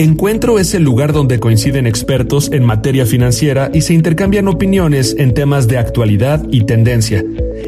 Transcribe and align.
Encuentro 0.00 0.60
es 0.60 0.74
el 0.74 0.84
lugar 0.84 1.12
donde 1.12 1.40
coinciden 1.40 1.84
expertos 1.84 2.52
en 2.52 2.64
materia 2.64 3.04
financiera 3.04 3.68
y 3.74 3.80
se 3.80 3.94
intercambian 3.94 4.46
opiniones 4.46 5.16
en 5.18 5.34
temas 5.34 5.66
de 5.66 5.76
actualidad 5.76 6.46
y 6.52 6.66
tendencia. 6.66 7.24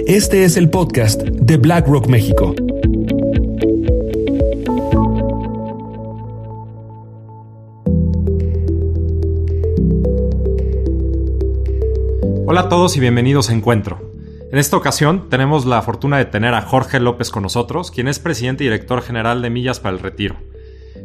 Este 0.06 0.44
es 0.44 0.56
el 0.56 0.70
podcast 0.70 1.22
de 1.22 1.56
BlackRock 1.56 2.06
México. 2.06 2.54
Hola 12.46 12.60
a 12.60 12.68
todos 12.68 12.96
y 12.96 13.00
bienvenidos 13.00 13.50
a 13.50 13.54
Encuentro. 13.54 14.12
En 14.52 14.58
esta 14.58 14.76
ocasión 14.76 15.28
tenemos 15.30 15.66
la 15.66 15.82
fortuna 15.82 16.18
de 16.18 16.26
tener 16.26 16.54
a 16.54 16.62
Jorge 16.62 17.00
López 17.00 17.30
con 17.30 17.42
nosotros, 17.42 17.90
quien 17.90 18.06
es 18.06 18.20
presidente 18.20 18.62
y 18.62 18.68
director 18.68 19.02
general 19.02 19.42
de 19.42 19.50
Millas 19.50 19.80
para 19.80 19.96
el 19.96 20.00
Retiro. 20.00 20.36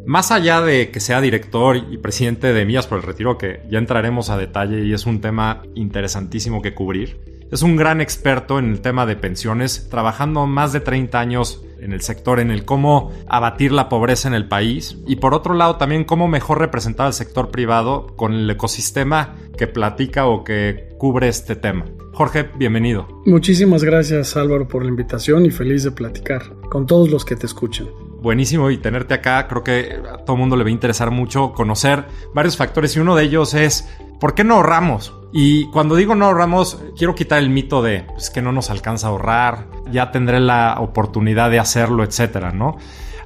Más 0.06 0.32
allá 0.32 0.62
de 0.62 0.92
que 0.92 1.00
sea 1.00 1.20
director 1.20 1.78
y 1.78 1.98
presidente 1.98 2.54
de 2.54 2.64
Millas 2.66 2.86
por 2.86 3.00
el 3.00 3.04
Retiro, 3.04 3.40
que 3.40 3.62
ya 3.70 3.80
entraremos 3.80 4.30
a 4.30 4.38
detalle 4.38 4.86
y 4.86 4.94
es 4.94 5.08
un 5.08 5.20
tema 5.20 5.64
interesantísimo 5.74 6.62
que 6.62 6.76
cubrir, 6.76 7.20
es 7.52 7.64
un 7.64 7.76
gran 7.76 8.02
experto 8.02 8.60
en 8.60 8.70
el 8.70 8.82
tema 8.82 9.08
de 9.08 9.16
pensiones, 9.16 9.88
trabajando 9.90 10.46
más 10.46 10.74
de 10.74 10.80
30 10.80 11.20
años 11.20 11.64
en 11.80 11.92
el 11.92 12.02
sector, 12.02 12.40
en 12.40 12.52
el 12.52 12.66
cómo 12.66 13.12
abatir 13.28 13.72
la 13.72 13.90
pobreza 13.90 14.28
en 14.28 14.36
el 14.36 14.48
país 14.48 14.98
y 15.08 15.18
por 15.18 15.34
otro 15.34 15.56
lado 15.56 15.78
también 15.78 16.04
cómo 16.04 16.28
mejor 16.28 16.60
representar 16.60 17.08
al 17.08 17.14
sector 17.14 17.50
privado 17.50 18.08
con 18.16 18.34
el 18.34 18.50
ecosistema 18.50 19.36
que 19.58 19.68
platica 19.68 20.28
o 20.28 20.44
que 20.44 20.90
cubre 20.98 21.30
este 21.30 21.56
tema. 21.56 21.86
Jorge, 22.14 22.48
bienvenido. 22.58 23.08
Muchísimas 23.26 23.84
gracias 23.84 24.38
Álvaro 24.38 24.68
por 24.68 24.84
la 24.84 24.90
invitación 24.90 25.46
y 25.46 25.52
feliz 25.52 25.84
de 25.84 25.92
platicar 25.92 26.44
con 26.70 26.86
todos 26.86 27.10
los 27.10 27.26
que 27.26 27.36
te 27.36 27.46
escuchan 27.46 27.88
buenísimo 28.22 28.70
y 28.72 28.78
tenerte 28.78 29.14
acá. 29.14 29.48
Creo 29.48 29.64
que 29.64 30.00
a 30.12 30.18
todo 30.18 30.36
mundo 30.36 30.56
le 30.56 30.64
va 30.64 30.70
a 30.70 30.74
interesar 30.74 31.12
mucho 31.12 31.54
conocer 31.54 32.06
varios 32.34 32.58
factores 32.58 32.96
y 32.96 33.00
uno 33.00 33.16
de 33.16 33.24
ellos 33.24 33.54
es 33.54 33.88
¿por 34.20 34.34
qué 34.34 34.44
no 34.44 34.56
ahorramos? 34.56 35.14
Y 35.32 35.66
cuando 35.68 35.96
digo 35.96 36.16
no 36.16 36.26
ahorramos, 36.26 36.82
quiero 36.98 37.16
quitar 37.16 37.40
el 37.40 37.50
mito 37.50 37.82
de 37.82 38.04
pues, 38.04 38.30
que 38.30 38.42
no 38.42 38.52
nos 38.52 38.70
alcanza 38.70 39.08
a 39.08 39.10
ahorrar, 39.12 39.68
ya 39.92 40.12
tendré 40.12 40.40
la 40.40 40.78
oportunidad 40.80 41.50
de 41.52 41.60
hacerlo, 41.60 42.04
etcétera, 42.04 42.52
¿no? 42.52 42.78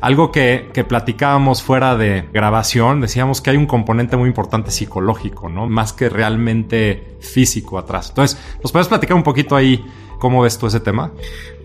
Algo 0.02 0.31
que, 0.31 0.70
que, 0.73 0.86
platicábamos 0.86 1.62
fuera 1.62 1.98
de 1.98 2.30
grabación, 2.31 3.02
decíamos 3.02 3.42
que 3.42 3.50
hay 3.50 3.58
un 3.58 3.66
componente 3.66 4.16
muy 4.16 4.30
importante 4.30 4.72
psicológico, 4.72 5.50
¿no? 5.50 5.68
Más 5.68 5.92
que 5.92 6.08
realmente 6.08 7.18
físico 7.20 7.78
atrás. 7.78 8.09
Entonces, 8.09 8.40
¿nos 8.64 8.72
puedes 8.72 8.88
platicar 8.88 9.18
un 9.18 9.24
poquito 9.24 9.58
ahí 9.58 9.86
cómo 10.20 10.44
ves 10.44 10.58
tú 10.58 10.67
ese 10.67 10.80
tema? 10.80 11.12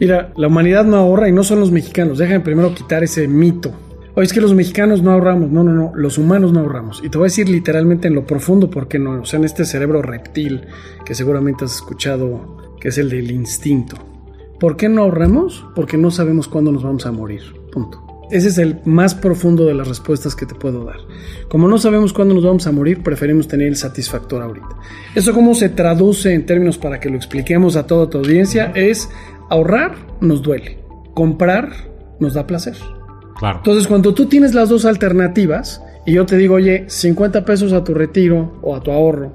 Mira, 0.00 0.32
la 0.36 0.46
humanidad 0.46 0.84
no 0.84 0.96
ahorra 0.96 1.28
y 1.28 1.32
no 1.32 1.42
son 1.42 1.60
los 1.60 1.70
mexicanos. 1.70 2.18
Déjame 2.18 2.40
primero 2.40 2.74
quitar 2.74 3.02
ese 3.04 3.28
mito. 3.28 3.72
Oye, 4.14 4.26
es 4.26 4.32
que 4.32 4.40
los 4.40 4.54
mexicanos 4.54 5.02
no 5.02 5.10
ahorramos. 5.10 5.50
No, 5.50 5.64
no, 5.64 5.72
no. 5.72 5.92
Los 5.94 6.18
humanos 6.18 6.52
no 6.52 6.60
ahorramos. 6.60 7.02
Y 7.04 7.10
te 7.10 7.18
voy 7.18 7.26
a 7.26 7.30
decir 7.30 7.48
literalmente 7.48 8.08
en 8.08 8.14
lo 8.14 8.24
profundo 8.24 8.70
por 8.70 8.88
qué 8.88 8.98
no. 8.98 9.20
O 9.20 9.24
sea, 9.26 9.38
en 9.38 9.44
este 9.44 9.64
cerebro 9.64 10.02
reptil 10.02 10.62
que 11.04 11.14
seguramente 11.14 11.64
has 11.64 11.74
escuchado, 11.74 12.76
que 12.80 12.88
es 12.88 12.98
el 12.98 13.10
del 13.10 13.30
instinto. 13.30 13.96
¿Por 14.60 14.76
qué 14.76 14.88
no 14.88 15.02
ahorramos? 15.02 15.66
Porque 15.74 15.98
no 15.98 16.10
sabemos 16.10 16.46
cuándo 16.46 16.70
nos 16.70 16.84
vamos 16.84 17.04
a 17.06 17.12
morir. 17.12 17.42
Punto. 17.72 18.03
Ese 18.30 18.48
es 18.48 18.58
el 18.58 18.80
más 18.84 19.14
profundo 19.14 19.66
de 19.66 19.74
las 19.74 19.88
respuestas 19.88 20.34
que 20.34 20.46
te 20.46 20.54
puedo 20.54 20.84
dar. 20.84 20.96
Como 21.48 21.68
no 21.68 21.78
sabemos 21.78 22.12
cuándo 22.12 22.34
nos 22.34 22.44
vamos 22.44 22.66
a 22.66 22.72
morir, 22.72 23.02
preferimos 23.02 23.48
tener 23.48 23.68
el 23.68 23.76
satisfactor 23.76 24.42
ahorita. 24.42 24.68
Eso 25.14 25.32
cómo 25.32 25.54
se 25.54 25.68
traduce 25.68 26.32
en 26.32 26.46
términos 26.46 26.78
para 26.78 27.00
que 27.00 27.10
lo 27.10 27.16
expliquemos 27.16 27.76
a 27.76 27.86
toda 27.86 28.08
tu 28.08 28.18
audiencia 28.18 28.72
es 28.74 29.08
ahorrar 29.50 29.94
nos 30.20 30.42
duele, 30.42 30.78
comprar 31.14 31.70
nos 32.18 32.34
da 32.34 32.46
placer. 32.46 32.76
Claro. 33.36 33.58
Entonces, 33.58 33.86
cuando 33.86 34.14
tú 34.14 34.26
tienes 34.26 34.54
las 34.54 34.68
dos 34.68 34.84
alternativas 34.84 35.82
y 36.06 36.12
yo 36.14 36.26
te 36.26 36.36
digo, 36.36 36.54
oye, 36.54 36.84
50 36.88 37.44
pesos 37.44 37.72
a 37.72 37.84
tu 37.84 37.94
retiro 37.94 38.58
o 38.62 38.76
a 38.76 38.80
tu 38.80 38.90
ahorro, 38.90 39.34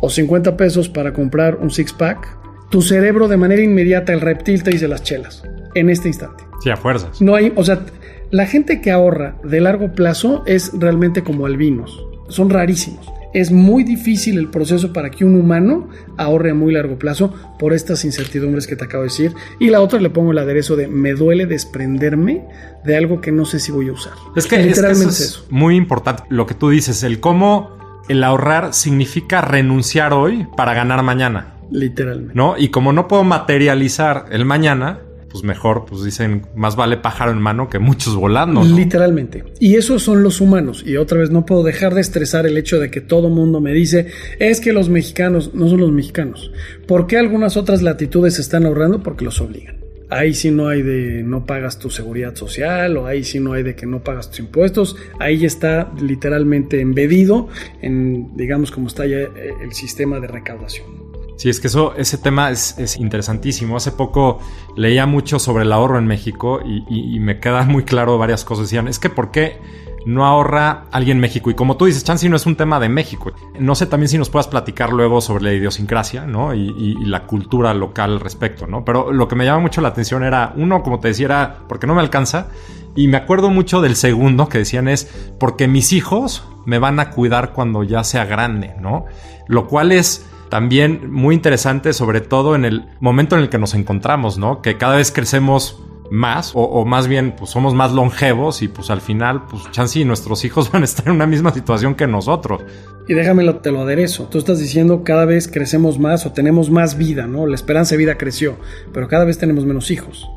o 0.00 0.10
50 0.10 0.56
pesos 0.56 0.88
para 0.88 1.12
comprar 1.12 1.56
un 1.56 1.70
six 1.70 1.92
pack, 1.92 2.38
tu 2.70 2.82
cerebro 2.82 3.28
de 3.28 3.36
manera 3.36 3.62
inmediata, 3.62 4.12
el 4.12 4.20
reptil 4.20 4.62
te 4.62 4.70
dice 4.70 4.88
las 4.88 5.02
chelas, 5.02 5.44
en 5.74 5.90
este 5.90 6.08
instante. 6.08 6.44
Sí, 6.60 6.70
a 6.70 6.76
fuerzas. 6.76 7.20
No 7.20 7.34
hay, 7.34 7.52
o 7.54 7.64
sea, 7.64 7.84
la 8.32 8.46
gente 8.46 8.80
que 8.80 8.90
ahorra 8.90 9.36
de 9.44 9.60
largo 9.60 9.92
plazo 9.92 10.42
es 10.46 10.72
realmente 10.74 11.22
como 11.22 11.44
albinos. 11.44 12.02
Son 12.28 12.48
rarísimos. 12.48 13.06
Es 13.34 13.52
muy 13.52 13.84
difícil 13.84 14.38
el 14.38 14.48
proceso 14.48 14.92
para 14.92 15.10
que 15.10 15.26
un 15.26 15.38
humano 15.38 15.90
ahorre 16.16 16.50
a 16.50 16.54
muy 16.54 16.72
largo 16.72 16.98
plazo 16.98 17.34
por 17.58 17.74
estas 17.74 18.06
incertidumbres 18.06 18.66
que 18.66 18.74
te 18.74 18.84
acabo 18.84 19.02
de 19.02 19.10
decir. 19.10 19.34
Y 19.60 19.68
la 19.68 19.82
otra 19.82 20.00
le 20.00 20.08
pongo 20.08 20.32
el 20.32 20.38
aderezo 20.38 20.76
de 20.76 20.88
me 20.88 21.12
duele 21.12 21.44
desprenderme 21.44 22.46
de 22.84 22.96
algo 22.96 23.20
que 23.20 23.32
no 23.32 23.44
sé 23.44 23.60
si 23.60 23.70
voy 23.70 23.88
a 23.88 23.92
usar. 23.92 24.14
Es 24.34 24.46
que 24.46 24.58
literalmente 24.58 25.12
es, 25.12 25.20
eso. 25.20 25.46
muy 25.50 25.76
importante 25.76 26.22
lo 26.30 26.46
que 26.46 26.54
tú 26.54 26.70
dices, 26.70 27.02
el 27.02 27.20
cómo 27.20 28.02
el 28.08 28.24
ahorrar 28.24 28.72
significa 28.72 29.42
renunciar 29.42 30.14
hoy 30.14 30.46
para 30.56 30.72
ganar 30.72 31.02
mañana. 31.02 31.56
Literalmente. 31.70 32.32
¿No? 32.34 32.56
Y 32.56 32.68
como 32.68 32.94
no 32.94 33.08
puedo 33.08 33.24
materializar 33.24 34.26
el 34.30 34.46
mañana, 34.46 35.00
pues 35.32 35.42
mejor, 35.44 35.86
pues 35.86 36.04
dicen, 36.04 36.42
más 36.54 36.76
vale 36.76 36.98
pájaro 36.98 37.32
en 37.32 37.38
mano 37.38 37.70
que 37.70 37.78
muchos 37.78 38.14
volando. 38.14 38.62
Literalmente. 38.62 39.44
Y 39.58 39.76
esos 39.76 40.02
son 40.02 40.22
los 40.22 40.42
humanos. 40.42 40.84
Y 40.86 40.96
otra 40.96 41.18
vez 41.18 41.30
no 41.30 41.46
puedo 41.46 41.62
dejar 41.62 41.94
de 41.94 42.02
estresar 42.02 42.46
el 42.46 42.58
hecho 42.58 42.78
de 42.78 42.90
que 42.90 43.00
todo 43.00 43.30
mundo 43.30 43.60
me 43.60 43.72
dice, 43.72 44.08
es 44.38 44.60
que 44.60 44.74
los 44.74 44.90
mexicanos 44.90 45.54
no 45.54 45.68
son 45.68 45.80
los 45.80 45.90
mexicanos. 45.90 46.52
¿Por 46.86 47.06
qué 47.06 47.16
algunas 47.16 47.56
otras 47.56 47.80
latitudes 47.80 48.34
se 48.34 48.42
están 48.42 48.66
ahorrando? 48.66 49.02
Porque 49.02 49.24
los 49.24 49.40
obligan. 49.40 49.80
Ahí 50.10 50.34
sí 50.34 50.50
no 50.50 50.68
hay 50.68 50.82
de 50.82 51.22
no 51.22 51.46
pagas 51.46 51.78
tu 51.78 51.88
seguridad 51.88 52.34
social 52.34 52.98
o 52.98 53.06
ahí 53.06 53.24
sí 53.24 53.40
no 53.40 53.54
hay 53.54 53.62
de 53.62 53.74
que 53.74 53.86
no 53.86 54.04
pagas 54.04 54.28
tus 54.28 54.40
impuestos. 54.40 54.96
Ahí 55.18 55.46
está 55.46 55.90
literalmente 55.98 56.82
embedido 56.82 57.48
en, 57.80 58.36
digamos, 58.36 58.70
como 58.70 58.88
está 58.88 59.06
ya 59.06 59.20
el 59.20 59.72
sistema 59.72 60.20
de 60.20 60.26
recaudación. 60.26 61.11
Sí, 61.36 61.48
es 61.48 61.60
que 61.60 61.66
eso, 61.66 61.94
ese 61.96 62.18
tema 62.18 62.50
es, 62.50 62.96
interesantísimo. 62.98 63.76
Hace 63.76 63.92
poco 63.92 64.38
leía 64.76 65.06
mucho 65.06 65.38
sobre 65.38 65.64
el 65.64 65.72
ahorro 65.72 65.98
en 65.98 66.06
México 66.06 66.60
y, 66.64 67.18
me 67.20 67.40
quedan 67.40 67.68
muy 67.72 67.84
claro 67.84 68.18
varias 68.18 68.44
cosas. 68.44 68.66
Decían, 68.66 68.88
es 68.88 68.98
que 68.98 69.10
¿por 69.10 69.30
qué 69.30 69.58
no 70.04 70.26
ahorra 70.26 70.84
alguien 70.90 71.18
en 71.18 71.20
México? 71.20 71.50
Y 71.50 71.54
como 71.54 71.76
tú 71.76 71.86
dices, 71.86 72.04
Chansey 72.04 72.28
no 72.28 72.36
es 72.36 72.46
un 72.46 72.56
tema 72.56 72.78
de 72.80 72.88
México. 72.88 73.32
No 73.58 73.74
sé 73.74 73.86
también 73.86 74.08
si 74.08 74.18
nos 74.18 74.30
puedas 74.30 74.48
platicar 74.48 74.92
luego 74.92 75.20
sobre 75.20 75.44
la 75.44 75.52
idiosincrasia, 75.52 76.26
¿no? 76.26 76.54
Y, 76.54 76.96
la 77.04 77.26
cultura 77.26 77.74
local 77.74 78.12
al 78.12 78.20
respecto, 78.20 78.66
¿no? 78.66 78.84
Pero 78.84 79.12
lo 79.12 79.28
que 79.28 79.36
me 79.36 79.44
llama 79.44 79.60
mucho 79.60 79.80
la 79.80 79.88
atención 79.88 80.22
era, 80.22 80.52
uno, 80.56 80.82
como 80.82 81.00
te 81.00 81.08
decía, 81.08 81.26
era 81.26 81.58
porque 81.68 81.86
no 81.86 81.94
me 81.94 82.00
alcanza. 82.00 82.48
Y 82.94 83.08
me 83.08 83.16
acuerdo 83.16 83.50
mucho 83.50 83.80
del 83.80 83.96
segundo 83.96 84.48
que 84.48 84.58
decían 84.58 84.86
es, 84.86 85.08
porque 85.38 85.66
mis 85.66 85.92
hijos 85.92 86.44
me 86.66 86.78
van 86.78 87.00
a 87.00 87.10
cuidar 87.10 87.52
cuando 87.52 87.82
ya 87.82 88.04
sea 88.04 88.24
grande, 88.24 88.74
¿no? 88.80 89.06
Lo 89.48 89.66
cual 89.66 89.92
es 89.92 90.26
también 90.52 91.10
muy 91.10 91.34
interesante, 91.34 91.94
sobre 91.94 92.20
todo 92.20 92.54
en 92.54 92.66
el 92.66 92.84
momento 93.00 93.36
en 93.36 93.42
el 93.42 93.48
que 93.48 93.56
nos 93.56 93.72
encontramos, 93.72 94.36
¿no? 94.36 94.60
Que 94.60 94.76
cada 94.76 94.96
vez 94.96 95.10
crecemos 95.10 95.82
más, 96.10 96.52
o, 96.54 96.84
más 96.84 97.08
bien, 97.08 97.34
pues 97.38 97.50
somos 97.50 97.72
más 97.72 97.92
longevos 97.92 98.60
y 98.60 98.68
pues 98.68 98.90
al 98.90 99.00
final, 99.00 99.46
pues 99.46 99.62
chance 99.70 100.04
nuestros 100.04 100.44
hijos 100.44 100.70
van 100.72 100.82
a 100.82 100.84
estar 100.84 101.08
en 101.08 101.14
una 101.14 101.26
misma 101.26 101.54
situación 101.54 101.94
que 101.94 102.06
nosotros. 102.06 102.64
Y 103.08 103.14
déjame 103.14 103.50
te 103.50 103.72
lo 103.72 103.80
aderezo. 103.80 104.24
Tú 104.24 104.36
estás 104.36 104.58
diciendo 104.58 105.04
cada 105.04 105.24
vez 105.24 105.48
crecemos 105.48 105.98
más 105.98 106.26
o 106.26 106.32
tenemos 106.32 106.68
más 106.68 106.98
vida, 106.98 107.26
¿no? 107.26 107.46
La 107.46 107.54
esperanza 107.54 107.94
de 107.94 108.00
vida 108.00 108.18
creció, 108.18 108.58
pero 108.92 109.08
cada 109.08 109.24
vez 109.24 109.38
tenemos 109.38 109.64
menos 109.64 109.90
hijos. 109.90 110.28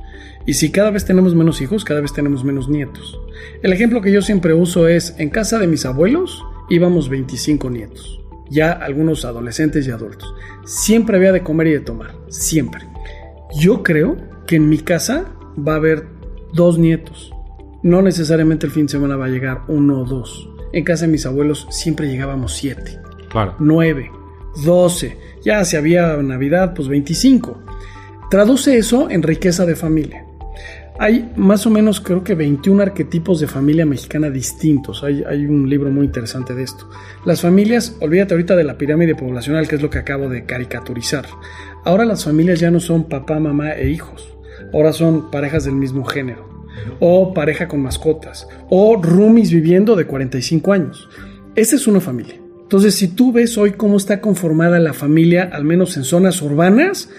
Y 0.46 0.54
si 0.54 0.72
cada 0.72 0.92
vez 0.92 1.04
tenemos 1.04 1.36
menos 1.36 1.59
hijos, 1.59 1.84
cada 1.84 2.00
vez 2.00 2.14
tenemos 2.14 2.46
menos 2.46 2.70
nietos. 2.70 3.20
El 3.62 3.74
ejemplo 3.74 4.00
que 4.00 4.14
yo 4.14 4.22
siempre 4.22 4.54
uso 4.54 4.88
es, 4.88 5.14
en 5.18 5.30
casa 5.30 5.59
de 5.59 5.68
mis 5.68 5.86
abuelos 5.86 6.42
íbamos 6.70 7.09
25 7.09 7.70
nietos 7.70 8.22
ya 8.50 8.72
algunos 8.72 9.25
adolescentes 9.25 9.88
y 9.88 9.91
adultos. 9.91 10.33
Siempre 10.66 11.17
había 11.17 11.31
de 11.31 11.44
comer 11.44 11.67
y 11.67 11.73
de 11.73 11.79
tomar, 11.79 12.16
siempre. 12.29 12.81
Yo 13.57 13.83
creo 13.83 14.17
que 14.47 14.57
en 14.57 14.69
mi 14.69 14.79
casa 14.79 15.25
va 15.56 15.73
a 15.73 15.78
haber 15.78 16.07
dos 16.53 16.78
nietos. 16.78 17.31
No 17.83 18.01
necesariamente 18.01 18.65
el 18.65 18.71
fin 18.71 18.86
de 18.86 18.94
semana 18.94 19.15
va 19.15 19.25
a 19.25 19.30
llegar 19.30 19.62
uno 19.68 20.01
o 20.01 20.06
dos. 20.06 20.50
En 20.74 20.83
casa 20.83 21.06
de 21.06 21.12
mis 21.12 21.25
abuelos 21.25 21.68
siempre 21.69 22.07
llegábamos 22.07 22.53
siete, 22.53 23.00
claro. 23.30 23.56
nueve, 23.59 24.12
doce. 24.63 25.18
Ya 25.44 25.63
si 25.63 25.77
había 25.77 26.18
Navidad, 26.18 26.74
pues 26.74 26.88
25. 26.88 27.63
Traduce 28.30 28.77
eso 28.77 29.09
en 29.09 29.21
riqueza 29.21 29.65
de 29.65 29.75
familia. 29.75 30.25
Hay 30.97 31.30
más 31.36 31.65
o 31.65 31.69
menos 31.69 32.00
creo 32.00 32.24
que 32.24 32.36
21 32.36 32.81
arquetipos 32.81 33.42
de 33.42 33.47
familia 33.47 33.86
mexicana 33.86 34.30
distintos. 34.30 35.03
Hay, 35.03 35.45
un 35.45 35.69
libro 35.69 35.92
muy 35.92 36.06
interesante 36.06 36.53
de 36.53 36.63
esto. 36.63 36.89
Las 37.25 37.42
familias, 37.42 37.97
olvídate 38.00 38.33
ahorita 38.33 38.56
de 38.56 38.63
la 38.63 38.77
pirámide 38.77 39.13
poblacional, 39.13 39.68
que 39.68 39.75
es 39.75 39.81
lo 39.81 39.89
que 39.89 39.97
acabo 39.97 40.30
de 40.30 40.45
caricaturizar. 40.45 41.25
Ahora 41.83 42.06
las 42.06 42.24
familias 42.24 42.62
ya 42.62 42.71
no 42.71 42.80
son 42.80 43.09
papá, 43.09 43.39
mamá 43.39 43.74
e 43.74 43.89
hijos. 43.89 44.38
Ahora 44.74 44.94
son 44.94 45.31
parejas 45.31 45.65
del 45.65 45.75
mismo 45.75 46.06
género. 46.06 46.50
O 47.01 47.33
pareja 47.33 47.68
con 47.68 47.81
mascotas. 47.81 48.48
O 48.69 48.95
roomies 49.01 49.51
viviendo 49.51 49.98
de 49.98 50.06
45 50.06 50.71
años. 50.71 51.09
Esa 51.56 51.75
es 51.75 51.88
una 51.88 52.00
familia. 52.00 52.36
Entonces, 52.62 52.95
si 52.95 53.09
tú 53.09 53.31
ves 53.31 53.57
hoy 53.57 53.74
cómo 53.74 53.98
está 53.98 54.21
conformada 54.21 54.80
la 54.80 54.94
familia, 54.94 55.50
al 55.51 55.65
menos 55.65 55.98
en 55.98 56.03
zonas 56.03 56.41
urbanas, 56.41 57.09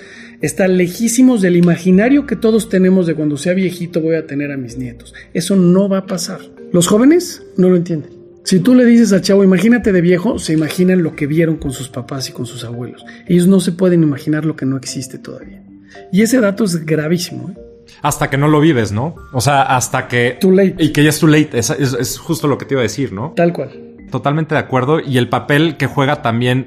está 0.40 0.68
lejísimos 0.68 1.40
del 1.42 1.56
imaginario 1.56 2.26
que 2.26 2.36
todos 2.36 2.68
tenemos 2.68 3.06
de 3.06 3.14
cuando 3.14 3.36
sea 3.36 3.54
viejito 3.54 4.00
voy 4.00 4.16
a 4.16 4.26
tener 4.26 4.52
a 4.52 4.56
mis 4.56 4.76
nietos. 4.78 5.14
Eso 5.34 5.56
no 5.56 5.88
va 5.88 5.98
a 5.98 6.06
pasar. 6.06 6.40
Los 6.72 6.86
jóvenes 6.88 7.42
no 7.56 7.68
lo 7.68 7.76
entienden. 7.76 8.10
Si 8.44 8.60
tú 8.60 8.74
le 8.74 8.84
dices 8.84 9.12
al 9.12 9.22
chavo, 9.22 9.42
imagínate 9.42 9.92
de 9.92 10.00
viejo, 10.00 10.38
se 10.38 10.52
imaginan 10.52 11.02
lo 11.02 11.16
que 11.16 11.26
vieron 11.26 11.56
con 11.56 11.72
sus 11.72 11.88
papás 11.88 12.28
y 12.28 12.32
con 12.32 12.46
sus 12.46 12.62
abuelos. 12.64 13.04
Ellos 13.26 13.46
no 13.48 13.58
se 13.60 13.72
pueden 13.72 14.02
imaginar 14.04 14.44
lo 14.44 14.54
que 14.54 14.66
no 14.66 14.76
existe 14.76 15.18
todavía. 15.18 15.64
Y 16.12 16.22
ese 16.22 16.38
dato 16.40 16.62
es 16.64 16.84
gravísimo. 16.86 17.50
¿eh? 17.50 17.58
Hasta 18.02 18.30
que 18.30 18.36
no 18.36 18.46
lo 18.46 18.60
vives, 18.60 18.92
¿no? 18.92 19.16
O 19.32 19.40
sea, 19.40 19.62
hasta 19.62 20.06
que... 20.06 20.36
Too 20.40 20.52
late. 20.52 20.76
Y 20.78 20.92
que 20.92 21.02
ya 21.02 21.08
es 21.10 21.18
too 21.18 21.26
late. 21.28 21.58
Es, 21.58 21.70
es- 21.70 21.94
es 21.94 22.18
justo 22.18 22.46
lo 22.46 22.56
que 22.58 22.66
te 22.66 22.74
iba 22.74 22.80
a 22.80 22.84
decir, 22.84 23.12
¿no? 23.12 23.32
Tal 23.34 23.52
cual. 23.52 23.70
Totalmente 24.12 24.54
de 24.54 24.60
acuerdo. 24.60 25.00
Y 25.00 25.18
el 25.18 25.28
papel 25.28 25.76
que 25.76 25.86
juega 25.88 26.22
también 26.22 26.66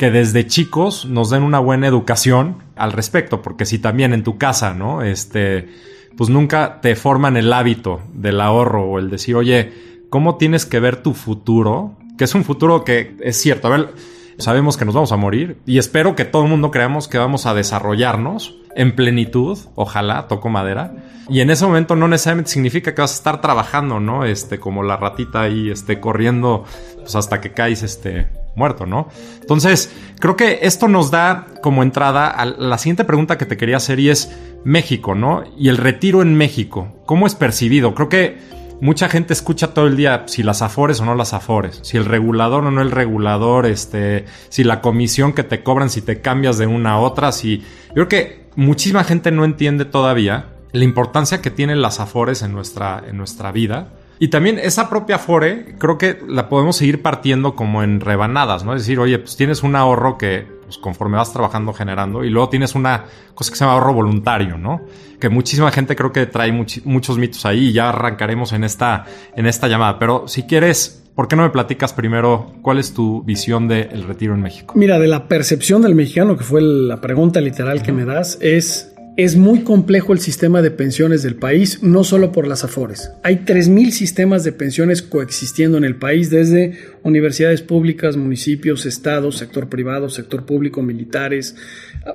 que 0.00 0.10
desde 0.10 0.46
chicos 0.46 1.04
nos 1.04 1.28
den 1.28 1.42
una 1.42 1.58
buena 1.58 1.86
educación 1.86 2.56
al 2.74 2.92
respecto. 2.92 3.42
Porque 3.42 3.66
si 3.66 3.78
también 3.78 4.14
en 4.14 4.24
tu 4.24 4.38
casa, 4.38 4.72
¿no? 4.72 5.02
Este, 5.02 5.68
pues 6.16 6.30
nunca 6.30 6.80
te 6.80 6.96
forman 6.96 7.36
el 7.36 7.52
hábito 7.52 8.00
del 8.14 8.40
ahorro 8.40 8.84
o 8.86 8.98
el 8.98 9.10
decir, 9.10 9.36
oye, 9.36 9.74
¿cómo 10.08 10.38
tienes 10.38 10.64
que 10.64 10.80
ver 10.80 11.02
tu 11.02 11.12
futuro? 11.12 11.98
Que 12.16 12.24
es 12.24 12.34
un 12.34 12.44
futuro 12.44 12.82
que 12.82 13.14
es 13.20 13.36
cierto. 13.36 13.68
A 13.68 13.72
ver, 13.72 13.94
sabemos 14.38 14.78
que 14.78 14.86
nos 14.86 14.94
vamos 14.94 15.12
a 15.12 15.18
morir 15.18 15.58
y 15.66 15.76
espero 15.76 16.16
que 16.16 16.24
todo 16.24 16.44
el 16.44 16.48
mundo 16.48 16.70
creamos 16.70 17.06
que 17.06 17.18
vamos 17.18 17.44
a 17.44 17.52
desarrollarnos 17.52 18.56
en 18.76 18.96
plenitud, 18.96 19.58
ojalá, 19.74 20.28
toco 20.28 20.48
madera. 20.48 20.94
Y 21.28 21.40
en 21.40 21.50
ese 21.50 21.66
momento 21.66 21.94
no 21.94 22.08
necesariamente 22.08 22.52
significa 22.52 22.94
que 22.94 23.02
vas 23.02 23.12
a 23.12 23.16
estar 23.16 23.42
trabajando, 23.42 24.00
¿no? 24.00 24.24
Este, 24.24 24.58
como 24.58 24.82
la 24.82 24.96
ratita 24.96 25.42
ahí, 25.42 25.68
este, 25.68 26.00
corriendo, 26.00 26.64
pues 26.96 27.14
hasta 27.16 27.42
que 27.42 27.52
caes, 27.52 27.82
este, 27.82 28.28
muerto, 28.54 28.86
¿no? 28.86 29.08
Entonces, 29.40 29.92
creo 30.18 30.36
que 30.36 30.60
esto 30.62 30.88
nos 30.88 31.10
da 31.10 31.46
como 31.62 31.82
entrada 31.82 32.28
a 32.28 32.44
la 32.44 32.78
siguiente 32.78 33.04
pregunta 33.04 33.38
que 33.38 33.46
te 33.46 33.56
quería 33.56 33.76
hacer 33.76 34.00
y 34.00 34.10
es 34.10 34.30
México, 34.64 35.14
¿no? 35.14 35.44
Y 35.56 35.68
el 35.68 35.76
retiro 35.76 36.22
en 36.22 36.34
México, 36.34 37.02
¿cómo 37.06 37.26
es 37.26 37.34
percibido? 37.34 37.94
Creo 37.94 38.08
que 38.08 38.38
mucha 38.80 39.08
gente 39.08 39.32
escucha 39.32 39.74
todo 39.74 39.86
el 39.86 39.96
día 39.96 40.24
si 40.26 40.42
las 40.42 40.62
afores 40.62 41.00
o 41.00 41.04
no 41.04 41.14
las 41.14 41.32
afores, 41.32 41.80
si 41.82 41.96
el 41.96 42.04
regulador 42.04 42.64
o 42.64 42.70
no 42.70 42.82
el 42.82 42.90
regulador, 42.90 43.66
este, 43.66 44.24
si 44.48 44.64
la 44.64 44.80
comisión 44.80 45.32
que 45.32 45.44
te 45.44 45.62
cobran, 45.62 45.90
si 45.90 46.02
te 46.02 46.20
cambias 46.20 46.58
de 46.58 46.66
una 46.66 46.92
a 46.92 46.98
otra, 46.98 47.32
si 47.32 47.58
yo 47.88 48.06
creo 48.06 48.08
que 48.08 48.44
muchísima 48.56 49.04
gente 49.04 49.30
no 49.30 49.44
entiende 49.44 49.84
todavía 49.84 50.46
la 50.72 50.84
importancia 50.84 51.42
que 51.42 51.50
tienen 51.50 51.82
las 51.82 52.00
afores 52.00 52.42
en 52.42 52.52
nuestra, 52.52 53.02
en 53.06 53.16
nuestra 53.16 53.52
vida. 53.52 53.88
Y 54.22 54.28
también 54.28 54.58
esa 54.58 54.90
propia 54.90 55.16
Afore, 55.16 55.74
creo 55.78 55.96
que 55.96 56.18
la 56.28 56.48
podemos 56.50 56.76
seguir 56.76 57.00
partiendo 57.00 57.56
como 57.56 57.82
en 57.82 58.00
rebanadas, 58.00 58.64
¿no? 58.64 58.74
Es 58.74 58.82
decir, 58.82 58.98
oye, 59.00 59.18
pues 59.18 59.34
tienes 59.36 59.62
un 59.62 59.74
ahorro 59.74 60.18
que, 60.18 60.46
pues 60.64 60.76
conforme 60.76 61.16
vas 61.16 61.32
trabajando, 61.32 61.72
generando, 61.72 62.22
y 62.22 62.28
luego 62.28 62.50
tienes 62.50 62.74
una 62.74 63.04
cosa 63.34 63.50
que 63.50 63.56
se 63.56 63.64
llama 63.64 63.78
ahorro 63.78 63.94
voluntario, 63.94 64.58
¿no? 64.58 64.82
Que 65.18 65.30
muchísima 65.30 65.72
gente 65.72 65.96
creo 65.96 66.12
que 66.12 66.26
trae 66.26 66.52
much- 66.52 66.82
muchos 66.84 67.16
mitos 67.16 67.46
ahí 67.46 67.68
y 67.68 67.72
ya 67.72 67.88
arrancaremos 67.88 68.52
en 68.52 68.62
esta, 68.64 69.06
en 69.34 69.46
esta 69.46 69.68
llamada. 69.68 69.98
Pero 69.98 70.28
si 70.28 70.42
quieres, 70.42 71.02
¿por 71.14 71.26
qué 71.26 71.36
no 71.36 71.42
me 71.42 71.50
platicas 71.50 71.94
primero 71.94 72.52
cuál 72.60 72.78
es 72.78 72.92
tu 72.92 73.22
visión 73.24 73.68
del 73.68 74.02
retiro 74.04 74.34
en 74.34 74.42
México? 74.42 74.74
Mira, 74.76 74.98
de 74.98 75.08
la 75.08 75.28
percepción 75.28 75.80
del 75.82 75.94
mexicano, 75.94 76.36
que 76.36 76.44
fue 76.44 76.60
la 76.60 77.00
pregunta 77.00 77.40
literal 77.40 77.82
que 77.82 77.92
me 77.92 78.04
das, 78.04 78.36
es, 78.42 78.89
es 79.24 79.36
muy 79.36 79.60
complejo 79.60 80.14
el 80.14 80.18
sistema 80.18 80.62
de 80.62 80.70
pensiones 80.70 81.22
del 81.22 81.36
país, 81.36 81.82
no 81.82 82.04
solo 82.04 82.32
por 82.32 82.46
las 82.46 82.64
afores. 82.64 83.10
Hay 83.22 83.44
3.000 83.44 83.90
sistemas 83.90 84.44
de 84.44 84.52
pensiones 84.52 85.02
coexistiendo 85.02 85.76
en 85.76 85.84
el 85.84 85.96
país, 85.96 86.30
desde 86.30 86.72
universidades 87.02 87.60
públicas, 87.60 88.16
municipios, 88.16 88.86
estados, 88.86 89.36
sector 89.36 89.68
privado, 89.68 90.08
sector 90.08 90.46
público, 90.46 90.80
militares. 90.80 91.54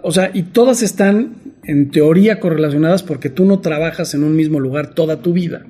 O 0.01 0.11
sea, 0.11 0.31
y 0.33 0.43
todas 0.43 0.81
están 0.81 1.35
en 1.63 1.91
teoría 1.91 2.39
correlacionadas 2.39 3.03
porque 3.03 3.29
tú 3.29 3.45
no 3.45 3.59
trabajas 3.59 4.15
en 4.15 4.23
un 4.23 4.35
mismo 4.35 4.59
lugar 4.59 4.95
toda 4.95 5.21
tu 5.21 5.31
vida, 5.31 5.63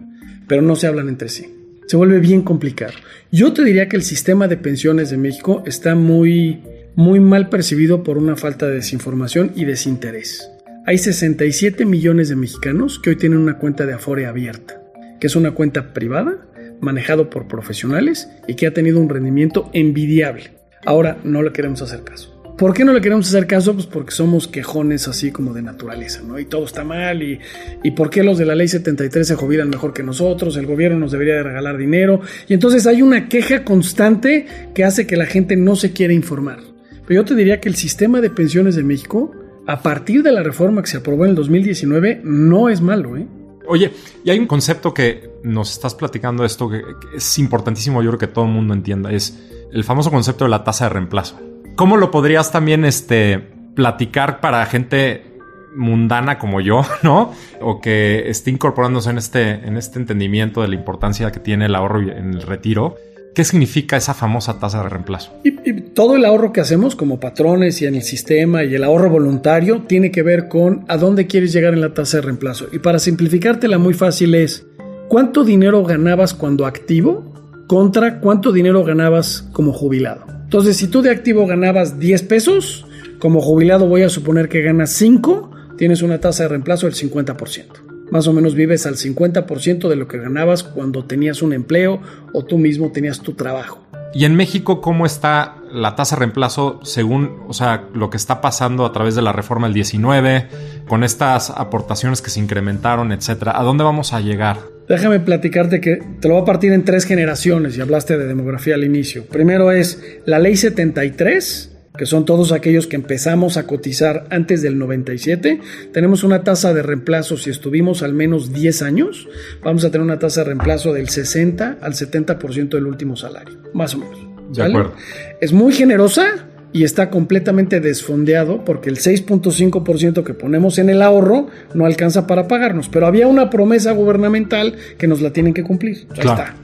pero 0.48 0.62
no 0.62 0.78
se 0.78 0.88
hablan 0.88 1.10
entre 1.10 1.28
sí 1.28 1.48
se 1.88 1.98
vuelve 1.98 2.18
bien 2.18 2.42
complicado. 2.42 2.94
Yo 3.32 3.54
te 3.54 3.64
diría 3.64 3.88
que 3.88 3.96
el 3.96 4.02
sistema 4.02 4.48
de 4.48 4.58
pensiones 4.58 5.12
de 5.12 5.18
México 5.18 5.62
está 5.68 5.94
muy, 5.94 6.64
muy 6.96 7.20
mal 7.20 7.50
percibido 7.50 8.02
por 8.02 8.18
una 8.18 8.36
falta 8.36 8.66
de 8.66 8.74
desinformación 8.74 9.52
y 9.56 9.66
desinterés. 9.66 10.50
Hay 10.88 11.00
67 11.00 11.84
millones 11.84 12.30
de 12.30 12.36
mexicanos 12.36 13.00
que 13.00 13.10
hoy 13.10 13.16
tienen 13.16 13.40
una 13.40 13.58
cuenta 13.58 13.88
de 13.88 13.94
Afore 13.94 14.28
abierta, 14.28 14.84
que 15.20 15.26
es 15.26 15.36
una 15.36 15.50
cuenta 15.50 15.94
privada, 15.94 16.46
manejado 16.80 17.32
por 17.32 17.48
profesionales 17.48 18.30
y 18.48 18.54
que 18.54 18.68
ha 18.68 18.74
tenido 18.74 19.00
un 19.00 19.10
rendimiento 19.10 19.72
envidiable. 19.74 20.52
Ahora 20.86 21.18
no 21.24 21.42
le 21.42 21.52
queremos 21.52 21.82
hacer 21.82 22.04
caso. 22.04 22.40
¿Por 22.56 22.76
qué 22.76 22.86
no 22.86 22.94
le 22.94 23.02
queremos 23.02 23.28
hacer 23.28 23.48
caso? 23.48 23.74
Pues 23.74 23.88
porque 23.88 24.12
somos 24.12 24.48
quejones 24.48 25.08
así 25.08 25.32
como 25.32 25.56
de 25.56 25.64
naturaleza, 25.64 26.22
¿no? 26.22 26.38
Y 26.38 26.46
todo 26.46 26.66
está 26.66 26.84
mal. 26.84 27.24
¿Y, 27.24 27.40
y 27.84 27.92
por 27.92 28.12
qué 28.12 28.22
los 28.22 28.38
de 28.38 28.46
la 28.46 28.54
ley 28.54 28.68
73 28.68 29.28
se 29.28 29.34
jubilan 29.34 29.72
mejor 29.72 29.92
que 29.92 30.04
nosotros? 30.04 30.56
El 30.56 30.68
gobierno 30.68 31.00
nos 31.00 31.12
debería 31.12 31.34
de 31.34 31.44
regalar 31.44 31.78
dinero. 31.78 32.22
Y 32.48 32.54
entonces 32.54 32.86
hay 32.86 33.02
una 33.02 33.28
queja 33.28 33.64
constante 33.64 34.46
que 34.76 34.84
hace 34.84 35.08
que 35.08 35.18
la 35.18 35.26
gente 35.26 35.56
no 35.56 35.76
se 35.76 35.94
quiera 35.94 36.14
informar. 36.14 36.60
Pero 37.08 37.22
yo 37.22 37.26
te 37.26 37.34
diría 37.34 37.60
que 37.60 37.70
el 37.70 37.76
sistema 37.76 38.22
de 38.22 38.30
pensiones 38.30 38.76
de 38.76 38.84
México, 38.84 39.32
a 39.68 39.82
partir 39.82 40.24
de 40.24 40.32
la 40.32 40.44
reforma 40.44 40.82
que 40.82 40.88
se 40.88 40.98
aprobó 40.98 41.26
en 41.26 41.32
el 41.32 41.36
2019, 41.36 42.22
no 42.24 42.70
es 42.70 42.82
malo, 42.82 43.18
¿eh? 43.18 43.28
Oye, 43.68 43.92
y 44.24 44.30
hay 44.30 44.38
un 44.38 44.46
concepto 44.46 44.94
que 44.94 45.32
nos 45.44 45.72
estás 45.72 45.96
platicando 45.96 46.46
esto 46.46 46.70
que, 46.70 46.84
es 47.16 47.40
importantísimo, 47.40 48.04
yo 48.04 48.12
creo 48.12 48.20
que 48.20 48.28
todo 48.28 48.46
el 48.46 48.52
mundo 48.52 48.74
entienda, 48.74 49.12
es 49.12 49.40
el 49.72 49.84
famoso 49.84 50.12
concepto 50.12 50.46
de 50.46 50.52
la 50.52 50.64
tasa 50.64 50.86
de 50.86 50.90
reemplazo. 50.90 51.40
¿Cómo 51.76 51.98
lo 51.98 52.12
podrías 52.12 52.52
también 52.52 52.86
este, 52.86 53.40
platicar 53.76 54.40
para 54.40 54.66
gente 54.68 55.36
mundana 55.76 56.40
como 56.40 56.62
yo, 56.62 56.84
¿no? 57.04 57.34
O 57.60 57.82
que 57.82 58.30
esté 58.30 58.52
incorporándose 58.52 59.10
en 59.10 59.18
este, 59.18 59.50
en 59.50 59.78
este 59.78 60.00
entendimiento 60.00 60.62
de 60.62 60.70
la 60.70 60.76
importancia 60.76 61.32
que 61.32 61.40
tiene 61.40 61.66
el 61.66 61.76
ahorro 61.76 62.00
en 62.02 62.34
el 62.34 62.42
retiro. 62.44 62.96
¿Qué 63.36 63.44
significa 63.44 63.98
esa 63.98 64.14
famosa 64.14 64.60
tasa 64.60 64.82
de 64.82 64.88
reemplazo? 64.88 65.34
Y, 65.44 65.52
todo 65.94 66.16
el 66.16 66.24
ahorro 66.24 66.54
que 66.54 66.62
hacemos 66.62 66.96
como 66.96 67.20
patrones 67.20 67.82
y 67.82 67.86
en 67.86 67.96
el 67.96 68.04
sistema 68.04 68.64
y 68.64 68.74
el 68.76 68.84
ahorro 68.84 69.10
voluntario 69.10 69.82
tiene 69.82 70.10
que 70.10 70.24
ver 70.24 70.48
con 70.48 70.86
a 70.88 70.96
dónde 70.96 71.28
quieres 71.28 71.52
llegar 71.52 71.74
en 71.74 71.82
la 71.82 71.94
tasa 71.94 72.18
de 72.18 72.22
reemplazo. 72.22 72.68
Y 72.72 72.80
para 72.80 72.98
simplificártela 72.98 73.78
muy 73.78 73.94
fácil 73.94 74.36
es, 74.36 74.66
¿cuánto 75.10 75.44
dinero 75.44 75.84
ganabas 75.84 76.34
cuando 76.34 76.66
activo 76.66 77.34
contra 77.68 78.22
cuánto 78.22 78.54
dinero 78.54 78.86
ganabas 78.86 79.50
como 79.52 79.74
jubilado? 79.74 80.26
Entonces, 80.46 80.78
si 80.78 80.88
tú 80.88 81.02
de 81.02 81.10
activo 81.10 81.46
ganabas 81.46 82.00
10 82.00 82.24
pesos, 82.24 82.86
como 83.20 83.42
jubilado 83.42 83.86
voy 83.88 84.04
a 84.04 84.10
suponer 84.10 84.48
que 84.48 84.62
ganas 84.62 84.92
5, 84.92 85.52
tienes 85.78 86.02
una 86.02 86.22
tasa 86.22 86.44
de 86.44 86.50
reemplazo 86.50 86.86
del 86.86 86.96
50%. 86.96 87.85
Más 88.12 88.28
o 88.28 88.34
menos 88.34 88.56
vives 88.56 88.86
al 88.86 88.96
50% 88.96 89.90
de 89.90 89.96
lo 89.96 90.08
que 90.08 90.18
ganabas 90.18 90.64
cuando 90.64 91.06
tenías 91.06 91.42
un 91.42 91.54
empleo 91.54 92.00
o 92.34 92.46
tú 92.46 92.58
mismo 92.58 92.92
tenías 92.92 93.22
tu 93.22 93.34
trabajo. 93.34 93.86
¿Y 94.14 94.24
en 94.24 94.36
México 94.36 94.80
cómo 94.80 95.06
está 95.06 95.58
la 95.74 95.98
tasa 95.98 96.16
de 96.16 96.22
reemplazo 96.22 96.80
según, 96.84 97.42
o 97.50 97.54
sea, 97.54 97.90
lo 97.94 98.10
que 98.10 98.16
está 98.16 98.40
pasando 98.40 98.86
a 98.86 98.94
través 98.94 99.14
de 99.14 99.22
la 99.22 99.34
reforma 99.34 99.68
del 99.68 99.74
19, 99.74 100.48
con 100.88 101.04
estas 101.04 101.50
aportaciones 101.50 102.22
que 102.22 102.30
se 102.30 102.40
incrementaron, 102.40 103.12
etcétera? 103.12 103.60
¿A 103.60 103.64
dónde 103.64 103.84
vamos 103.84 104.14
a 104.14 104.22
llegar? 104.22 104.60
Déjame 104.88 105.20
platicarte 105.20 105.82
que 105.82 106.02
te 106.22 106.28
lo 106.30 106.36
voy 106.36 106.44
a 106.44 106.46
partir 106.46 106.72
en 106.72 106.86
tres 106.86 107.04
generaciones 107.04 107.78
y 107.78 107.82
hablaste 107.82 108.18
de 108.18 108.26
demografía 108.26 108.76
al 108.76 108.86
inicio. 108.86 109.26
Primero 109.26 109.72
es 109.72 110.02
la 110.26 110.40
ley 110.40 110.56
73, 110.56 111.75
que 111.98 112.06
son 112.06 112.26
todos 112.26 112.52
aquellos 112.52 112.88
que 112.88 112.96
empezamos 112.96 113.58
a 113.58 113.66
cotizar 113.68 114.26
antes 114.30 114.62
del 114.62 114.78
97. 114.78 115.60
Tenemos 115.94 116.24
una 116.24 116.44
tasa 116.44 116.74
de 116.74 116.82
reemplazo, 116.84 117.38
si 117.38 117.50
estuvimos 117.50 118.04
al 118.04 118.14
menos 118.14 118.54
10 118.54 118.82
años, 118.82 119.28
vamos 119.64 119.84
a 119.86 119.92
tener 119.92 120.04
una 120.04 120.20
tasa 120.20 120.42
de 120.42 120.46
reemplazo 120.48 120.94
del 120.94 121.10
60 121.10 121.78
al 121.82 121.94
70% 121.94 122.70
del 122.70 122.88
último 122.88 123.16
salario, 123.16 123.58
más 123.74 123.94
o 123.96 124.00
menos. 124.00 124.20
De 124.56 124.64
acuerdo. 124.64 124.94
Es 125.42 125.54
muy 125.54 125.74
generosa, 125.74 126.46
y 126.72 126.84
está 126.84 127.10
completamente 127.10 127.80
desfondeado 127.80 128.66
porque 128.66 128.90
el 128.90 128.98
6.5% 128.98 130.24
que 130.26 130.34
ponemos 130.34 130.78
en 130.78 130.90
el 130.90 131.02
ahorro 131.02 131.48
no 131.74 131.86
alcanza 131.86 132.28
para 132.28 132.50
pagarnos. 132.50 132.90
Pero 132.90 133.08
había 133.08 133.28
una 133.28 133.50
promesa 133.50 133.94
gubernamental 133.94 134.76
que 134.98 135.08
nos 135.08 135.22
la 135.22 135.32
tienen 135.32 135.54
que 135.54 135.64
cumplir. 135.64 136.06
Ahí 136.12 136.20
Claro. 136.20 136.44
está. 136.44 136.56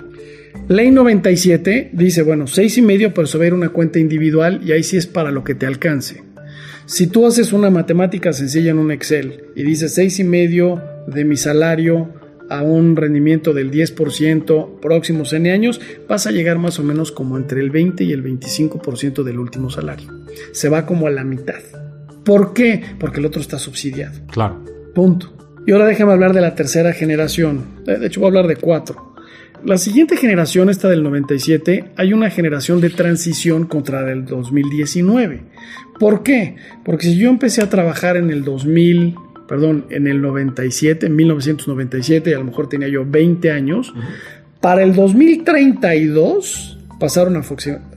Ley 0.72 0.90
97 0.90 1.90
dice, 1.92 2.24
bueno, 2.24 2.48
seis 2.48 2.78
y 2.78 2.82
medio, 2.82 3.14
pero 3.14 3.28
se 3.28 3.38
va 3.38 3.44
a 3.44 3.48
ir 3.48 3.54
una 3.54 3.68
cuenta 3.68 4.00
individual 4.00 4.62
y 4.64 4.72
ahí 4.72 4.84
sí 4.84 4.96
es 4.96 5.06
para 5.06 5.30
lo 5.30 5.44
que 5.44 5.54
te 5.54 5.66
alcance. 5.66 6.24
Si 6.86 7.08
tú 7.08 7.28
haces 7.28 7.52
una 7.52 7.70
matemática 7.70 8.32
sencilla 8.32 8.72
en 8.72 8.80
un 8.80 8.90
Excel 8.90 9.44
y 9.54 9.64
dices 9.64 9.94
seis 9.94 10.18
y 10.20 10.24
medio 10.24 10.82
de 11.08 11.26
mi 11.26 11.36
salario 11.36 12.14
a 12.50 12.62
un 12.64 12.96
rendimiento 12.96 13.54
del 13.54 13.70
10% 13.70 14.80
próximos 14.80 15.34
N 15.34 15.52
años, 15.52 15.82
vas 16.08 16.26
a 16.26 16.32
llegar 16.32 16.58
más 16.58 16.80
o 16.80 16.84
menos 16.84 17.12
como 17.12 17.36
entre 17.36 17.60
el 17.60 17.70
20 17.70 18.06
y 18.06 18.14
el 18.14 18.24
25% 18.24 19.24
del 19.24 19.40
último 19.40 19.70
salario. 19.70 20.08
Se 20.54 20.70
va 20.70 20.86
como 20.86 21.08
a 21.08 21.12
la 21.12 21.26
mitad. 21.26 21.60
¿Por 22.24 22.54
qué? 22.54 22.82
Porque 22.98 23.20
el 23.20 23.26
otro 23.26 23.42
está 23.42 23.60
subsidiado. 23.60 24.22
Claro. 24.28 24.64
Punto. 24.96 25.34
Y 25.68 25.74
ahora 25.74 25.86
déjame 25.86 26.14
hablar 26.14 26.32
de 26.32 26.40
la 26.40 26.56
tercera 26.56 26.94
generación. 26.94 27.66
De 27.86 28.08
hecho, 28.08 28.22
voy 28.22 28.28
a 28.28 28.30
hablar 28.30 28.48
de 28.48 28.56
cuatro. 28.56 29.11
La 29.64 29.78
siguiente 29.78 30.18
generación, 30.18 30.70
esta 30.70 30.90
del 30.90 31.04
97, 31.04 31.92
hay 31.96 32.14
una 32.14 32.30
generación 32.30 32.82
de 32.82 32.90
transición 32.90 33.66
contra 33.66 34.12
el 34.12 34.26
2019. 34.26 35.44
¿Por 36.00 36.24
qué? 36.24 36.56
Porque 36.84 37.08
si 37.08 37.18
yo 37.18 37.30
empecé 37.30 37.62
a 37.62 37.70
trabajar 37.70 38.18
en 38.18 38.32
el 38.32 38.44
2000, 38.44 39.16
perdón, 39.48 39.86
en 39.90 40.08
el 40.08 40.22
97, 40.22 41.06
en 41.06 41.16
1997, 41.16 42.32
y 42.32 42.34
a 42.34 42.40
lo 42.40 42.46
mejor 42.46 42.70
tenía 42.70 42.88
yo 42.88 43.06
20 43.06 43.52
años, 43.52 43.94
Para 44.62 44.84
el 44.84 44.94
2032 44.94 46.78
pasaron 47.00 47.36
a 47.36 47.42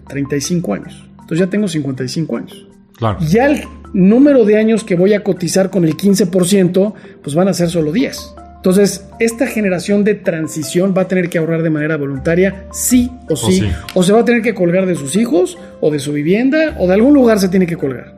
35 0.09 0.75
años. 0.75 1.05
Entonces 1.13 1.39
ya 1.39 1.47
tengo 1.51 1.69
55 1.69 2.37
años. 2.39 2.67
Claro. 2.97 3.19
Ya 3.21 3.47
el 3.47 3.65
número 3.93 4.45
de 4.45 4.59
años 4.59 4.83
que 4.83 4.95
voy 4.95 5.13
a 5.13 5.23
cotizar 5.23 5.69
con 5.69 5.85
el 5.85 5.95
15%, 5.97 6.95
pues 7.23 7.35
van 7.35 7.49
a 7.49 7.53
ser 7.53 7.69
solo 7.69 7.93
10. 7.93 8.34
Entonces, 8.65 9.05
esta 9.19 9.47
generación 9.47 10.05
de 10.05 10.15
transición 10.15 10.95
va 10.97 11.03
a 11.03 11.09
tener 11.09 11.29
que 11.29 11.37
ahorrar 11.37 11.63
de 11.63 11.69
manera 11.69 11.99
voluntaria, 11.99 12.65
sí 12.73 13.11
o 13.29 13.37
sí, 13.37 13.61
o, 13.61 13.65
sí. 13.67 13.73
o 13.93 14.03
se 14.03 14.15
va 14.15 14.21
a 14.21 14.25
tener 14.25 14.41
que 14.41 14.55
colgar 14.55 14.87
de 14.87 14.95
sus 14.95 15.17
hijos, 15.17 15.59
o 15.83 15.91
de 15.91 15.99
su 15.99 16.15
vivienda, 16.15 16.75
o 16.79 16.87
de 16.87 16.95
algún 16.95 17.13
lugar 17.13 17.39
se 17.39 17.51
tiene 17.51 17.67
que 17.67 17.77
colgar. 17.77 18.15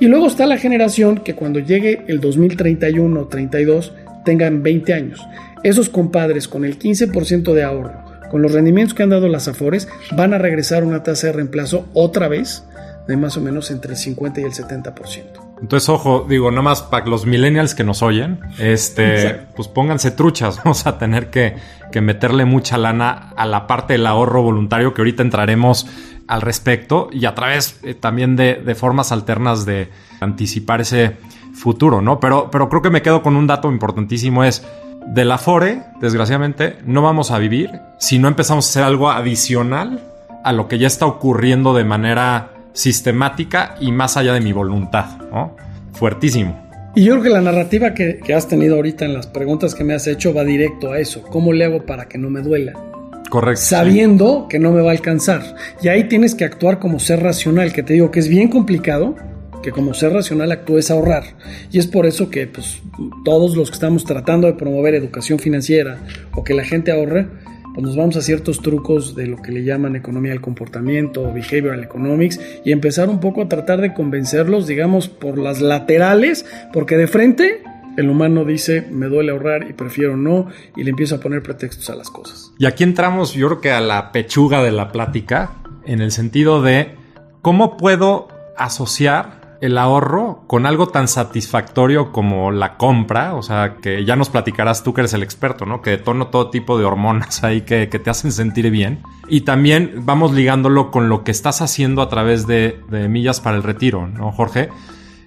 Y 0.00 0.06
luego 0.06 0.26
está 0.26 0.46
la 0.46 0.56
generación 0.56 1.18
que 1.18 1.34
cuando 1.34 1.58
llegue 1.58 2.02
el 2.08 2.18
2031 2.18 3.20
o 3.20 3.28
32 3.28 3.92
tengan 4.24 4.62
20 4.62 4.94
años. 4.94 5.20
Esos 5.64 5.90
compadres 5.90 6.48
con 6.48 6.64
el 6.64 6.78
15% 6.78 7.52
de 7.52 7.62
ahorro, 7.62 8.02
con 8.30 8.40
los 8.40 8.52
rendimientos 8.52 8.94
que 8.94 9.02
han 9.02 9.10
dado 9.10 9.28
las 9.28 9.48
Afores, 9.48 9.86
van 10.16 10.32
a 10.32 10.38
regresar 10.38 10.82
a 10.82 10.86
una 10.86 11.02
tasa 11.02 11.26
de 11.26 11.34
reemplazo 11.34 11.90
otra 11.92 12.26
vez 12.26 12.64
de 13.06 13.18
más 13.18 13.36
o 13.36 13.42
menos 13.42 13.70
entre 13.70 13.92
el 13.92 13.98
50 13.98 14.40
y 14.40 14.44
el 14.44 14.52
70%. 14.52 15.49
Entonces, 15.60 15.88
ojo, 15.88 16.26
digo, 16.28 16.50
nada 16.50 16.62
más 16.62 16.82
para 16.82 17.06
los 17.06 17.26
millennials 17.26 17.74
que 17.74 17.84
nos 17.84 18.02
oyen, 18.02 18.40
este, 18.58 19.46
pues 19.54 19.68
pónganse 19.68 20.10
truchas, 20.10 20.56
vamos 20.64 20.86
a 20.86 20.98
tener 20.98 21.30
que, 21.30 21.56
que, 21.92 22.00
meterle 22.00 22.44
mucha 22.44 22.78
lana 22.78 23.32
a 23.36 23.46
la 23.46 23.66
parte 23.66 23.94
del 23.94 24.06
ahorro 24.06 24.42
voluntario 24.42 24.94
que 24.94 25.02
ahorita 25.02 25.22
entraremos 25.22 25.86
al 26.26 26.40
respecto 26.40 27.08
y 27.12 27.26
a 27.26 27.34
través 27.34 27.80
eh, 27.82 27.94
también 27.94 28.36
de, 28.36 28.54
de, 28.54 28.74
formas 28.74 29.12
alternas 29.12 29.66
de 29.66 29.90
anticipar 30.20 30.80
ese 30.80 31.16
futuro, 31.52 32.00
¿no? 32.00 32.20
Pero, 32.20 32.50
pero 32.50 32.68
creo 32.68 32.82
que 32.82 32.90
me 32.90 33.02
quedo 33.02 33.22
con 33.22 33.36
un 33.36 33.46
dato 33.46 33.70
importantísimo 33.70 34.44
es, 34.44 34.64
de 35.06 35.24
la 35.24 35.38
FORE, 35.38 35.82
desgraciadamente, 36.00 36.78
no 36.84 37.02
vamos 37.02 37.30
a 37.30 37.38
vivir 37.38 37.70
si 37.98 38.18
no 38.18 38.28
empezamos 38.28 38.66
a 38.66 38.68
hacer 38.70 38.82
algo 38.82 39.10
adicional 39.10 40.04
a 40.44 40.52
lo 40.52 40.68
que 40.68 40.78
ya 40.78 40.86
está 40.86 41.06
ocurriendo 41.06 41.74
de 41.74 41.84
manera 41.84 42.50
sistemática 42.72 43.74
y 43.80 43.92
más 43.92 44.16
allá 44.16 44.34
de 44.34 44.40
mi 44.40 44.52
voluntad, 44.52 45.18
¿no? 45.32 45.56
Fuertísimo. 45.92 46.68
Y 46.94 47.04
yo 47.04 47.12
creo 47.12 47.22
que 47.22 47.30
la 47.30 47.40
narrativa 47.40 47.94
que, 47.94 48.18
que, 48.18 48.34
has 48.34 48.48
tenido 48.48 48.76
ahorita 48.76 49.04
en 49.04 49.14
las 49.14 49.28
preguntas 49.28 49.74
que 49.74 49.84
me 49.84 49.94
has 49.94 50.06
hecho 50.06 50.34
va 50.34 50.44
directo 50.44 50.90
a 50.92 50.98
eso. 50.98 51.22
¿Cómo 51.22 51.52
le 51.52 51.64
hago 51.64 51.86
para 51.86 52.08
que 52.08 52.18
no 52.18 52.30
me 52.30 52.42
duela? 52.42 52.72
Correcto. 53.30 53.62
Sabiendo 53.62 54.42
sí. 54.42 54.46
que 54.50 54.58
no 54.58 54.72
me 54.72 54.82
va 54.82 54.88
a 54.88 54.92
alcanzar. 54.92 55.54
Y 55.80 55.88
ahí 55.88 56.04
tienes 56.08 56.34
que 56.34 56.44
actuar 56.44 56.80
como 56.80 56.98
ser 56.98 57.22
racional, 57.22 57.72
que 57.72 57.84
te 57.84 57.92
digo 57.92 58.10
que 58.10 58.18
es 58.18 58.28
bien 58.28 58.48
complicado, 58.48 59.14
que 59.62 59.70
como 59.70 59.94
ser 59.94 60.12
racional 60.12 60.50
actúes 60.50 60.90
a 60.90 60.94
ahorrar. 60.94 61.24
Y 61.70 61.78
es 61.78 61.86
por 61.86 62.06
eso 62.06 62.28
que 62.28 62.48
pues, 62.48 62.82
todos 63.24 63.56
los 63.56 63.70
que 63.70 63.74
estamos 63.74 64.04
tratando 64.04 64.48
de 64.48 64.54
promover 64.54 64.94
educación 64.94 65.38
financiera 65.38 65.98
o 66.34 66.42
que 66.42 66.54
la 66.54 66.64
gente 66.64 66.90
ahorre, 66.90 67.28
pues 67.74 67.86
nos 67.86 67.96
vamos 67.96 68.16
a 68.16 68.22
ciertos 68.22 68.60
trucos 68.60 69.14
de 69.14 69.26
lo 69.26 69.36
que 69.36 69.52
le 69.52 69.64
llaman 69.64 69.96
economía 69.96 70.32
del 70.32 70.40
comportamiento 70.40 71.22
o 71.22 71.32
behavioral 71.32 71.82
economics 71.82 72.40
y 72.64 72.72
empezar 72.72 73.08
un 73.08 73.20
poco 73.20 73.42
a 73.42 73.48
tratar 73.48 73.80
de 73.80 73.94
convencerlos, 73.94 74.66
digamos, 74.66 75.08
por 75.08 75.38
las 75.38 75.60
laterales, 75.60 76.46
porque 76.72 76.96
de 76.96 77.06
frente 77.06 77.62
el 77.96 78.08
humano 78.08 78.44
dice, 78.44 78.86
me 78.90 79.06
duele 79.06 79.32
ahorrar 79.32 79.68
y 79.68 79.72
prefiero 79.72 80.16
no, 80.16 80.46
y 80.76 80.84
le 80.84 80.90
empiezo 80.90 81.16
a 81.16 81.20
poner 81.20 81.42
pretextos 81.42 81.90
a 81.90 81.96
las 81.96 82.10
cosas. 82.10 82.52
Y 82.58 82.66
aquí 82.66 82.84
entramos, 82.84 83.34
yo 83.34 83.48
creo 83.48 83.60
que 83.60 83.70
a 83.72 83.80
la 83.80 84.12
pechuga 84.12 84.62
de 84.62 84.70
la 84.70 84.90
plática, 84.92 85.52
en 85.84 86.00
el 86.00 86.12
sentido 86.12 86.62
de 86.62 86.94
cómo 87.42 87.76
puedo 87.76 88.28
asociar 88.56 89.39
el 89.60 89.76
ahorro 89.76 90.44
con 90.46 90.64
algo 90.64 90.88
tan 90.88 91.06
satisfactorio 91.06 92.12
como 92.12 92.50
la 92.50 92.76
compra, 92.76 93.34
o 93.34 93.42
sea, 93.42 93.76
que 93.82 94.04
ya 94.04 94.16
nos 94.16 94.30
platicarás 94.30 94.82
tú 94.82 94.94
que 94.94 95.02
eres 95.02 95.12
el 95.12 95.22
experto, 95.22 95.66
¿no? 95.66 95.82
Que 95.82 95.90
detona 95.90 96.30
todo 96.30 96.50
tipo 96.50 96.78
de 96.78 96.84
hormonas 96.84 97.44
ahí 97.44 97.62
que, 97.62 97.88
que, 97.88 97.98
te 97.98 98.10
hacen 98.10 98.32
sentir 98.32 98.70
bien. 98.70 99.02
Y 99.28 99.42
también 99.42 100.02
vamos 100.04 100.32
ligándolo 100.32 100.90
con 100.90 101.08
lo 101.08 101.24
que 101.24 101.30
estás 101.30 101.60
haciendo 101.60 102.00
a 102.00 102.08
través 102.08 102.46
de, 102.46 102.80
de 102.88 103.08
millas 103.08 103.40
para 103.40 103.56
el 103.56 103.62
retiro, 103.62 104.06
¿no, 104.06 104.32
Jorge? 104.32 104.70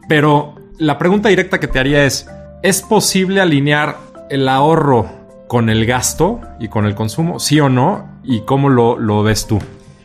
Pero 0.09 0.55
la 0.79 0.97
pregunta 0.97 1.29
directa 1.29 1.59
que 1.59 1.67
te 1.67 1.79
haría 1.79 2.03
es, 2.05 2.27
¿es 2.63 2.81
posible 2.81 3.39
alinear 3.39 3.97
el 4.29 4.49
ahorro 4.49 5.07
con 5.47 5.69
el 5.69 5.85
gasto 5.85 6.41
y 6.59 6.69
con 6.69 6.85
el 6.85 6.95
consumo? 6.95 7.39
¿Sí 7.39 7.59
o 7.59 7.69
no? 7.69 8.07
¿Y 8.23 8.41
cómo 8.41 8.69
lo, 8.69 8.97
lo 8.97 9.21
ves 9.21 9.45
tú? 9.45 9.59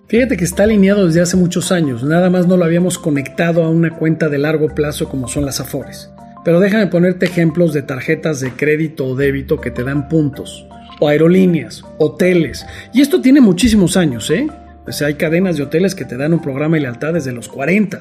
Fíjate 0.08 0.38
que 0.38 0.44
está 0.44 0.62
alineado 0.62 1.06
desde 1.06 1.20
hace 1.20 1.36
muchos 1.36 1.70
años, 1.70 2.02
nada 2.02 2.30
más 2.30 2.46
no 2.46 2.56
lo 2.56 2.64
habíamos 2.64 2.98
conectado 2.98 3.62
a 3.62 3.68
una 3.68 3.90
cuenta 3.90 4.30
de 4.30 4.38
largo 4.38 4.74
plazo 4.74 5.06
como 5.06 5.28
son 5.28 5.44
las 5.44 5.60
Afores. 5.60 6.10
Pero 6.46 6.60
déjame 6.60 6.86
ponerte 6.86 7.26
ejemplos 7.26 7.74
de 7.74 7.82
tarjetas 7.82 8.40
de 8.40 8.52
crédito 8.52 9.06
o 9.06 9.14
débito 9.14 9.60
que 9.60 9.70
te 9.70 9.84
dan 9.84 10.08
puntos, 10.08 10.66
o 10.98 11.08
aerolíneas, 11.08 11.84
hoteles. 11.98 12.64
Y 12.94 13.02
esto 13.02 13.20
tiene 13.20 13.42
muchísimos 13.42 13.98
años, 13.98 14.30
¿eh? 14.30 14.46
Sea, 14.88 15.08
hay 15.08 15.14
cadenas 15.14 15.58
de 15.58 15.64
hoteles 15.64 15.94
que 15.94 16.06
te 16.06 16.16
dan 16.16 16.32
un 16.32 16.40
programa 16.40 16.76
de 16.76 16.84
lealtad 16.84 17.12
desde 17.12 17.32
los 17.32 17.46
40. 17.46 18.00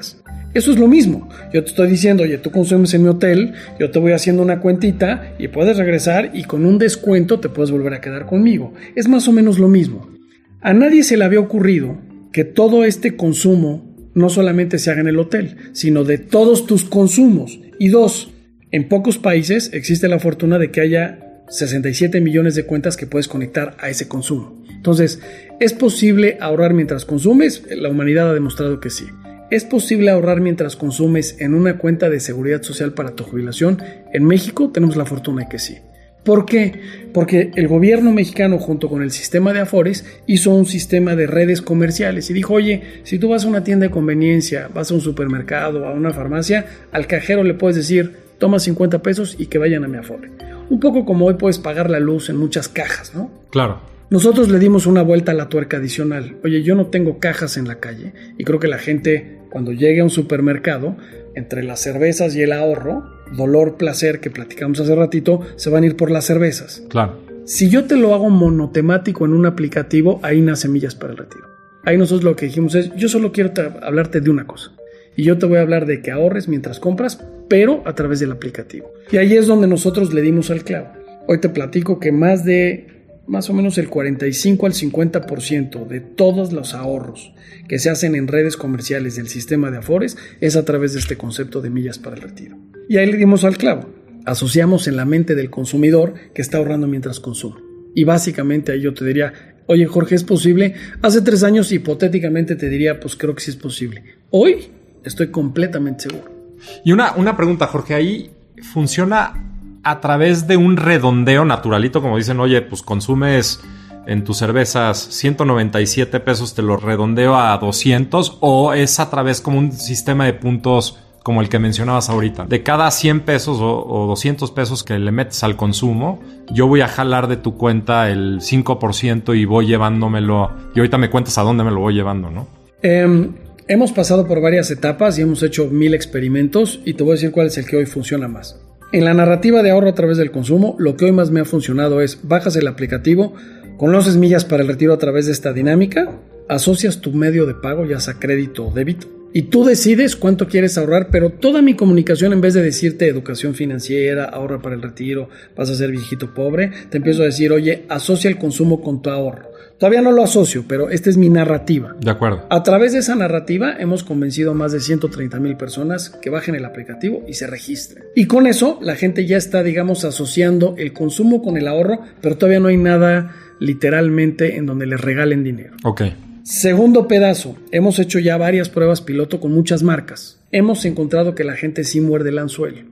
Eso 0.54 0.72
es 0.72 0.78
lo 0.78 0.88
mismo. 0.88 1.28
Yo 1.52 1.62
te 1.62 1.68
estoy 1.68 1.90
diciendo, 1.90 2.22
oye, 2.22 2.38
tú 2.38 2.50
consumes 2.50 2.94
en 2.94 3.02
mi 3.02 3.10
hotel, 3.10 3.52
yo 3.78 3.90
te 3.90 3.98
voy 3.98 4.12
haciendo 4.12 4.42
una 4.42 4.60
cuentita 4.60 5.34
y 5.38 5.48
puedes 5.48 5.76
regresar 5.76 6.30
y 6.32 6.44
con 6.44 6.64
un 6.64 6.78
descuento 6.78 7.38
te 7.38 7.50
puedes 7.50 7.70
volver 7.70 7.92
a 7.92 8.00
quedar 8.00 8.24
conmigo. 8.24 8.72
Es 8.96 9.08
más 9.08 9.28
o 9.28 9.32
menos 9.32 9.58
lo 9.58 9.68
mismo. 9.68 10.17
A 10.60 10.74
nadie 10.74 11.04
se 11.04 11.16
le 11.16 11.24
había 11.24 11.38
ocurrido 11.38 11.98
que 12.32 12.44
todo 12.44 12.84
este 12.84 13.16
consumo 13.16 13.94
no 14.14 14.28
solamente 14.28 14.78
se 14.78 14.90
haga 14.90 15.00
en 15.00 15.08
el 15.08 15.18
hotel, 15.18 15.56
sino 15.72 16.02
de 16.02 16.18
todos 16.18 16.66
tus 16.66 16.84
consumos. 16.84 17.60
Y 17.78 17.88
dos, 17.90 18.32
en 18.72 18.88
pocos 18.88 19.18
países 19.18 19.70
existe 19.72 20.08
la 20.08 20.18
fortuna 20.18 20.58
de 20.58 20.72
que 20.72 20.80
haya 20.80 21.44
67 21.48 22.20
millones 22.20 22.56
de 22.56 22.64
cuentas 22.64 22.96
que 22.96 23.06
puedes 23.06 23.28
conectar 23.28 23.76
a 23.78 23.88
ese 23.88 24.08
consumo. 24.08 24.60
Entonces, 24.68 25.20
¿es 25.60 25.72
posible 25.72 26.38
ahorrar 26.40 26.74
mientras 26.74 27.04
consumes? 27.04 27.62
La 27.70 27.88
humanidad 27.88 28.30
ha 28.30 28.34
demostrado 28.34 28.80
que 28.80 28.90
sí. 28.90 29.04
¿Es 29.50 29.64
posible 29.64 30.10
ahorrar 30.10 30.40
mientras 30.40 30.74
consumes 30.74 31.36
en 31.38 31.54
una 31.54 31.78
cuenta 31.78 32.10
de 32.10 32.20
seguridad 32.20 32.62
social 32.62 32.94
para 32.94 33.14
tu 33.14 33.22
jubilación? 33.24 33.80
En 34.12 34.24
México 34.24 34.70
tenemos 34.70 34.96
la 34.96 35.06
fortuna 35.06 35.44
de 35.44 35.48
que 35.48 35.58
sí. 35.60 35.78
¿Por 36.24 36.44
qué? 36.44 36.80
Porque 37.14 37.50
el 37.54 37.68
gobierno 37.68 38.12
mexicano 38.12 38.58
junto 38.58 38.88
con 38.88 39.02
el 39.02 39.10
sistema 39.10 39.52
de 39.52 39.60
Afores 39.60 40.04
hizo 40.26 40.50
un 40.50 40.66
sistema 40.66 41.16
de 41.16 41.26
redes 41.26 41.62
comerciales 41.62 42.28
y 42.30 42.34
dijo, 42.34 42.54
oye, 42.54 42.82
si 43.04 43.18
tú 43.18 43.28
vas 43.30 43.44
a 43.44 43.48
una 43.48 43.64
tienda 43.64 43.86
de 43.86 43.90
conveniencia, 43.90 44.68
vas 44.74 44.90
a 44.90 44.94
un 44.94 45.00
supermercado, 45.00 45.86
a 45.86 45.92
una 45.92 46.12
farmacia, 46.12 46.66
al 46.92 47.06
cajero 47.06 47.44
le 47.44 47.54
puedes 47.54 47.76
decir, 47.76 48.14
toma 48.38 48.58
50 48.58 49.02
pesos 49.02 49.36
y 49.38 49.46
que 49.46 49.58
vayan 49.58 49.84
a 49.84 49.88
mi 49.88 49.96
Afore. 49.96 50.30
Un 50.68 50.80
poco 50.80 51.06
como 51.06 51.26
hoy 51.26 51.34
puedes 51.34 51.58
pagar 51.58 51.88
la 51.88 51.98
luz 51.98 52.28
en 52.28 52.36
muchas 52.36 52.68
cajas, 52.68 53.14
¿no? 53.14 53.30
Claro. 53.50 53.80
Nosotros 54.10 54.48
le 54.48 54.58
dimos 54.58 54.86
una 54.86 55.02
vuelta 55.02 55.32
a 55.32 55.34
la 55.34 55.48
tuerca 55.48 55.76
adicional. 55.76 56.36
Oye, 56.42 56.62
yo 56.62 56.74
no 56.74 56.86
tengo 56.86 57.18
cajas 57.18 57.56
en 57.56 57.68
la 57.68 57.76
calle 57.76 58.12
y 58.38 58.44
creo 58.44 58.58
que 58.58 58.68
la 58.68 58.78
gente 58.78 59.38
cuando 59.50 59.72
llegue 59.72 60.00
a 60.00 60.04
un 60.04 60.10
supermercado, 60.10 60.96
entre 61.38 61.62
las 61.62 61.80
cervezas 61.80 62.34
y 62.34 62.42
el 62.42 62.52
ahorro, 62.52 63.04
dolor, 63.36 63.76
placer 63.76 64.20
que 64.20 64.30
platicamos 64.30 64.80
hace 64.80 64.94
ratito, 64.94 65.40
se 65.56 65.70
van 65.70 65.84
a 65.84 65.86
ir 65.86 65.96
por 65.96 66.10
las 66.10 66.26
cervezas. 66.26 66.82
Claro. 66.88 67.20
Si 67.44 67.70
yo 67.70 67.84
te 67.86 67.96
lo 67.96 68.12
hago 68.14 68.28
monotemático 68.28 69.24
en 69.24 69.32
un 69.32 69.46
aplicativo, 69.46 70.20
ahí 70.22 70.42
nace 70.42 70.62
semillas 70.62 70.94
para 70.94 71.12
el 71.12 71.18
retiro. 71.18 71.46
Ahí 71.84 71.96
nosotros 71.96 72.24
lo 72.24 72.36
que 72.36 72.46
dijimos 72.46 72.74
es, 72.74 72.94
yo 72.96 73.08
solo 73.08 73.32
quiero 73.32 73.52
hablarte 73.80 74.20
de 74.20 74.28
una 74.28 74.46
cosa. 74.46 74.72
Y 75.16 75.24
yo 75.24 75.38
te 75.38 75.46
voy 75.46 75.56
a 75.56 75.62
hablar 75.62 75.86
de 75.86 76.02
que 76.02 76.10
ahorres 76.10 76.46
mientras 76.46 76.78
compras, 76.78 77.24
pero 77.48 77.82
a 77.86 77.94
través 77.94 78.20
del 78.20 78.32
aplicativo. 78.32 78.92
Y 79.10 79.16
ahí 79.16 79.34
es 79.34 79.46
donde 79.46 79.66
nosotros 79.66 80.12
le 80.12 80.20
dimos 80.20 80.50
al 80.50 80.64
clavo. 80.64 80.88
Hoy 81.26 81.40
te 81.40 81.48
platico 81.48 81.98
que 81.98 82.12
más 82.12 82.44
de 82.44 82.97
más 83.28 83.50
o 83.50 83.52
menos 83.52 83.78
el 83.78 83.88
45 83.88 84.66
al 84.66 84.72
50% 84.72 85.86
de 85.86 86.00
todos 86.00 86.52
los 86.52 86.74
ahorros 86.74 87.32
que 87.68 87.78
se 87.78 87.90
hacen 87.90 88.14
en 88.14 88.26
redes 88.26 88.56
comerciales 88.56 89.16
del 89.16 89.28
sistema 89.28 89.70
de 89.70 89.78
Afores 89.78 90.16
es 90.40 90.56
a 90.56 90.64
través 90.64 90.94
de 90.94 91.00
este 91.00 91.16
concepto 91.16 91.60
de 91.60 91.70
millas 91.70 91.98
para 91.98 92.16
el 92.16 92.22
retiro. 92.22 92.56
Y 92.88 92.96
ahí 92.96 93.10
le 93.10 93.18
dimos 93.18 93.44
al 93.44 93.58
clavo. 93.58 93.92
Asociamos 94.24 94.88
en 94.88 94.96
la 94.96 95.04
mente 95.04 95.34
del 95.34 95.50
consumidor 95.50 96.14
que 96.34 96.42
está 96.42 96.58
ahorrando 96.58 96.86
mientras 96.86 97.20
consume. 97.20 97.60
Y 97.94 98.04
básicamente 98.04 98.72
ahí 98.72 98.80
yo 98.80 98.94
te 98.94 99.04
diría, 99.04 99.32
oye 99.66 99.86
Jorge, 99.86 100.14
¿es 100.14 100.24
posible? 100.24 100.74
Hace 101.02 101.20
tres 101.20 101.42
años 101.42 101.70
hipotéticamente 101.70 102.56
te 102.56 102.68
diría, 102.68 102.98
pues 102.98 103.14
creo 103.14 103.34
que 103.34 103.42
sí 103.42 103.50
es 103.50 103.56
posible. 103.56 104.04
Hoy 104.30 104.68
estoy 105.04 105.28
completamente 105.28 106.04
seguro. 106.04 106.56
Y 106.84 106.92
una, 106.92 107.12
una 107.12 107.36
pregunta, 107.36 107.66
Jorge, 107.66 107.94
ahí 107.94 108.30
funciona 108.72 109.57
a 109.90 110.00
través 110.00 110.46
de 110.46 110.56
un 110.56 110.76
redondeo 110.76 111.44
naturalito, 111.44 112.02
como 112.02 112.18
dicen, 112.18 112.40
oye, 112.40 112.60
pues 112.60 112.82
consumes 112.82 113.60
en 114.06 114.24
tus 114.24 114.38
cervezas 114.38 114.98
197 114.98 116.20
pesos, 116.20 116.54
te 116.54 116.62
lo 116.62 116.76
redondeo 116.76 117.36
a 117.36 117.56
200, 117.58 118.38
o 118.40 118.72
es 118.74 119.00
a 119.00 119.10
través 119.10 119.40
como 119.40 119.58
un 119.58 119.72
sistema 119.72 120.26
de 120.26 120.34
puntos 120.34 120.98
como 121.22 121.40
el 121.40 121.48
que 121.48 121.58
mencionabas 121.58 122.08
ahorita. 122.08 122.44
De 122.46 122.62
cada 122.62 122.90
100 122.90 123.20
pesos 123.20 123.60
o, 123.60 123.86
o 123.86 124.06
200 124.06 124.50
pesos 124.50 124.84
que 124.84 124.98
le 124.98 125.10
metes 125.10 125.42
al 125.42 125.56
consumo, 125.56 126.20
yo 126.50 126.66
voy 126.66 126.80
a 126.80 126.88
jalar 126.88 127.26
de 127.26 127.36
tu 127.36 127.56
cuenta 127.56 128.10
el 128.10 128.40
5% 128.40 129.38
y 129.38 129.44
voy 129.44 129.66
llevándomelo. 129.66 130.52
Y 130.74 130.80
ahorita 130.80 130.96
me 130.96 131.10
cuentas 131.10 131.36
a 131.36 131.42
dónde 131.42 131.64
me 131.64 131.70
lo 131.70 131.80
voy 131.80 131.94
llevando, 131.94 132.30
¿no? 132.30 132.46
Eh, 132.82 133.30
hemos 133.66 133.92
pasado 133.92 134.26
por 134.26 134.40
varias 134.40 134.70
etapas 134.70 135.18
y 135.18 135.22
hemos 135.22 135.42
hecho 135.42 135.66
mil 135.66 135.92
experimentos 135.92 136.80
y 136.84 136.94
te 136.94 137.02
voy 137.02 137.12
a 137.12 137.14
decir 137.14 137.30
cuál 137.30 137.48
es 137.48 137.58
el 137.58 137.66
que 137.66 137.76
hoy 137.76 137.86
funciona 137.86 138.28
más. 138.28 138.58
En 138.92 139.04
la 139.04 139.14
narrativa 139.14 139.62
de 139.62 139.70
ahorro 139.70 139.88
a 139.88 139.94
través 139.94 140.16
del 140.16 140.30
consumo, 140.30 140.74
lo 140.78 140.96
que 140.96 141.04
hoy 141.04 141.12
más 141.12 141.30
me 141.30 141.40
ha 141.40 141.44
funcionado 141.44 142.00
es 142.00 142.20
bajas 142.22 142.56
el 142.56 142.66
aplicativo, 142.66 143.34
Conoces 143.78 144.16
millas 144.16 144.44
para 144.44 144.62
el 144.62 144.68
retiro 144.68 144.92
a 144.92 144.98
través 144.98 145.26
de 145.26 145.32
esta 145.32 145.52
dinámica, 145.52 146.18
asocias 146.48 147.00
tu 147.00 147.12
medio 147.12 147.46
de 147.46 147.54
pago, 147.54 147.86
ya 147.86 148.00
sea 148.00 148.14
crédito 148.14 148.66
o 148.66 148.72
débito, 148.72 149.06
y 149.32 149.42
tú 149.42 149.64
decides 149.64 150.16
cuánto 150.16 150.48
quieres 150.48 150.76
ahorrar, 150.76 151.10
pero 151.12 151.30
toda 151.30 151.62
mi 151.62 151.74
comunicación, 151.74 152.32
en 152.32 152.40
vez 152.40 152.54
de 152.54 152.62
decirte 152.62 153.06
educación 153.06 153.54
financiera, 153.54 154.24
ahorra 154.24 154.60
para 154.60 154.74
el 154.74 154.82
retiro, 154.82 155.28
vas 155.56 155.70
a 155.70 155.76
ser 155.76 155.92
viejito 155.92 156.34
pobre, 156.34 156.72
te 156.90 156.96
empiezo 156.96 157.22
a 157.22 157.26
decir, 157.26 157.52
oye, 157.52 157.84
asocia 157.88 158.28
el 158.28 158.36
consumo 158.36 158.82
con 158.82 159.00
tu 159.00 159.10
ahorro. 159.10 159.47
Todavía 159.78 160.02
no 160.02 160.10
lo 160.10 160.24
asocio, 160.24 160.64
pero 160.66 160.90
esta 160.90 161.08
es 161.08 161.16
mi 161.16 161.28
narrativa. 161.28 161.94
De 162.00 162.10
acuerdo. 162.10 162.44
A 162.50 162.64
través 162.64 162.92
de 162.92 162.98
esa 162.98 163.14
narrativa 163.14 163.76
hemos 163.78 164.02
convencido 164.02 164.50
a 164.50 164.54
más 164.54 164.72
de 164.72 164.80
130 164.80 165.38
mil 165.38 165.56
personas 165.56 166.10
que 166.10 166.30
bajen 166.30 166.56
el 166.56 166.64
aplicativo 166.64 167.22
y 167.28 167.34
se 167.34 167.46
registren. 167.46 168.02
Y 168.16 168.26
con 168.26 168.48
eso 168.48 168.80
la 168.82 168.96
gente 168.96 169.24
ya 169.24 169.36
está, 169.36 169.62
digamos, 169.62 170.04
asociando 170.04 170.74
el 170.78 170.92
consumo 170.92 171.42
con 171.42 171.56
el 171.56 171.68
ahorro, 171.68 172.00
pero 172.20 172.36
todavía 172.36 172.58
no 172.58 172.68
hay 172.68 172.76
nada 172.76 173.36
literalmente 173.60 174.56
en 174.56 174.66
donde 174.66 174.86
les 174.86 175.00
regalen 175.00 175.44
dinero. 175.44 175.76
Ok. 175.84 176.02
Segundo 176.42 177.06
pedazo, 177.06 177.56
hemos 177.70 178.00
hecho 178.00 178.18
ya 178.18 178.36
varias 178.36 178.70
pruebas 178.70 179.00
piloto 179.00 179.38
con 179.38 179.52
muchas 179.52 179.84
marcas. 179.84 180.40
Hemos 180.50 180.84
encontrado 180.86 181.36
que 181.36 181.44
la 181.44 181.54
gente 181.54 181.84
sí 181.84 182.00
muerde 182.00 182.30
el 182.30 182.38
anzuelo. 182.38 182.82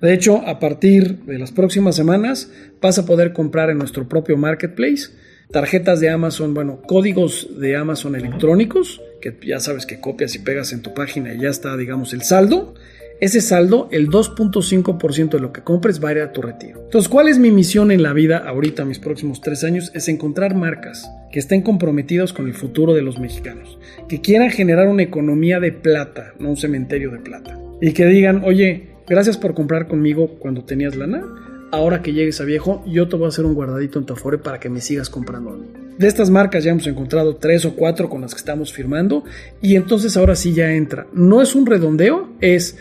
De 0.00 0.12
hecho, 0.12 0.46
a 0.46 0.60
partir 0.60 1.24
de 1.24 1.38
las 1.38 1.50
próximas 1.50 1.96
semanas 1.96 2.52
vas 2.80 2.98
a 2.98 3.06
poder 3.06 3.32
comprar 3.32 3.70
en 3.70 3.78
nuestro 3.78 4.08
propio 4.08 4.36
marketplace 4.36 5.08
tarjetas 5.50 6.00
de 6.00 6.10
Amazon, 6.10 6.54
bueno, 6.54 6.80
códigos 6.86 7.48
de 7.58 7.76
Amazon 7.76 8.16
electrónicos, 8.16 9.00
que 9.20 9.36
ya 9.46 9.60
sabes 9.60 9.86
que 9.86 10.00
copias 10.00 10.34
y 10.34 10.40
pegas 10.40 10.72
en 10.72 10.82
tu 10.82 10.94
página 10.94 11.34
y 11.34 11.40
ya 11.40 11.48
está, 11.48 11.76
digamos, 11.76 12.12
el 12.12 12.22
saldo. 12.22 12.74
Ese 13.18 13.40
saldo, 13.40 13.88
el 13.92 14.10
2.5% 14.10 15.30
de 15.30 15.40
lo 15.40 15.50
que 15.50 15.62
compres 15.62 16.04
va 16.04 16.10
a 16.10 16.12
ir 16.12 16.18
a 16.18 16.32
tu 16.32 16.42
retiro. 16.42 16.82
Entonces, 16.84 17.08
¿cuál 17.08 17.28
es 17.28 17.38
mi 17.38 17.50
misión 17.50 17.90
en 17.90 18.02
la 18.02 18.12
vida 18.12 18.36
ahorita, 18.36 18.84
mis 18.84 18.98
próximos 18.98 19.40
tres 19.40 19.64
años? 19.64 19.90
Es 19.94 20.08
encontrar 20.08 20.54
marcas 20.54 21.10
que 21.32 21.38
estén 21.38 21.62
comprometidas 21.62 22.34
con 22.34 22.46
el 22.46 22.52
futuro 22.52 22.92
de 22.92 23.00
los 23.00 23.18
mexicanos, 23.18 23.78
que 24.06 24.20
quieran 24.20 24.50
generar 24.50 24.88
una 24.88 25.02
economía 25.02 25.60
de 25.60 25.72
plata, 25.72 26.34
no 26.38 26.50
un 26.50 26.56
cementerio 26.58 27.10
de 27.10 27.20
plata. 27.20 27.58
Y 27.80 27.92
que 27.92 28.04
digan, 28.04 28.42
oye, 28.44 28.88
gracias 29.08 29.38
por 29.38 29.54
comprar 29.54 29.88
conmigo 29.88 30.36
cuando 30.38 30.64
tenías 30.64 30.94
lana 30.94 31.24
ahora 31.72 32.02
que 32.02 32.12
llegues 32.12 32.40
a 32.40 32.44
viejo, 32.44 32.82
yo 32.86 33.08
te 33.08 33.16
voy 33.16 33.26
a 33.26 33.28
hacer 33.28 33.44
un 33.44 33.54
guardadito 33.54 33.98
en 33.98 34.06
tu 34.06 34.14
Afore 34.14 34.38
para 34.38 34.60
que 34.60 34.68
me 34.68 34.80
sigas 34.80 35.10
comprando. 35.10 35.58
De 35.98 36.06
estas 36.06 36.30
marcas 36.30 36.64
ya 36.64 36.72
hemos 36.72 36.86
encontrado 36.86 37.36
tres 37.36 37.64
o 37.64 37.74
cuatro 37.74 38.08
con 38.08 38.20
las 38.20 38.34
que 38.34 38.38
estamos 38.38 38.72
firmando 38.72 39.24
y 39.62 39.76
entonces 39.76 40.16
ahora 40.16 40.36
sí 40.36 40.52
ya 40.52 40.72
entra. 40.72 41.06
No 41.12 41.40
es 41.40 41.54
un 41.54 41.66
redondeo, 41.66 42.28
es 42.40 42.76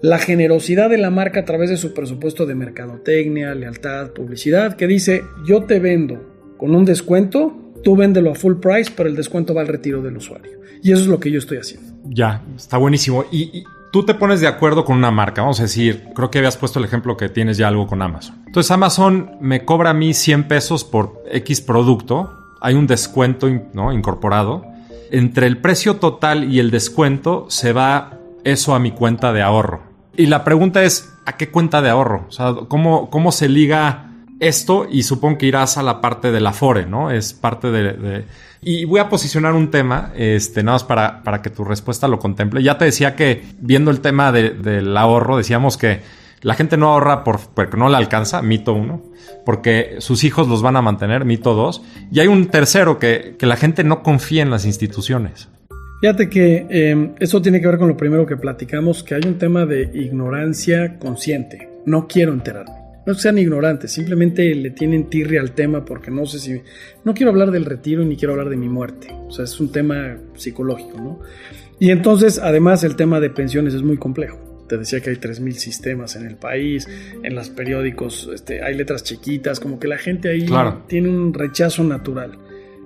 la 0.00 0.18
generosidad 0.18 0.90
de 0.90 0.98
la 0.98 1.10
marca 1.10 1.40
a 1.40 1.44
través 1.44 1.70
de 1.70 1.76
su 1.76 1.94
presupuesto 1.94 2.46
de 2.46 2.54
mercadotecnia, 2.54 3.54
lealtad, 3.54 4.10
publicidad, 4.10 4.76
que 4.76 4.86
dice 4.86 5.22
yo 5.46 5.64
te 5.64 5.80
vendo 5.80 6.54
con 6.56 6.74
un 6.74 6.84
descuento, 6.84 7.72
tú 7.82 7.96
véndelo 7.96 8.32
a 8.32 8.34
full 8.34 8.56
price, 8.56 8.92
pero 8.94 9.08
el 9.08 9.16
descuento 9.16 9.54
va 9.54 9.62
al 9.62 9.68
retiro 9.68 10.02
del 10.02 10.16
usuario. 10.16 10.58
Y 10.82 10.92
eso 10.92 11.02
es 11.02 11.08
lo 11.08 11.18
que 11.18 11.30
yo 11.30 11.38
estoy 11.38 11.58
haciendo. 11.58 11.88
Ya, 12.04 12.44
está 12.56 12.76
buenísimo. 12.76 13.24
Y, 13.32 13.64
tú 13.92 14.04
te 14.04 14.14
pones 14.14 14.40
de 14.40 14.48
acuerdo 14.48 14.84
con 14.84 14.96
una 14.96 15.10
marca, 15.10 15.42
vamos 15.42 15.60
a 15.60 15.64
decir, 15.64 16.08
creo 16.14 16.30
que 16.30 16.38
habías 16.38 16.56
puesto 16.56 16.78
el 16.78 16.84
ejemplo 16.84 17.16
que 17.16 17.28
tienes 17.28 17.56
ya 17.56 17.68
algo 17.68 17.86
con 17.86 18.02
Amazon. 18.02 18.42
Entonces 18.46 18.70
Amazon 18.70 19.32
me 19.40 19.64
cobra 19.64 19.90
a 19.90 19.94
mí 19.94 20.14
100 20.14 20.48
pesos 20.48 20.84
por 20.84 21.22
X 21.30 21.60
producto, 21.60 22.32
hay 22.60 22.74
un 22.74 22.86
descuento 22.86 23.48
¿no? 23.72 23.92
incorporado. 23.92 24.64
Entre 25.10 25.46
el 25.46 25.58
precio 25.58 25.96
total 25.96 26.52
y 26.52 26.58
el 26.58 26.70
descuento 26.70 27.46
se 27.48 27.72
va 27.72 28.18
eso 28.44 28.74
a 28.74 28.78
mi 28.78 28.90
cuenta 28.90 29.32
de 29.32 29.42
ahorro. 29.42 29.82
Y 30.16 30.26
la 30.26 30.44
pregunta 30.44 30.82
es, 30.82 31.14
¿a 31.24 31.36
qué 31.36 31.50
cuenta 31.50 31.80
de 31.80 31.90
ahorro? 31.90 32.26
O 32.28 32.32
sea, 32.32 32.54
¿cómo, 32.68 33.08
cómo 33.08 33.32
se 33.32 33.48
liga 33.48 34.10
esto? 34.40 34.86
Y 34.90 35.04
supongo 35.04 35.38
que 35.38 35.46
irás 35.46 35.78
a 35.78 35.82
la 35.82 36.00
parte 36.00 36.32
del 36.32 36.46
Afore, 36.46 36.86
¿no? 36.86 37.10
Es 37.10 37.32
parte 37.32 37.70
de 37.70 38.26
y 38.60 38.84
voy 38.84 39.00
a 39.00 39.08
posicionar 39.08 39.54
un 39.54 39.70
tema, 39.70 40.12
este, 40.16 40.62
nada 40.62 40.76
más 40.76 40.84
para, 40.84 41.22
para 41.22 41.42
que 41.42 41.50
tu 41.50 41.64
respuesta 41.64 42.08
lo 42.08 42.18
contemple. 42.18 42.62
Ya 42.62 42.78
te 42.78 42.84
decía 42.84 43.14
que 43.14 43.42
viendo 43.60 43.90
el 43.90 44.00
tema 44.00 44.32
del 44.32 44.96
ahorro, 44.96 45.36
decíamos 45.36 45.76
que 45.76 46.00
la 46.42 46.54
gente 46.54 46.76
no 46.76 46.88
ahorra 46.88 47.24
por, 47.24 47.40
porque 47.54 47.76
no 47.76 47.88
le 47.88 47.96
alcanza, 47.96 48.42
mito 48.42 48.72
uno, 48.72 49.02
porque 49.44 49.96
sus 49.98 50.24
hijos 50.24 50.48
los 50.48 50.62
van 50.62 50.76
a 50.76 50.82
mantener, 50.82 51.24
mito 51.24 51.54
dos. 51.54 51.82
Y 52.10 52.20
hay 52.20 52.28
un 52.28 52.46
tercero, 52.46 52.98
que, 52.98 53.36
que 53.38 53.46
la 53.46 53.56
gente 53.56 53.84
no 53.84 54.02
confía 54.02 54.42
en 54.42 54.50
las 54.50 54.64
instituciones. 54.64 55.48
Fíjate 56.00 56.28
que 56.30 56.66
eh, 56.70 57.14
eso 57.18 57.42
tiene 57.42 57.60
que 57.60 57.66
ver 57.66 57.78
con 57.78 57.88
lo 57.88 57.96
primero 57.96 58.24
que 58.24 58.36
platicamos, 58.36 59.02
que 59.02 59.16
hay 59.16 59.22
un 59.26 59.38
tema 59.38 59.66
de 59.66 59.90
ignorancia 59.94 60.98
consciente. 60.98 61.68
No 61.86 62.06
quiero 62.06 62.32
enterarme. 62.32 62.87
No 63.08 63.14
sean 63.14 63.38
ignorantes, 63.38 63.90
simplemente 63.90 64.54
le 64.54 64.68
tienen 64.68 65.08
tirria 65.08 65.40
al 65.40 65.52
tema 65.52 65.82
porque 65.82 66.10
no 66.10 66.26
sé 66.26 66.38
si... 66.38 66.60
No 67.04 67.14
quiero 67.14 67.30
hablar 67.30 67.50
del 67.50 67.64
retiro 67.64 68.04
ni 68.04 68.18
quiero 68.18 68.34
hablar 68.34 68.50
de 68.50 68.58
mi 68.58 68.68
muerte. 68.68 69.08
O 69.26 69.30
sea, 69.30 69.46
es 69.46 69.58
un 69.60 69.72
tema 69.72 70.18
psicológico, 70.34 70.98
¿no? 70.98 71.20
Y 71.78 71.90
entonces, 71.90 72.38
además, 72.38 72.84
el 72.84 72.96
tema 72.96 73.18
de 73.18 73.30
pensiones 73.30 73.72
es 73.72 73.82
muy 73.82 73.96
complejo. 73.96 74.66
Te 74.68 74.76
decía 74.76 75.00
que 75.00 75.08
hay 75.08 75.16
3.000 75.16 75.52
sistemas 75.52 76.16
en 76.16 76.26
el 76.26 76.36
país, 76.36 76.86
en 77.22 77.34
los 77.34 77.48
periódicos 77.48 78.28
este, 78.34 78.62
hay 78.62 78.74
letras 78.74 79.04
chiquitas, 79.04 79.58
como 79.58 79.80
que 79.80 79.88
la 79.88 79.96
gente 79.96 80.28
ahí 80.28 80.46
tiene 80.86 81.08
un 81.08 81.32
rechazo 81.32 81.84
natural. 81.84 82.38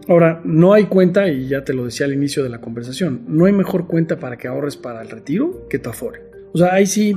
Ahora, 0.07 0.41
no 0.45 0.73
hay 0.73 0.85
cuenta, 0.85 1.27
y 1.27 1.49
ya 1.49 1.65
te 1.65 1.75
lo 1.75 1.87
decía 1.87 2.07
al 2.07 2.13
inicio 2.13 2.45
de 2.45 2.49
la 2.49 2.61
conversación, 2.61 3.23
no 3.27 3.47
hay 3.47 3.53
mejor 3.53 3.89
cuenta 3.89 4.21
para 4.21 4.37
que 4.37 4.47
ahorres 4.47 4.77
para 4.77 5.03
el 5.03 5.11
retiro 5.11 5.67
que 5.69 5.81
tu 5.81 5.91
Afore. 5.91 6.21
O 6.55 6.59
sea, 6.59 6.75
ahí 6.75 6.87
sí, 6.87 7.13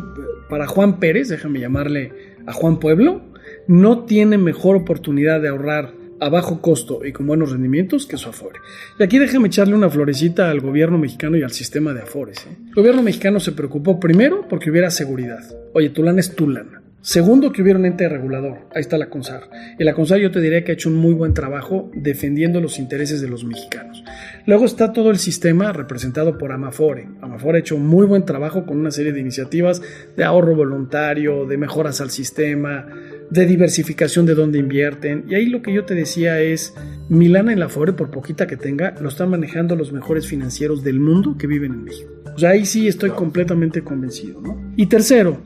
para 0.49 0.65
Juan 0.65 0.99
Pérez, 0.99 1.29
déjame 1.29 1.59
llamarle 1.59 2.34
a 2.45 2.53
Juan 2.53 2.79
Pueblo, 2.79 3.21
no 3.67 4.05
tiene 4.05 4.37
mejor 4.37 4.75
oportunidad 4.75 5.41
de 5.41 5.49
ahorrar 5.49 5.93
a 6.19 6.29
bajo 6.29 6.61
costo 6.61 7.05
y 7.05 7.11
con 7.11 7.27
buenos 7.27 7.51
rendimientos 7.51 8.05
que 8.05 8.17
su 8.17 8.29
Afore. 8.29 8.59
Y 8.99 9.03
aquí 9.03 9.19
déjame 9.19 9.47
echarle 9.47 9.75
una 9.75 9.89
florecita 9.89 10.49
al 10.49 10.61
gobierno 10.61 10.97
mexicano 10.97 11.37
y 11.37 11.43
al 11.43 11.51
sistema 11.51 11.93
de 11.93 12.01
Afores. 12.01 12.45
¿eh? 12.45 12.55
El 12.67 12.73
gobierno 12.73 13.03
mexicano 13.03 13.39
se 13.39 13.51
preocupó 13.51 13.99
primero 13.99 14.47
porque 14.49 14.69
hubiera 14.69 14.89
seguridad. 14.91 15.43
Oye, 15.73 15.89
tu 15.89 16.03
lana 16.03 16.19
es 16.19 16.35
tu 16.35 16.49
lana. 16.49 16.81
Segundo, 17.05 17.51
que 17.51 17.61
hubiera 17.61 17.77
un 17.77 17.85
ente 17.85 18.09
regulador. 18.09 18.67
Ahí 18.73 18.81
está 18.81 18.97
la 18.97 19.11
CONSAR. 19.11 19.47
Y 19.77 19.83
la 19.83 19.93
CONSAR 19.93 20.17
yo 20.17 20.31
te 20.31 20.41
diría 20.41 20.63
que 20.63 20.71
ha 20.71 20.73
hecho 20.73 20.89
un 20.89 20.95
muy 20.95 21.13
buen 21.13 21.35
trabajo 21.35 21.91
defendiendo 21.93 22.59
los 22.59 22.79
intereses 22.79 23.21
de 23.21 23.27
los 23.27 23.45
mexicanos. 23.45 24.03
Luego 24.47 24.65
está 24.65 24.91
todo 24.91 25.11
el 25.11 25.19
sistema 25.19 25.71
representado 25.71 26.39
por 26.39 26.51
Amafore. 26.51 27.07
Amafore 27.21 27.59
ha 27.59 27.61
hecho 27.61 27.75
un 27.75 27.85
muy 27.85 28.07
buen 28.07 28.25
trabajo 28.25 28.65
con 28.65 28.79
una 28.79 28.89
serie 28.89 29.13
de 29.13 29.19
iniciativas 29.19 29.83
de 30.17 30.23
ahorro 30.23 30.55
voluntario, 30.55 31.45
de 31.45 31.57
mejoras 31.59 32.01
al 32.01 32.09
sistema, 32.09 32.87
de 33.29 33.45
diversificación 33.45 34.25
de 34.25 34.33
dónde 34.33 34.57
invierten. 34.57 35.25
Y 35.29 35.35
ahí 35.35 35.45
lo 35.45 35.61
que 35.61 35.73
yo 35.73 35.85
te 35.85 35.93
decía 35.93 36.41
es, 36.41 36.73
Milana 37.07 37.53
en 37.53 37.59
la 37.59 37.67
Afore, 37.67 37.93
por 37.93 38.09
poquita 38.09 38.47
que 38.47 38.57
tenga, 38.57 38.95
lo 38.99 39.09
están 39.09 39.29
manejando 39.29 39.75
los 39.75 39.93
mejores 39.93 40.25
financieros 40.25 40.83
del 40.83 40.99
mundo 40.99 41.37
que 41.37 41.45
viven 41.45 41.71
en 41.71 41.83
México. 41.83 42.11
O 42.35 42.39
sea, 42.39 42.49
ahí 42.49 42.65
sí 42.65 42.87
estoy 42.87 43.11
completamente 43.11 43.83
convencido. 43.83 44.41
¿no? 44.41 44.73
Y 44.75 44.87
tercero, 44.87 45.39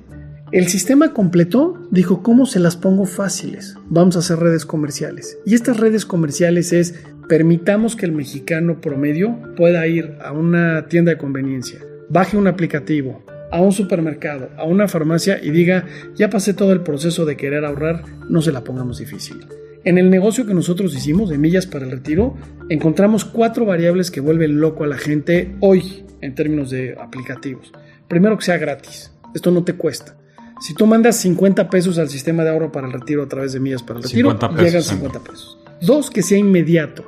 el 0.52 0.68
sistema 0.68 1.14
completo 1.14 1.78
dijo, 1.92 2.24
¿cómo 2.24 2.48
se 2.48 2.60
las 2.60 2.76
pongo 2.76 3.06
fáciles? 3.06 3.76
Vamos 3.88 4.16
a 4.16 4.20
hacer 4.20 4.40
redes 4.40 4.66
comerciales. 4.66 5.38
Y 5.46 5.54
estas 5.54 5.78
redes 5.78 6.06
comerciales 6.06 6.74
es, 6.74 6.96
permitamos 7.28 7.96
que 7.96 8.08
el 8.08 8.14
mexicano 8.14 8.82
promedio 8.82 9.38
pueda 9.56 9.86
ir 9.86 10.18
a 10.24 10.32
una 10.32 10.88
tienda 10.88 11.12
de 11.12 11.20
conveniencia, 11.20 11.80
baje 12.10 12.36
un 12.36 12.48
aplicativo, 12.48 13.24
a 13.52 13.62
un 13.62 13.72
supermercado, 13.72 14.50
a 14.58 14.64
una 14.64 14.88
farmacia 14.88 15.40
y 15.42 15.52
diga, 15.52 15.86
ya 16.16 16.32
pasé 16.32 16.56
todo 16.56 16.72
el 16.72 16.82
proceso 16.82 17.26
de 17.26 17.38
querer 17.38 17.66
ahorrar, 17.66 18.04
no 18.28 18.42
se 18.42 18.52
la 18.52 18.64
pongamos 18.64 18.98
difícil. 18.98 19.46
En 19.84 19.98
el 19.98 20.10
negocio 20.10 20.46
que 20.46 20.54
nosotros 20.54 20.96
hicimos 20.96 21.30
de 21.30 21.38
millas 21.38 21.68
para 21.68 21.86
el 21.86 21.92
retiro, 21.92 22.36
encontramos 22.70 23.24
cuatro 23.24 23.66
variables 23.66 24.12
que 24.12 24.20
vuelven 24.20 24.60
loco 24.60 24.84
a 24.84 24.88
la 24.88 24.98
gente 24.98 25.56
hoy 25.62 26.06
en 26.22 26.36
términos 26.36 26.70
de 26.72 26.98
aplicativos. 27.00 27.72
Primero 28.08 28.38
que 28.38 28.46
sea 28.46 28.58
gratis, 28.58 29.12
esto 29.34 29.52
no 29.52 29.64
te 29.64 29.74
cuesta. 29.74 30.19
Si 30.60 30.74
tú 30.74 30.86
mandas 30.86 31.16
50 31.18 31.70
pesos 31.70 31.98
al 31.98 32.10
sistema 32.10 32.44
de 32.44 32.50
ahorro 32.50 32.72
para 32.72 32.88
el 32.88 32.94
retiro 32.94 33.24
a 33.24 33.28
través 33.28 33.54
de 33.54 33.60
millas 33.60 33.84
para 33.84 34.00
el 34.00 34.04
retiro, 34.04 34.38
llegan 34.58 34.84
50 34.84 35.20
pesos. 35.20 35.58
Dos, 35.82 36.10
que 36.10 36.22
sea 36.22 36.38
inmediato. 36.38 37.06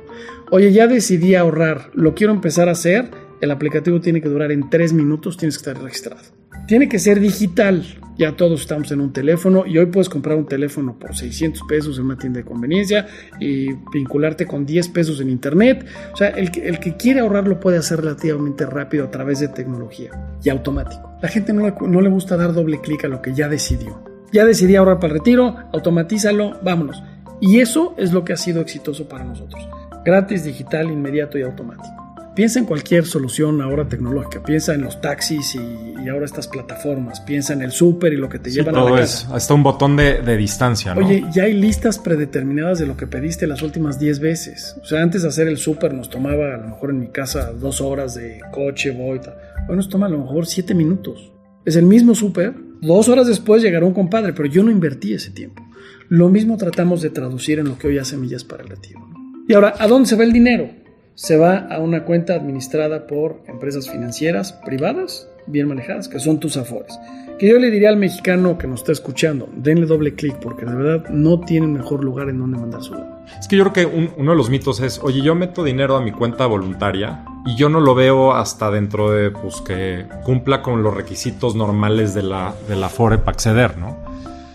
Oye, 0.50 0.72
ya 0.72 0.86
decidí 0.86 1.34
ahorrar, 1.34 1.90
lo 1.94 2.14
quiero 2.14 2.32
empezar 2.32 2.68
a 2.68 2.72
hacer. 2.72 3.10
El 3.42 3.50
aplicativo 3.50 4.00
tiene 4.00 4.20
que 4.20 4.28
durar 4.28 4.52
en 4.52 4.70
3 4.70 4.92
minutos, 4.92 5.36
tienes 5.36 5.58
que 5.58 5.68
estar 5.68 5.82
registrado. 5.82 6.22
Tiene 6.68 6.88
que 6.88 7.00
ser 7.00 7.18
digital. 7.18 7.84
Ya 8.16 8.36
todos 8.36 8.60
estamos 8.60 8.92
en 8.92 9.00
un 9.00 9.12
teléfono 9.12 9.66
y 9.66 9.78
hoy 9.78 9.86
puedes 9.86 10.08
comprar 10.08 10.36
un 10.36 10.46
teléfono 10.46 10.96
por 10.96 11.16
600 11.16 11.60
pesos 11.68 11.98
en 11.98 12.04
una 12.04 12.16
tienda 12.16 12.38
de 12.38 12.44
conveniencia 12.44 13.08
y 13.40 13.72
vincularte 13.92 14.46
con 14.46 14.64
10 14.64 14.88
pesos 14.90 15.20
en 15.20 15.28
internet. 15.28 15.84
O 16.12 16.16
sea, 16.16 16.28
el 16.28 16.52
que, 16.52 16.96
quiere 16.96 17.18
ahorrar 17.18 17.48
lo 17.48 17.58
puede 17.58 17.78
hacer 17.78 18.00
relativamente 18.00 18.64
rápido 18.64 19.06
a 19.06 19.10
través 19.10 19.40
de 19.40 19.48
tecnología 19.48 20.12
y 20.44 20.48
automático. 20.48 21.18
La 21.20 21.28
gente 21.28 21.52
no 21.52 21.66
le, 21.66 21.74
no 21.88 22.00
le 22.00 22.10
gusta 22.10 22.36
dar 22.36 22.52
doble 22.52 22.80
clic 22.80 23.06
a 23.06 23.08
lo 23.08 23.20
que 23.22 23.34
ya 23.34 23.48
decidió. 23.48 24.04
Ya 24.30 24.44
decidí 24.44 24.76
ahorrar 24.76 25.00
para 25.00 25.14
el 25.14 25.18
retiro, 25.18 25.56
automatízalo, 25.72 26.60
vámonos. 26.62 27.02
Y 27.40 27.58
eso 27.58 27.96
es 27.98 28.12
lo 28.12 28.24
que 28.24 28.34
ha 28.34 28.36
sido 28.36 28.60
exitoso 28.60 29.08
para 29.08 29.24
nosotros. 29.24 29.68
Gratis, 30.04 30.44
digital, 30.44 30.92
inmediato 30.92 31.38
y 31.38 31.42
automático. 31.42 32.01
Piensa 32.34 32.58
en 32.58 32.64
cualquier 32.64 33.04
solución 33.04 33.60
ahora 33.60 33.86
tecnológica. 33.88 34.42
Piensa 34.42 34.74
en 34.74 34.80
los 34.80 35.02
taxis 35.02 35.54
y, 35.54 36.08
ahora 36.08 36.24
estas 36.24 36.48
plataformas. 36.48 37.20
Piensa 37.20 37.52
en 37.52 37.60
el 37.60 37.72
súper 37.72 38.14
y 38.14 38.16
lo 38.16 38.30
que 38.30 38.38
te 38.38 38.50
llevan 38.50 38.74
a 38.74 38.84
la 38.84 38.96
casa. 38.96 39.34
hasta 39.34 39.52
un 39.52 39.62
botón 39.62 39.96
de, 39.96 40.36
distancia, 40.36 40.94
¿no? 40.94 41.06
Oye, 41.06 41.24
ya 41.32 41.44
hay 41.44 41.52
listas 41.52 41.98
predeterminadas 41.98 42.78
de 42.78 42.86
lo 42.86 42.96
que 42.96 43.06
pediste 43.06 43.46
las 43.46 43.60
últimas 43.62 43.98
10 43.98 44.20
veces. 44.20 44.76
O 44.82 44.86
sea, 44.86 45.02
antes 45.02 45.22
de 45.22 45.28
hacer 45.28 45.46
el 45.46 45.58
súper 45.58 45.92
nos 45.92 46.08
tomaba 46.08 46.54
a 46.54 46.56
lo 46.56 46.68
mejor 46.68 46.90
en 46.90 47.00
mi 47.00 47.08
casa 47.08 47.52
dos 47.52 47.82
horas 47.82 48.14
de 48.14 48.40
coche, 48.50 48.92
voy. 48.92 49.20
Hoy 49.68 49.76
nos 49.76 49.90
toma 49.90 50.06
a 50.06 50.08
lo 50.08 50.18
mejor 50.18 50.46
7 50.46 50.74
minutos. 50.74 51.32
Es 51.66 51.76
el 51.76 51.84
mismo 51.84 52.14
súper. 52.14 52.54
Dos 52.80 53.08
horas 53.08 53.26
después 53.26 53.62
llegará 53.62 53.84
un 53.84 53.92
compadre, 53.92 54.32
pero 54.32 54.48
yo 54.48 54.62
no 54.62 54.70
invertí 54.70 55.12
ese 55.12 55.30
tiempo. 55.30 55.62
Lo 56.08 56.30
mismo 56.30 56.56
tratamos 56.56 57.02
de 57.02 57.10
traducir 57.10 57.58
en 57.58 57.68
lo 57.68 57.78
que 57.78 57.88
hoy 57.88 57.98
hace 57.98 58.16
Millas 58.16 58.42
para 58.42 58.62
el 58.62 58.70
Retiro. 58.70 59.00
Y 59.46 59.54
ahora, 59.54 59.74
¿a 59.78 59.86
dónde 59.86 60.08
se 60.08 60.16
va 60.16 60.24
el 60.24 60.32
dinero? 60.32 60.81
Se 61.14 61.36
va 61.36 61.58
a 61.70 61.78
una 61.78 62.04
cuenta 62.04 62.34
administrada 62.34 63.06
por 63.06 63.42
empresas 63.46 63.90
financieras 63.90 64.54
privadas, 64.64 65.28
bien 65.46 65.68
manejadas, 65.68 66.08
que 66.08 66.18
son 66.18 66.40
tus 66.40 66.56
afores. 66.56 66.98
Que 67.38 67.48
yo 67.48 67.58
le 67.58 67.70
diría 67.70 67.90
al 67.90 67.96
mexicano 67.96 68.56
que 68.56 68.66
nos 68.66 68.80
está 68.80 68.92
escuchando, 68.92 69.48
denle 69.54 69.86
doble 69.86 70.14
clic 70.14 70.36
porque 70.36 70.64
de 70.64 70.74
verdad 70.74 71.08
no 71.10 71.40
tienen 71.40 71.74
mejor 71.74 72.02
lugar 72.02 72.30
en 72.30 72.38
donde 72.38 72.58
mandar 72.58 72.82
su 72.82 72.94
dinero. 72.94 73.18
Es 73.38 73.46
que 73.46 73.56
yo 73.56 73.64
creo 73.70 73.90
que 73.90 74.06
uno 74.16 74.30
de 74.30 74.36
los 74.36 74.48
mitos 74.48 74.80
es, 74.80 75.00
oye, 75.02 75.20
yo 75.20 75.34
meto 75.34 75.64
dinero 75.64 75.96
a 75.96 76.00
mi 76.00 76.12
cuenta 76.12 76.46
voluntaria 76.46 77.24
y 77.44 77.56
yo 77.56 77.68
no 77.68 77.80
lo 77.80 77.94
veo 77.94 78.32
hasta 78.32 78.70
dentro 78.70 79.10
de, 79.10 79.30
pues, 79.30 79.60
que 79.60 80.06
cumpla 80.24 80.62
con 80.62 80.82
los 80.82 80.94
requisitos 80.94 81.54
normales 81.54 82.14
de 82.14 82.22
la, 82.22 82.54
de 82.68 82.76
la 82.76 82.86
Afore 82.86 83.18
para 83.18 83.32
acceder, 83.32 83.76
¿no? 83.76 83.98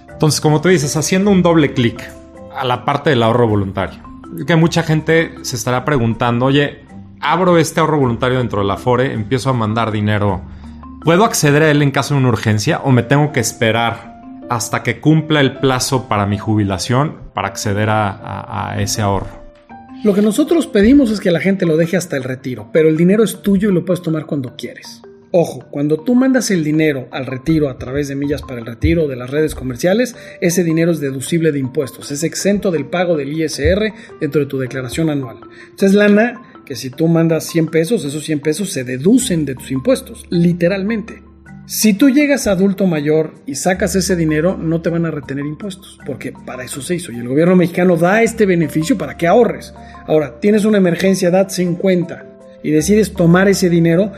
Entonces, 0.10 0.42
como 0.42 0.62
tú 0.62 0.70
dices, 0.70 0.96
haciendo 0.98 1.30
un 1.30 1.44
doble 1.44 1.74
clic 1.74 2.04
a 2.56 2.66
la 2.66 2.84
parte 2.84 3.12
del 3.12 3.22
ahorro 3.22 3.48
voluntario, 3.48 4.07
que 4.46 4.56
mucha 4.56 4.84
gente 4.84 5.34
se 5.42 5.56
estará 5.56 5.86
preguntando, 5.86 6.46
oye, 6.46 6.86
abro 7.20 7.58
este 7.58 7.80
ahorro 7.80 8.00
voluntario 8.00 8.38
dentro 8.38 8.62
de 8.62 8.68
la 8.68 8.76
Afore, 8.76 9.14
empiezo 9.14 9.50
a 9.50 9.54
mandar 9.54 9.92
dinero, 9.92 10.42
¿puedo 11.04 11.24
acceder 11.24 11.64
a 11.64 11.72
él 11.72 11.82
en 11.82 11.92
caso 11.92 12.14
de 12.14 12.20
una 12.20 12.30
urgencia 12.30 12.82
o 12.84 12.92
me 12.92 13.04
tengo 13.04 13.32
que 13.32 13.40
esperar 13.40 14.22
hasta 14.50 14.84
que 14.84 15.00
cumpla 15.00 15.42
el 15.42 15.58
plazo 15.58 16.08
para 16.08 16.26
mi 16.26 16.38
jubilación 16.38 17.18
para 17.34 17.50
acceder 17.50 17.90
a, 17.90 18.76
ese 18.80 19.02
ahorro? 19.02 19.46
Lo 20.04 20.14
que 20.14 20.22
nosotros 20.22 20.68
pedimos 20.68 21.10
es 21.10 21.20
que 21.20 21.32
la 21.32 21.40
gente 21.40 21.66
lo 21.66 21.76
deje 21.76 21.98
hasta 21.98 22.18
el 22.18 22.24
retiro, 22.24 22.70
pero 22.72 22.88
el 22.88 22.98
dinero 22.98 23.24
es 23.24 23.42
tuyo 23.42 23.70
y 23.70 23.74
lo 23.74 23.84
puedes 23.84 24.02
tomar 24.02 24.26
cuando 24.26 24.56
quieres. 24.56 25.02
Ojo, 25.32 25.68
cuando 25.70 25.98
tú 25.98 26.16
mandas 26.16 26.52
el 26.52 26.64
dinero 26.64 27.10
al 27.12 27.26
retiro 27.26 27.70
a 27.70 27.78
través 27.78 28.08
de 28.08 28.16
millas 28.16 28.42
para 28.42 28.60
el 28.60 28.66
retiro 28.66 29.08
de 29.08 29.18
las 29.18 29.30
redes 29.30 29.56
comerciales, 29.56 30.16
ese 30.40 30.64
dinero 30.64 30.92
es 30.92 31.02
deducible 31.02 31.52
de 31.52 31.60
impuestos, 31.60 32.12
es 32.12 32.24
exento 32.24 32.72
del 32.72 32.86
pago 32.86 33.18
del 33.18 33.34
ISR 33.34 33.94
dentro 34.22 34.40
de 34.40 34.48
tu 34.48 34.58
declaración 34.58 35.10
anual. 35.10 35.40
Entonces, 35.70 35.94
lana 35.94 36.42
que 36.66 36.76
si 36.76 36.90
tú 36.90 37.08
mandas 37.08 37.46
100 37.46 37.68
pesos, 37.68 38.06
esos 38.06 38.24
100 38.24 38.40
pesos 38.40 38.72
se 38.72 38.84
deducen 38.86 39.44
de 39.46 39.56
tus 39.56 39.72
impuestos, 39.72 40.26
literalmente. 40.30 41.24
Si 41.66 41.94
tú 41.94 42.10
llegas 42.10 42.48
a 42.48 42.52
adulto 42.52 42.88
mayor 42.88 43.34
y 43.46 43.56
sacas 43.56 43.94
ese 43.96 44.16
dinero, 44.16 44.56
no 44.58 44.82
te 44.82 44.90
van 44.90 45.06
a 45.06 45.12
retener 45.12 45.46
impuestos, 45.46 46.00
porque 46.06 46.32
para 46.46 46.64
eso 46.64 46.82
se 46.82 46.96
hizo. 46.96 47.12
Y 47.12 47.18
el 47.18 47.28
gobierno 47.28 47.58
mexicano 47.58 47.98
da 47.98 48.24
este 48.24 48.46
beneficio 48.46 48.98
para 48.98 49.18
que 49.18 49.28
ahorres. 49.28 49.74
Ahora, 50.08 50.40
tienes 50.40 50.64
una 50.64 50.78
emergencia, 50.78 51.28
edad 51.28 51.50
50 51.50 52.26
y 52.64 52.72
decides 52.72 53.14
tomar 53.14 53.48
ese 53.48 53.70
dinero, 53.70 54.12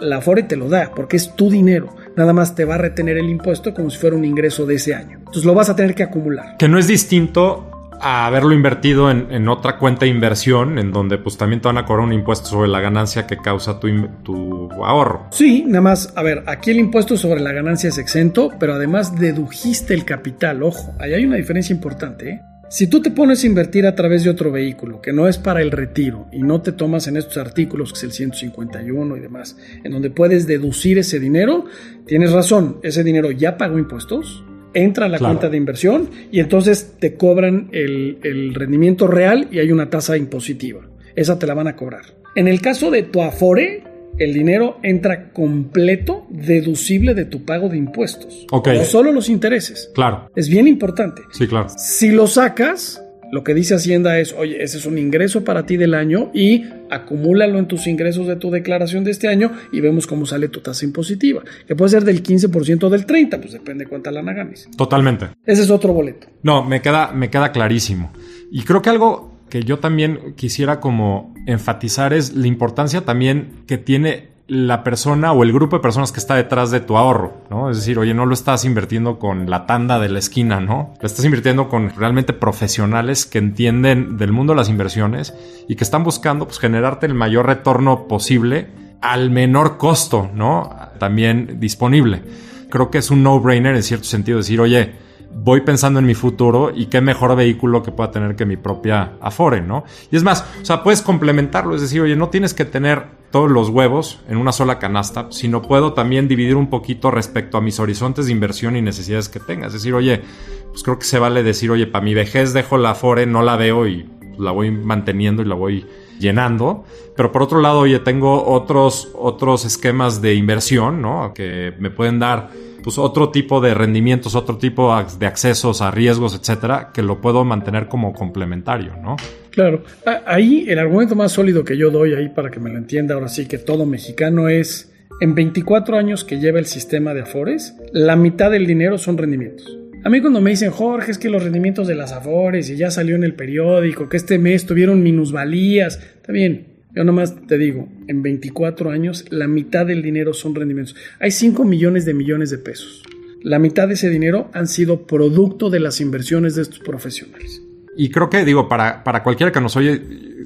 la 0.00 0.18
Afore 0.18 0.42
te 0.42 0.56
lo 0.56 0.68
da, 0.68 0.92
porque 0.94 1.16
es 1.16 1.34
tu 1.34 1.50
dinero. 1.50 1.94
Nada 2.16 2.32
más 2.32 2.54
te 2.54 2.64
va 2.64 2.74
a 2.74 2.78
retener 2.78 3.16
el 3.18 3.28
impuesto 3.28 3.74
como 3.74 3.90
si 3.90 3.98
fuera 3.98 4.16
un 4.16 4.24
ingreso 4.24 4.66
de 4.66 4.76
ese 4.76 4.94
año. 4.94 5.18
Entonces 5.18 5.44
lo 5.44 5.54
vas 5.54 5.70
a 5.70 5.76
tener 5.76 5.94
que 5.94 6.02
acumular. 6.02 6.56
Que 6.58 6.68
no 6.68 6.78
es 6.78 6.86
distinto 6.86 7.70
a 8.00 8.26
haberlo 8.26 8.54
invertido 8.54 9.10
en, 9.10 9.48
otra 9.48 9.76
cuenta 9.76 10.06
de 10.06 10.10
inversión, 10.10 10.78
en 10.78 10.90
donde 10.90 11.18
pues 11.18 11.36
también 11.36 11.60
te 11.60 11.68
van 11.68 11.76
a 11.76 11.84
cobrar 11.84 12.06
un 12.06 12.12
impuesto 12.12 12.48
sobre 12.48 12.68
la 12.68 12.80
ganancia 12.80 13.26
que 13.26 13.36
causa 13.36 13.78
tu, 13.78 13.88
tu 14.22 14.70
ahorro. 14.82 15.26
Sí, 15.32 15.64
nada 15.66 15.82
más, 15.82 16.12
a 16.16 16.22
ver, 16.22 16.44
aquí 16.46 16.70
el 16.70 16.78
impuesto 16.78 17.18
sobre 17.18 17.40
la 17.40 17.52
ganancia 17.52 17.90
es 17.90 17.98
exento, 17.98 18.52
pero 18.58 18.74
además 18.74 19.16
dedujiste 19.16 19.92
el 19.92 20.06
capital, 20.06 20.62
ojo, 20.62 20.94
ahí 20.98 21.12
hay 21.12 21.24
una 21.26 21.36
diferencia 21.36 21.74
importante, 21.74 22.30
¿eh? 22.30 22.40
Si 22.70 22.86
tú 22.86 23.02
te 23.02 23.10
pones 23.10 23.42
a 23.42 23.48
invertir 23.48 23.84
a 23.84 23.96
través 23.96 24.22
de 24.22 24.30
otro 24.30 24.52
vehículo 24.52 25.02
que 25.02 25.12
no 25.12 25.26
es 25.26 25.38
para 25.38 25.60
el 25.60 25.72
retiro 25.72 26.28
y 26.30 26.38
no 26.38 26.62
te 26.62 26.70
tomas 26.70 27.08
en 27.08 27.16
estos 27.16 27.36
artículos, 27.38 27.92
que 27.92 27.98
es 27.98 28.04
el 28.04 28.12
151 28.12 29.16
y 29.16 29.20
demás, 29.20 29.56
en 29.82 29.90
donde 29.90 30.10
puedes 30.10 30.46
deducir 30.46 30.96
ese 30.96 31.18
dinero, 31.18 31.64
tienes 32.06 32.30
razón, 32.30 32.78
ese 32.84 33.02
dinero 33.02 33.32
ya 33.32 33.56
pagó 33.56 33.76
impuestos, 33.76 34.44
entra 34.72 35.06
a 35.06 35.08
la 35.08 35.18
cuenta 35.18 35.48
de 35.48 35.56
inversión 35.56 36.10
y 36.30 36.38
entonces 36.38 36.94
te 37.00 37.14
cobran 37.14 37.70
el, 37.72 38.18
el 38.22 38.54
rendimiento 38.54 39.08
real 39.08 39.48
y 39.50 39.58
hay 39.58 39.72
una 39.72 39.90
tasa 39.90 40.16
impositiva. 40.16 40.88
Esa 41.16 41.40
te 41.40 41.48
la 41.48 41.54
van 41.54 41.66
a 41.66 41.74
cobrar. 41.74 42.04
En 42.36 42.46
el 42.46 42.60
caso 42.60 42.92
de 42.92 43.02
tu 43.02 43.20
Afore, 43.20 43.82
el 44.20 44.34
dinero 44.34 44.78
entra 44.82 45.32
completo 45.32 46.26
deducible 46.28 47.14
de 47.14 47.24
tu 47.24 47.44
pago 47.44 47.68
de 47.68 47.78
impuestos. 47.78 48.46
Ok. 48.52 48.68
No 48.68 48.84
solo 48.84 49.12
los 49.12 49.28
intereses. 49.28 49.90
Claro. 49.94 50.30
Es 50.36 50.48
bien 50.48 50.68
importante. 50.68 51.22
Sí, 51.32 51.48
claro. 51.48 51.68
Si 51.70 52.10
lo 52.10 52.26
sacas, 52.26 53.02
lo 53.32 53.44
que 53.44 53.54
dice 53.54 53.74
Hacienda 53.74 54.18
es, 54.18 54.34
oye, 54.34 54.62
ese 54.62 54.78
es 54.78 54.86
un 54.86 54.98
ingreso 54.98 55.44
para 55.44 55.64
ti 55.64 55.76
del 55.76 55.94
año 55.94 56.30
y 56.34 56.64
acumúlalo 56.90 57.58
en 57.58 57.66
tus 57.66 57.86
ingresos 57.86 58.26
de 58.26 58.36
tu 58.36 58.50
declaración 58.50 59.04
de 59.04 59.12
este 59.12 59.28
año 59.28 59.52
y 59.72 59.80
vemos 59.80 60.06
cómo 60.06 60.26
sale 60.26 60.48
tu 60.48 60.60
tasa 60.60 60.84
impositiva, 60.84 61.42
que 61.66 61.76
puede 61.76 61.90
ser 61.90 62.04
del 62.04 62.22
15% 62.22 62.84
o 62.84 62.90
del 62.90 63.06
30%, 63.06 63.40
pues 63.40 63.52
depende 63.52 63.86
cuánta 63.86 64.10
lana 64.10 64.32
ganes. 64.32 64.68
Totalmente. 64.76 65.28
Ese 65.46 65.62
es 65.62 65.70
otro 65.70 65.92
boleto. 65.92 66.26
No, 66.42 66.64
me 66.64 66.82
queda, 66.82 67.12
me 67.12 67.30
queda 67.30 67.52
clarísimo. 67.52 68.12
Y 68.50 68.64
creo 68.64 68.82
que 68.82 68.90
algo 68.90 69.29
que 69.50 69.62
yo 69.62 69.78
también 69.78 70.34
quisiera 70.36 70.80
como 70.80 71.34
enfatizar 71.46 72.14
es 72.14 72.34
la 72.34 72.46
importancia 72.46 73.04
también 73.04 73.64
que 73.66 73.76
tiene 73.76 74.30
la 74.50 74.82
persona 74.82 75.30
o 75.30 75.44
el 75.44 75.52
grupo 75.52 75.76
de 75.76 75.82
personas 75.82 76.10
que 76.10 76.18
está 76.18 76.34
detrás 76.34 76.72
de 76.72 76.80
tu 76.80 76.96
ahorro, 76.96 77.44
¿no? 77.50 77.70
Es 77.70 77.76
decir, 77.76 78.00
oye, 78.00 78.14
no 78.14 78.26
lo 78.26 78.34
estás 78.34 78.64
invirtiendo 78.64 79.20
con 79.20 79.48
la 79.48 79.64
tanda 79.64 80.00
de 80.00 80.08
la 80.08 80.18
esquina, 80.18 80.58
¿no? 80.58 80.94
Lo 81.00 81.06
estás 81.06 81.24
invirtiendo 81.24 81.68
con 81.68 81.90
realmente 81.90 82.32
profesionales 82.32 83.26
que 83.26 83.38
entienden 83.38 84.16
del 84.16 84.32
mundo 84.32 84.52
de 84.52 84.56
las 84.56 84.68
inversiones 84.68 85.34
y 85.68 85.76
que 85.76 85.84
están 85.84 86.02
buscando 86.02 86.46
pues, 86.46 86.58
generarte 86.58 87.06
el 87.06 87.14
mayor 87.14 87.46
retorno 87.46 88.08
posible 88.08 88.66
al 89.00 89.30
menor 89.30 89.78
costo, 89.78 90.28
¿no? 90.34 90.74
También 90.98 91.60
disponible. 91.60 92.22
Creo 92.70 92.90
que 92.90 92.98
es 92.98 93.12
un 93.12 93.22
no-brainer 93.22 93.76
en 93.76 93.84
cierto 93.84 94.06
sentido 94.06 94.38
decir, 94.38 94.60
oye, 94.60 94.94
voy 95.32 95.62
pensando 95.62 96.00
en 96.00 96.06
mi 96.06 96.14
futuro 96.14 96.72
y 96.74 96.86
qué 96.86 97.00
mejor 97.00 97.34
vehículo 97.36 97.82
que 97.82 97.92
pueda 97.92 98.10
tener 98.10 98.36
que 98.36 98.44
mi 98.44 98.56
propia 98.56 99.12
Afore, 99.20 99.60
¿no? 99.60 99.84
Y 100.10 100.16
es 100.16 100.22
más, 100.22 100.44
o 100.60 100.64
sea, 100.64 100.82
puedes 100.82 101.02
complementarlo, 101.02 101.74
es 101.74 101.80
decir, 101.80 102.00
oye, 102.00 102.16
no 102.16 102.28
tienes 102.28 102.52
que 102.52 102.64
tener 102.64 103.04
todos 103.30 103.50
los 103.50 103.68
huevos 103.68 104.20
en 104.28 104.36
una 104.36 104.52
sola 104.52 104.78
canasta, 104.78 105.28
sino 105.30 105.62
puedo 105.62 105.92
también 105.92 106.26
dividir 106.26 106.56
un 106.56 106.68
poquito 106.68 107.10
respecto 107.10 107.58
a 107.58 107.60
mis 107.60 107.78
horizontes 107.78 108.26
de 108.26 108.32
inversión 108.32 108.76
y 108.76 108.82
necesidades 108.82 109.28
que 109.28 109.40
tenga. 109.40 109.68
Es 109.68 109.72
decir, 109.72 109.94
oye, 109.94 110.22
pues 110.70 110.82
creo 110.82 110.98
que 110.98 111.04
se 111.04 111.18
vale 111.18 111.42
decir, 111.42 111.70
oye, 111.70 111.86
para 111.86 112.04
mi 112.04 112.14
vejez 112.14 112.52
dejo 112.52 112.76
la 112.76 112.90
Afore, 112.90 113.26
no 113.26 113.42
la 113.42 113.56
veo 113.56 113.86
y 113.86 114.10
la 114.38 114.50
voy 114.50 114.70
manteniendo 114.70 115.42
y 115.42 115.44
la 115.44 115.54
voy 115.54 115.86
llenando. 116.18 116.84
Pero 117.16 117.30
por 117.30 117.42
otro 117.42 117.60
lado, 117.60 117.80
oye, 117.80 118.00
tengo 118.00 118.46
otros, 118.46 119.10
otros 119.14 119.64
esquemas 119.64 120.20
de 120.20 120.34
inversión, 120.34 121.00
¿no? 121.00 121.32
Que 121.34 121.72
me 121.78 121.90
pueden 121.90 122.18
dar 122.18 122.50
pues 122.82 122.98
otro 122.98 123.30
tipo 123.30 123.60
de 123.60 123.74
rendimientos, 123.74 124.34
otro 124.34 124.58
tipo 124.58 124.94
de 125.18 125.26
accesos 125.26 125.82
a 125.82 125.90
riesgos, 125.90 126.34
etcétera, 126.34 126.90
que 126.92 127.02
lo 127.02 127.20
puedo 127.20 127.44
mantener 127.44 127.88
como 127.88 128.12
complementario, 128.12 128.96
¿no? 129.02 129.16
Claro, 129.50 129.82
ahí 130.26 130.64
el 130.68 130.78
argumento 130.78 131.14
más 131.14 131.32
sólido 131.32 131.64
que 131.64 131.76
yo 131.76 131.90
doy 131.90 132.14
ahí 132.14 132.28
para 132.28 132.50
que 132.50 132.60
me 132.60 132.70
lo 132.70 132.78
entienda 132.78 133.14
ahora 133.14 133.28
sí 133.28 133.46
que 133.46 133.58
todo 133.58 133.84
mexicano 133.86 134.48
es 134.48 134.92
en 135.20 135.34
24 135.34 135.98
años 135.98 136.24
que 136.24 136.38
lleva 136.38 136.58
el 136.58 136.66
sistema 136.66 137.12
de 137.12 137.22
Afores, 137.22 137.74
la 137.92 138.16
mitad 138.16 138.50
del 138.50 138.66
dinero 138.66 138.96
son 138.96 139.18
rendimientos. 139.18 139.76
A 140.02 140.08
mí 140.08 140.22
cuando 140.22 140.40
me 140.40 140.50
dicen, 140.50 140.70
Jorge, 140.70 141.10
es 141.10 141.18
que 141.18 141.28
los 141.28 141.42
rendimientos 141.42 141.86
de 141.86 141.94
las 141.94 142.12
Afores 142.12 142.70
y 142.70 142.76
ya 142.76 142.90
salió 142.90 143.16
en 143.16 143.24
el 143.24 143.34
periódico, 143.34 144.08
que 144.08 144.16
este 144.16 144.38
mes 144.38 144.64
tuvieron 144.64 145.02
minusvalías, 145.02 146.00
está 146.16 146.32
bien, 146.32 146.68
yo 146.94 147.04
nomás 147.04 147.34
te 147.46 147.56
digo, 147.58 147.88
en 148.08 148.22
24 148.22 148.90
años 148.90 149.24
la 149.30 149.46
mitad 149.46 149.86
del 149.86 150.02
dinero 150.02 150.34
son 150.34 150.54
rendimientos. 150.54 150.96
Hay 151.20 151.30
5 151.30 151.64
millones 151.64 152.04
de 152.04 152.14
millones 152.14 152.50
de 152.50 152.58
pesos. 152.58 153.02
La 153.42 153.58
mitad 153.58 153.88
de 153.88 153.94
ese 153.94 154.10
dinero 154.10 154.50
han 154.52 154.66
sido 154.66 155.06
producto 155.06 155.70
de 155.70 155.80
las 155.80 156.00
inversiones 156.00 156.56
de 156.56 156.62
estos 156.62 156.80
profesionales. 156.80 157.62
Y 157.96 158.10
creo 158.10 158.28
que, 158.28 158.44
digo, 158.44 158.68
para, 158.68 159.02
para 159.02 159.22
cualquiera 159.22 159.52
que 159.52 159.60
nos 159.60 159.76
oye, 159.76 160.00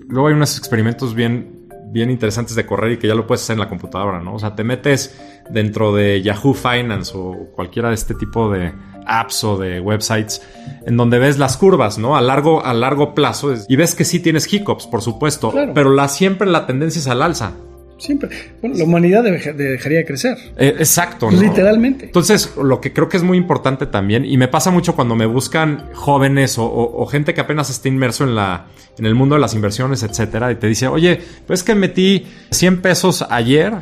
luego 0.09 0.28
hay 0.28 0.35
unos 0.35 0.59
experimentos 0.59 1.14
bien, 1.14 1.66
bien 1.92 2.11
interesantes 2.11 2.54
de 2.57 2.66
correr 2.66 2.92
y 2.92 2.96
que 2.98 3.09
ya 3.09 3.14
lo 3.14 3.26
puedes 3.26 3.42
hacer 3.42 3.54
en 3.54 3.61
la 3.61 3.68
computadora, 3.68 4.20
¿no? 4.20 4.35
O 4.35 4.38
sea, 4.38 4.54
te 4.54 4.64
metes 4.64 5.18
dentro 5.50 5.94
de 5.94 6.22
Yahoo 6.22 6.54
Finance 6.54 7.12
o 7.14 7.50
cualquiera 7.54 7.88
de 7.88 7.94
este 7.94 8.14
tipo 8.14 8.50
de, 8.50 8.72
apps 9.07 9.45
o 9.45 9.59
de 9.59 9.81
websites 9.81 10.43
en 10.87 10.97
donde 10.97 11.19
ves 11.19 11.38
las 11.38 11.57
curvas, 11.57 11.99
¿no? 11.99 12.17
A 12.17 12.21
largo, 12.21 12.64
a 12.64 12.75
largo 12.75 13.14
plazo 13.14 13.55
y 13.69 13.77
ves 13.77 13.95
que 13.95 14.05
sí 14.05 14.21
tienes 14.21 14.53
hiccups, 14.53 14.87
por 14.87 15.03
supuesto, 15.03 15.53
pero 15.75 15.90
la, 15.90 16.09
siempre 16.09 16.49
la 16.49 16.67
tendencia 16.67 17.01
es 17.01 17.07
al 17.07 17.23
alza. 17.23 17.55
Siempre. 17.97 18.29
Bueno, 18.61 18.77
la 18.77 18.85
humanidad 18.85 19.23
dejaría 19.23 19.99
de 19.99 20.05
crecer. 20.05 20.37
Eh, 20.57 20.75
exacto. 20.79 21.31
Literalmente. 21.31 22.07
Entonces, 22.07 22.53
lo 22.57 22.81
que 22.81 22.93
creo 22.93 23.09
que 23.09 23.17
es 23.17 23.23
muy 23.23 23.38
importante 23.38 23.87
también, 23.87 24.25
y 24.25 24.37
me 24.37 24.49
pasa 24.49 24.71
mucho 24.71 24.95
cuando 24.95 25.14
me 25.14 25.27
buscan 25.27 25.90
jóvenes 25.95 26.57
o, 26.59 27.07
gente 27.07 27.35
que 27.35 27.40
apenas 27.40 27.71
está 27.71 27.88
inmerso 27.88 28.25
en, 28.25 28.35
la, 28.35 28.67
en 28.99 29.07
el 29.07 29.14
mundo 29.14 29.37
de 29.37 29.40
las 29.40 29.55
inversiones, 29.55 30.03
etcétera, 30.03 30.51
y 30.51 30.57
te 30.57 30.67
dice, 30.67 30.88
oye, 30.88 31.21
pues 31.47 31.62
que 31.62 31.75
metí 31.75 32.27
100 32.51 32.83
pesos 32.83 33.25
ayer 33.31 33.73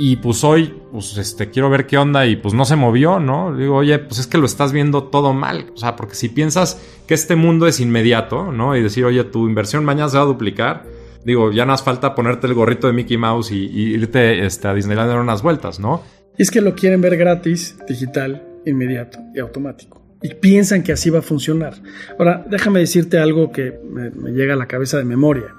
y 0.00 0.14
pues 0.16 0.44
hoy, 0.44 0.72
pues 0.92 1.18
este, 1.18 1.50
quiero 1.50 1.68
ver 1.68 1.84
qué 1.86 1.98
onda 1.98 2.24
y 2.24 2.36
pues 2.36 2.54
no 2.54 2.64
se 2.64 2.76
movió, 2.76 3.18
¿no? 3.18 3.54
Digo, 3.56 3.74
oye, 3.74 3.98
pues 3.98 4.20
es 4.20 4.28
que 4.28 4.38
lo 4.38 4.46
estás 4.46 4.72
viendo 4.72 5.02
todo 5.02 5.32
mal. 5.32 5.72
O 5.74 5.76
sea, 5.76 5.96
porque 5.96 6.14
si 6.14 6.28
piensas 6.28 6.80
que 7.08 7.14
este 7.14 7.34
mundo 7.34 7.66
es 7.66 7.80
inmediato, 7.80 8.52
¿no? 8.52 8.76
Y 8.76 8.82
decir, 8.82 9.04
oye, 9.04 9.24
tu 9.24 9.48
inversión 9.48 9.84
mañana 9.84 10.08
se 10.08 10.16
va 10.16 10.22
a 10.22 10.26
duplicar. 10.26 10.86
Digo, 11.24 11.50
ya 11.50 11.66
no 11.66 11.72
hace 11.72 11.82
falta 11.82 12.14
ponerte 12.14 12.46
el 12.46 12.54
gorrito 12.54 12.86
de 12.86 12.92
Mickey 12.92 13.16
Mouse 13.16 13.50
y, 13.50 13.66
irte 13.66 14.46
este, 14.46 14.68
a 14.68 14.74
Disneyland 14.74 15.10
a 15.10 15.14
dar 15.14 15.20
unas 15.20 15.42
vueltas, 15.42 15.80
¿no? 15.80 16.04
Y 16.38 16.42
es 16.42 16.52
que 16.52 16.60
lo 16.60 16.76
quieren 16.76 17.00
ver 17.00 17.16
gratis, 17.16 17.76
digital, 17.88 18.46
inmediato 18.66 19.18
y 19.34 19.40
automático. 19.40 20.00
Y 20.22 20.34
piensan 20.34 20.84
que 20.84 20.92
así 20.92 21.10
va 21.10 21.18
a 21.18 21.22
funcionar. 21.22 21.74
Ahora, 22.20 22.46
déjame 22.48 22.78
decirte 22.78 23.18
algo 23.18 23.50
que 23.50 23.80
me, 23.90 24.10
me 24.10 24.30
llega 24.30 24.54
a 24.54 24.56
la 24.56 24.68
cabeza 24.68 24.96
de 24.96 25.04
memoria. 25.04 25.56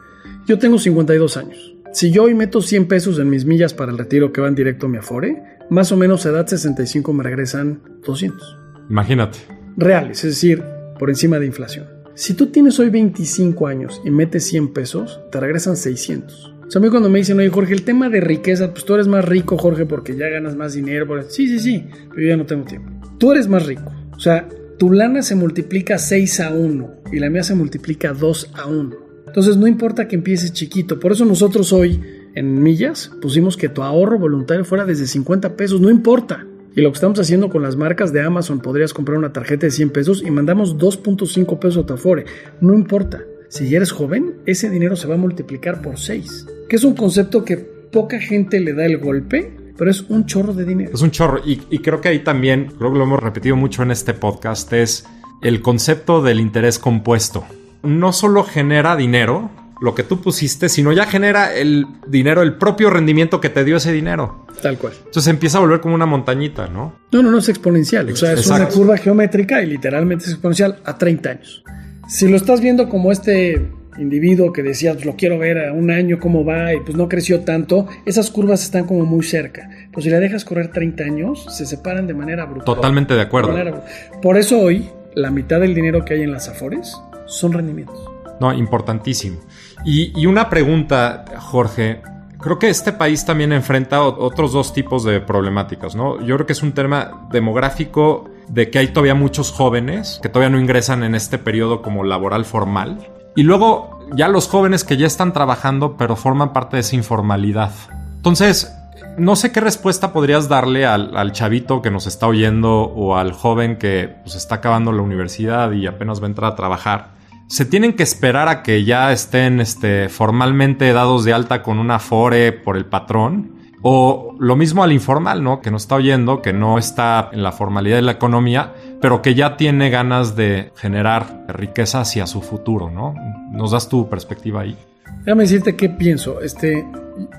Yo 0.47 0.57
tengo 0.57 0.79
52 0.79 1.35
años. 1.35 1.75
Si 1.91 2.11
yo 2.11 2.23
hoy 2.23 2.35
meto 2.35 2.61
100 2.61 2.87
pesos 2.87 3.17
en 3.17 3.29
mis 3.29 3.45
millas 3.45 3.73
para 3.73 3.91
el 3.91 3.97
retiro 3.97 4.31
que 4.31 4.41
van 4.41 4.53
directo 4.53 4.85
a 4.85 4.89
mi 4.89 4.97
Afore, 4.97 5.41
más 5.71 5.91
o 5.91 5.97
menos 5.97 6.25
a 6.25 6.29
edad 6.29 6.45
65 6.45 7.13
me 7.13 7.23
regresan 7.23 7.81
200. 8.05 8.57
Imagínate. 8.89 9.39
Reales, 9.75 10.23
es 10.23 10.35
decir, 10.35 10.63
por 10.99 11.09
encima 11.09 11.39
de 11.39 11.47
inflación. 11.47 11.87
Si 12.13 12.35
tú 12.35 12.47
tienes 12.47 12.79
hoy 12.79 12.89
25 12.89 13.65
años 13.65 14.01
y 14.05 14.11
metes 14.11 14.43
100 14.45 14.73
pesos, 14.73 15.19
te 15.31 15.39
regresan 15.39 15.77
600. 15.77 16.55
O 16.67 16.71
sea, 16.71 16.79
a 16.79 16.83
mí 16.83 16.89
cuando 16.89 17.09
me 17.09 17.17
dicen, 17.17 17.39
oye 17.39 17.49
Jorge, 17.49 17.73
el 17.73 17.83
tema 17.83 18.09
de 18.09 18.21
riqueza, 18.21 18.71
pues 18.71 18.85
tú 18.85 18.93
eres 18.93 19.07
más 19.07 19.25
rico, 19.25 19.57
Jorge, 19.57 19.87
porque 19.87 20.15
ya 20.15 20.27
ganas 20.27 20.55
más 20.55 20.73
dinero. 20.73 21.07
Sí, 21.27 21.47
sí, 21.47 21.59
sí, 21.59 21.87
pero 22.09 22.21
yo 22.21 22.27
ya 22.27 22.37
no 22.37 22.45
tengo 22.45 22.65
tiempo. 22.65 22.91
Tú 23.17 23.31
eres 23.31 23.47
más 23.47 23.65
rico. 23.65 23.91
O 24.15 24.19
sea, 24.19 24.47
tu 24.77 24.91
lana 24.91 25.23
se 25.23 25.33
multiplica 25.33 25.97
6 25.97 26.39
a 26.41 26.53
1 26.53 26.93
y 27.11 27.19
la 27.19 27.31
mía 27.31 27.41
se 27.41 27.55
multiplica 27.55 28.13
2 28.13 28.51
a 28.53 28.67
1. 28.67 29.08
Entonces 29.29 29.57
no 29.57 29.67
importa 29.67 30.07
que 30.07 30.15
empieces 30.15 30.53
chiquito. 30.53 30.99
Por 30.99 31.11
eso 31.11 31.23
nosotros 31.23 31.71
hoy 31.71 32.01
en 32.33 32.63
millas 32.63 33.11
pusimos 33.21 33.57
que 33.57 33.69
tu 33.69 33.83
ahorro 33.83 34.17
voluntario 34.17 34.65
fuera 34.65 34.85
desde 34.85 35.05
50 35.05 35.55
pesos. 35.55 35.79
No 35.79 35.91
importa. 35.91 36.47
Y 36.75 36.81
lo 36.81 36.91
que 36.91 36.95
estamos 36.95 37.19
haciendo 37.19 37.49
con 37.49 37.61
las 37.61 37.75
marcas 37.75 38.11
de 38.11 38.21
Amazon, 38.21 38.59
podrías 38.59 38.93
comprar 38.93 39.19
una 39.19 39.31
tarjeta 39.31 39.67
de 39.67 39.71
100 39.71 39.91
pesos 39.91 40.23
y 40.25 40.31
mandamos 40.31 40.77
2.5 40.77 41.59
pesos 41.59 41.83
a 41.83 41.85
tu. 41.85 42.25
No 42.59 42.73
importa. 42.73 43.21
Si 43.49 43.73
eres 43.75 43.91
joven, 43.91 44.35
ese 44.47 44.69
dinero 44.69 44.95
se 44.95 45.07
va 45.07 45.13
a 45.13 45.17
multiplicar 45.19 45.81
por 45.81 45.99
6. 45.99 46.47
Que 46.67 46.75
es 46.75 46.83
un 46.83 46.95
concepto 46.95 47.45
que 47.45 47.57
poca 47.57 48.19
gente 48.19 48.59
le 48.59 48.73
da 48.73 48.85
el 48.85 48.97
golpe, 48.97 49.55
pero 49.77 49.91
es 49.91 50.01
un 50.09 50.25
chorro 50.25 50.53
de 50.53 50.65
dinero. 50.65 50.91
Es 50.93 51.01
un 51.01 51.11
chorro. 51.11 51.39
Y, 51.45 51.61
y 51.69 51.79
creo 51.79 52.01
que 52.01 52.09
ahí 52.09 52.19
también, 52.23 52.71
creo 52.77 52.91
que 52.91 52.97
lo 52.97 53.03
hemos 53.03 53.21
repetido 53.21 53.55
mucho 53.55 53.83
en 53.83 53.91
este 53.91 54.15
podcast, 54.15 54.73
es 54.73 55.05
el 55.43 55.61
concepto 55.61 56.23
del 56.23 56.39
interés 56.39 56.79
compuesto 56.79 57.45
no 57.83 58.13
solo 58.13 58.43
genera 58.43 58.95
dinero, 58.95 59.49
lo 59.81 59.95
que 59.95 60.03
tú 60.03 60.21
pusiste, 60.21 60.69
sino 60.69 60.91
ya 60.91 61.05
genera 61.05 61.53
el 61.53 61.85
dinero, 62.07 62.41
el 62.41 62.55
propio 62.55 62.89
rendimiento 62.89 63.39
que 63.39 63.49
te 63.49 63.63
dio 63.63 63.77
ese 63.77 63.91
dinero. 63.91 64.45
Tal 64.61 64.77
cual. 64.77 64.93
Entonces 64.97 65.27
empieza 65.27 65.57
a 65.57 65.61
volver 65.61 65.79
como 65.79 65.95
una 65.95 66.05
montañita, 66.05 66.67
¿no? 66.67 66.93
No, 67.11 67.23
no, 67.23 67.31
no 67.31 67.37
es 67.37 67.49
exponencial. 67.49 68.09
O 68.09 68.15
sea, 68.15 68.33
es 68.33 68.47
una 68.47 68.67
curva 68.67 68.97
geométrica 68.97 69.61
y 69.61 69.67
literalmente 69.67 70.25
es 70.25 70.31
exponencial 70.31 70.79
a 70.83 70.97
30 70.97 71.29
años. 71.29 71.63
Si 72.07 72.27
lo 72.27 72.35
estás 72.35 72.59
viendo 72.59 72.89
como 72.89 73.11
este 73.11 73.71
individuo 73.97 74.51
que 74.51 74.63
decía, 74.63 74.93
pues 74.93 75.05
lo 75.05 75.15
quiero 75.15 75.37
ver 75.37 75.67
a 75.67 75.73
un 75.73 75.91
año 75.91 76.19
cómo 76.19 76.43
va 76.43 76.73
y 76.73 76.79
pues 76.81 76.97
no 76.97 77.07
creció 77.07 77.41
tanto, 77.41 77.87
esas 78.05 78.31
curvas 78.31 78.63
están 78.63 78.85
como 78.85 79.05
muy 79.05 79.23
cerca. 79.23 79.69
Pues 79.91 80.05
si 80.05 80.09
la 80.09 80.19
dejas 80.19 80.43
correr 80.43 80.71
30 80.71 81.03
años, 81.03 81.45
se 81.49 81.65
separan 81.65 82.07
de 82.07 82.13
manera 82.13 82.45
brutal. 82.45 82.65
Totalmente 82.65 83.13
de 83.13 83.21
acuerdo. 83.21 83.83
Por 84.21 84.37
eso 84.37 84.59
hoy, 84.59 84.89
la 85.15 85.31
mitad 85.31 85.59
del 85.59 85.73
dinero 85.73 86.03
que 86.03 86.15
hay 86.15 86.21
en 86.23 86.31
las 86.31 86.49
Afores 86.49 86.97
son 87.29 87.53
rendimientos. 87.53 87.99
No, 88.39 88.53
importantísimo. 88.53 89.39
Y, 89.85 90.25
una 90.25 90.49
pregunta, 90.49 91.25
Jorge. 91.39 92.01
Creo 92.39 92.57
que 92.57 92.69
este 92.69 92.93
país 92.93 93.25
también 93.25 93.51
enfrenta 93.51 94.01
otros 94.01 94.53
dos 94.53 94.71
tipos 94.71 95.03
de 95.03 95.19
problemáticas, 95.19 95.93
¿no? 95.93 96.21
Yo 96.21 96.35
creo 96.35 96.45
que 96.45 96.53
es 96.53 96.63
un 96.63 96.71
tema 96.71 97.27
demográfico 97.31 98.29
de 98.47 98.69
que 98.69 98.79
hay 98.79 98.87
todavía 98.87 99.13
muchos 99.13 99.51
jóvenes 99.51 100.21
que 100.23 100.29
todavía 100.29 100.49
no 100.49 100.57
ingresan 100.57 101.03
en 101.03 101.15
este 101.15 101.37
periodo 101.37 101.81
como 101.81 102.05
laboral 102.05 102.45
formal. 102.45 103.09
Y 103.35 103.43
luego 103.43 103.99
ya 104.15 104.29
los 104.29 104.47
jóvenes 104.47 104.85
que 104.85 104.95
ya 104.95 105.05
están 105.05 105.33
trabajando 105.33 105.97
pero 105.97 106.15
forman 106.15 106.53
parte 106.53 106.77
de 106.77 106.81
esa 106.81 106.95
informalidad. 106.95 107.71
Entonces, 108.15 108.73
no 109.17 109.35
sé 109.35 109.51
qué 109.51 109.59
respuesta 109.59 110.13
podrías 110.13 110.47
darle 110.47 110.85
al, 110.85 111.31
chavito 111.33 111.81
que 111.81 111.91
nos 111.91 112.07
está 112.07 112.25
oyendo 112.27 112.83
o 112.83 113.17
al 113.17 113.33
joven 113.33 113.77
que 113.77 114.15
pues, 114.23 114.35
está 114.35 114.55
acabando 114.55 114.93
la 114.93 115.01
universidad 115.01 115.73
y 115.73 115.87
apenas 115.87 116.21
va 116.21 116.25
a 116.25 116.29
entrar 116.29 116.53
a 116.53 116.55
trabajar 116.55 117.18
se 117.49 117.65
tienen 117.65 117.93
que 117.93 118.03
esperar 118.03 118.47
a 118.47 118.61
que 118.61 118.85
ya 118.85 119.11
estén 119.11 119.59
este, 119.59 120.07
formalmente 120.07 120.93
dados 120.93 121.25
de 121.25 121.33
alta 121.33 121.63
con 121.63 121.79
una 121.79 121.97
FORE 121.97 122.51
por 122.51 122.77
el 122.77 122.85
patrón. 122.85 123.57
O 123.81 124.35
lo 124.39 124.55
mismo 124.57 124.83
al 124.83 124.91
informal, 124.91 125.41
¿no? 125.41 125.61
Que 125.61 125.71
no 125.71 125.77
está 125.77 125.95
oyendo, 125.95 126.41
que 126.41 126.51
no 126.53 126.77
está 126.77 127.29
en 127.31 127.41
la 127.43 127.53
formalidad 127.53 127.95
de 127.95 128.01
la 128.01 128.11
economía, 128.11 128.73
pero 129.01 129.21
que 129.21 129.35
ya 129.35 129.55
tiene 129.55 129.89
ganas 129.89 130.35
de 130.35 130.73
generar 130.75 131.45
riqueza 131.47 132.01
hacia 132.01 132.27
su 132.27 132.41
futuro, 132.41 132.91
¿no? 132.91 133.15
¿Nos 133.51 133.71
das 133.71 133.87
tu 133.87 134.09
perspectiva 134.09 134.61
ahí? 134.61 134.77
Déjame 135.23 135.43
decirte 135.43 135.77
qué 135.77 135.89
pienso. 135.89 136.41
Este, 136.41 136.85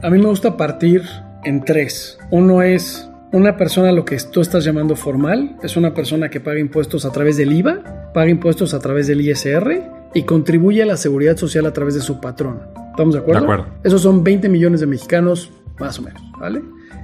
a 0.02 0.08
mí 0.08 0.18
me 0.18 0.28
gusta 0.28 0.56
partir 0.56 1.02
en 1.44 1.62
tres. 1.62 2.18
Uno 2.30 2.62
es 2.62 3.09
una 3.32 3.56
persona, 3.56 3.92
lo 3.92 4.04
que 4.04 4.18
tú 4.32 4.40
estás 4.40 4.64
llamando 4.64 4.96
formal, 4.96 5.56
es 5.62 5.76
una 5.76 5.94
persona 5.94 6.28
que 6.30 6.40
paga 6.40 6.58
impuestos 6.58 7.04
a 7.04 7.12
través 7.12 7.36
del 7.36 7.52
IVA, 7.52 8.10
paga 8.12 8.28
impuestos 8.28 8.74
a 8.74 8.80
través 8.80 9.06
del 9.06 9.20
ISR 9.20 9.82
y 10.14 10.24
contribuye 10.24 10.82
a 10.82 10.86
la 10.86 10.96
seguridad 10.96 11.36
social 11.36 11.66
a 11.66 11.72
través 11.72 11.94
de 11.94 12.00
su 12.00 12.20
patrón. 12.20 12.60
¿Estamos 12.90 13.14
de 13.14 13.20
acuerdo? 13.20 13.40
De 13.40 13.52
acuerdo. 13.52 13.66
Esos 13.84 14.02
son 14.02 14.24
20 14.24 14.48
millones 14.48 14.80
de 14.80 14.86
mexicanos, 14.86 15.50
más 15.78 15.98
o 15.98 16.02
menos, 16.02 16.22
¿vale? 16.40 16.62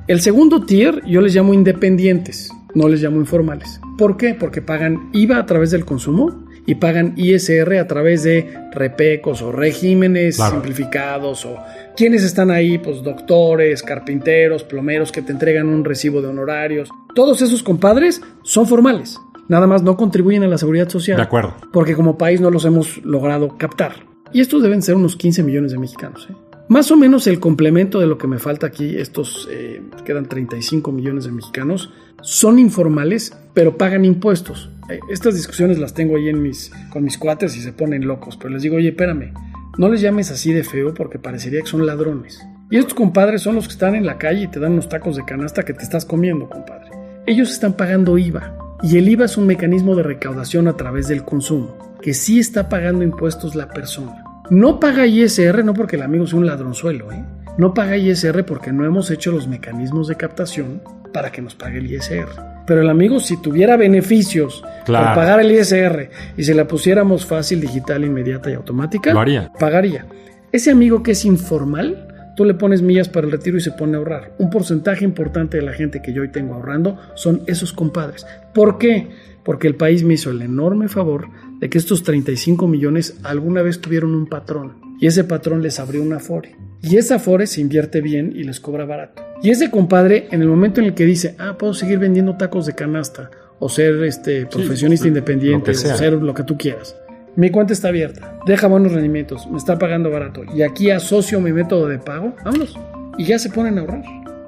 El 0.08 0.20
segundo 0.20 0.64
tier 0.64 1.02
yo 1.06 1.20
les 1.20 1.34
llamo 1.34 1.54
independientes, 1.54 2.50
no 2.74 2.88
les 2.88 3.02
llamo 3.02 3.18
informales. 3.18 3.80
¿Por 3.96 4.16
qué? 4.16 4.34
Porque 4.34 4.62
pagan 4.62 5.10
IVA 5.12 5.38
a 5.38 5.46
través 5.46 5.70
del 5.70 5.84
consumo 5.84 6.46
y 6.66 6.74
pagan 6.76 7.14
ISR 7.16 7.78
a 7.78 7.86
través 7.86 8.24
de 8.24 8.52
repecos 8.72 9.40
o 9.42 9.52
regímenes 9.52 10.36
simplificados 10.36 11.46
o 11.46 11.56
quienes 11.96 12.22
están 12.22 12.50
ahí, 12.50 12.78
pues 12.78 13.02
doctores, 13.02 13.82
carpinteros, 13.82 14.62
plomeros 14.64 15.10
que 15.10 15.22
te 15.22 15.32
entregan 15.32 15.68
un 15.68 15.84
recibo 15.84 16.20
de 16.20 16.28
honorarios. 16.28 16.88
Todos 17.14 17.42
esos 17.42 17.62
compadres 17.62 18.20
son 18.42 18.66
formales 18.66 19.18
nada 19.48 19.66
más 19.66 19.82
no 19.82 19.96
contribuyen 19.96 20.42
a 20.42 20.48
la 20.48 20.58
seguridad 20.58 20.88
social. 20.88 21.16
De 21.16 21.22
acuerdo. 21.22 21.54
Porque 21.72 21.94
como 21.94 22.18
país 22.18 22.40
no 22.40 22.50
los 22.50 22.64
hemos 22.64 22.98
logrado 23.04 23.56
captar. 23.56 23.94
Y 24.32 24.40
estos 24.40 24.62
deben 24.62 24.82
ser 24.82 24.96
unos 24.96 25.16
15 25.16 25.42
millones 25.42 25.72
de 25.72 25.78
mexicanos. 25.78 26.28
¿eh? 26.30 26.34
Más 26.68 26.90
o 26.90 26.96
menos 26.96 27.26
el 27.26 27.38
complemento 27.38 28.00
de 28.00 28.06
lo 28.06 28.18
que 28.18 28.26
me 28.26 28.38
falta 28.38 28.66
aquí, 28.66 28.96
estos 28.96 29.48
eh, 29.50 29.82
quedan 30.04 30.26
35 30.26 30.90
millones 30.90 31.24
de 31.24 31.32
mexicanos, 31.32 31.92
son 32.22 32.58
informales, 32.58 33.36
pero 33.54 33.76
pagan 33.76 34.04
impuestos. 34.04 34.70
Eh, 34.90 34.98
estas 35.10 35.34
discusiones 35.34 35.78
las 35.78 35.94
tengo 35.94 36.16
ahí 36.16 36.28
en 36.28 36.42
mis, 36.42 36.72
con 36.90 37.04
mis 37.04 37.18
cuates 37.18 37.56
y 37.56 37.60
se 37.60 37.72
ponen 37.72 38.06
locos, 38.06 38.36
pero 38.36 38.50
les 38.50 38.62
digo, 38.62 38.76
oye, 38.76 38.88
espérame, 38.88 39.32
no 39.78 39.88
les 39.88 40.00
llames 40.00 40.30
así 40.30 40.52
de 40.52 40.64
feo 40.64 40.94
porque 40.94 41.18
parecería 41.18 41.60
que 41.60 41.66
son 41.66 41.84
ladrones. 41.84 42.40
Y 42.70 42.78
estos 42.78 42.94
compadres 42.94 43.42
son 43.42 43.54
los 43.56 43.66
que 43.66 43.74
están 43.74 43.94
en 43.94 44.06
la 44.06 44.18
calle 44.18 44.44
y 44.44 44.48
te 44.48 44.58
dan 44.58 44.72
unos 44.72 44.88
tacos 44.88 45.16
de 45.16 45.24
canasta 45.24 45.64
que 45.64 45.74
te 45.74 45.82
estás 45.82 46.04
comiendo, 46.04 46.48
compadre. 46.48 46.90
Ellos 47.26 47.50
están 47.50 47.74
pagando 47.74 48.18
IVA. 48.18 48.56
Y 48.82 48.98
el 48.98 49.08
IVA 49.08 49.26
es 49.26 49.36
un 49.36 49.46
mecanismo 49.46 49.94
de 49.94 50.02
recaudación 50.02 50.68
a 50.68 50.76
través 50.76 51.08
del 51.08 51.24
consumo, 51.24 51.76
que 52.02 52.14
sí 52.14 52.38
está 52.38 52.68
pagando 52.68 53.04
impuestos 53.04 53.54
la 53.54 53.68
persona. 53.68 54.24
No 54.50 54.80
paga 54.80 55.06
ISR 55.06 55.64
no 55.64 55.74
porque 55.74 55.96
el 55.96 56.02
amigo 56.02 56.26
sea 56.26 56.38
un 56.38 56.46
ladronzuelo, 56.46 57.12
¿eh? 57.12 57.24
No 57.58 57.74
paga 57.74 57.96
ISR 57.96 58.44
porque 58.44 58.72
no 58.72 58.84
hemos 58.84 59.10
hecho 59.10 59.32
los 59.32 59.48
mecanismos 59.48 60.08
de 60.08 60.16
captación 60.16 60.82
para 61.12 61.32
que 61.32 61.42
nos 61.42 61.54
pague 61.54 61.78
el 61.78 61.90
ISR. 61.90 62.55
Pero 62.66 62.82
el 62.82 62.90
amigo, 62.90 63.20
si 63.20 63.40
tuviera 63.40 63.76
beneficios 63.76 64.62
para 64.86 65.14
pagar 65.14 65.40
el 65.40 65.52
ISR 65.52 66.10
y 66.36 66.42
se 66.42 66.54
la 66.54 66.66
pusiéramos 66.66 67.24
fácil, 67.24 67.60
digital, 67.60 68.04
inmediata 68.04 68.50
y 68.50 68.54
automática, 68.54 69.14
pagaría. 69.58 70.06
Ese 70.52 70.70
amigo 70.70 71.02
que 71.02 71.12
es 71.12 71.24
informal, 71.24 72.06
Tú 72.36 72.44
le 72.44 72.52
pones 72.52 72.82
millas 72.82 73.08
para 73.08 73.26
el 73.26 73.32
retiro 73.32 73.56
y 73.56 73.62
se 73.62 73.72
pone 73.72 73.94
a 73.94 73.96
ahorrar. 73.96 74.34
Un 74.38 74.50
porcentaje 74.50 75.06
importante 75.06 75.56
de 75.56 75.62
la 75.62 75.72
gente 75.72 76.02
que 76.02 76.12
yo 76.12 76.20
hoy 76.20 76.28
tengo 76.28 76.52
ahorrando 76.52 76.98
son 77.14 77.40
esos 77.46 77.72
compadres. 77.72 78.26
¿Por 78.52 78.76
qué? 78.76 79.08
Porque 79.42 79.66
el 79.66 79.74
país 79.74 80.04
me 80.04 80.14
hizo 80.14 80.30
el 80.30 80.42
enorme 80.42 80.88
favor 80.88 81.30
de 81.58 81.70
que 81.70 81.78
estos 81.78 82.02
35 82.02 82.68
millones 82.68 83.18
alguna 83.22 83.62
vez 83.62 83.80
tuvieron 83.80 84.14
un 84.14 84.26
patrón 84.26 84.74
y 85.00 85.06
ese 85.06 85.24
patrón 85.24 85.62
les 85.62 85.80
abrió 85.80 86.02
una 86.02 86.16
Afore. 86.16 86.54
Y 86.88 86.96
esa 86.98 87.16
Afore 87.16 87.46
se 87.46 87.60
invierte 87.60 88.00
bien 88.00 88.32
y 88.34 88.44
les 88.44 88.60
cobra 88.60 88.84
barato. 88.84 89.22
Y 89.42 89.50
ese 89.50 89.70
compadre, 89.70 90.28
en 90.30 90.40
el 90.40 90.48
momento 90.48 90.80
en 90.80 90.86
el 90.86 90.94
que 90.94 91.04
dice, 91.04 91.34
ah, 91.38 91.56
puedo 91.58 91.74
seguir 91.74 91.98
vendiendo 91.98 92.36
tacos 92.36 92.66
de 92.66 92.74
canasta 92.74 93.30
o 93.58 93.68
ser 93.68 94.02
este 94.04 94.46
profesionista 94.46 95.08
independiente 95.08 95.72
o 95.72 95.74
ser 95.74 96.12
lo 96.12 96.32
que 96.32 96.44
tú 96.44 96.56
quieras 96.56 96.96
mi 97.36 97.50
cuenta 97.50 97.74
está 97.74 97.88
abierta, 97.88 98.38
deja 98.46 98.66
buenos 98.66 98.92
rendimientos, 98.92 99.46
me 99.46 99.58
está 99.58 99.78
pagando 99.78 100.10
barato 100.10 100.42
y 100.54 100.62
aquí 100.62 100.90
asocio 100.90 101.38
mi 101.38 101.52
método 101.52 101.86
de 101.86 101.98
pago, 101.98 102.34
vámonos. 102.42 102.78
y 103.18 103.26
ya 103.26 103.38
se 103.38 103.50
ponen 103.50 103.76
a 103.76 103.82
ahorrar. 103.82 104.02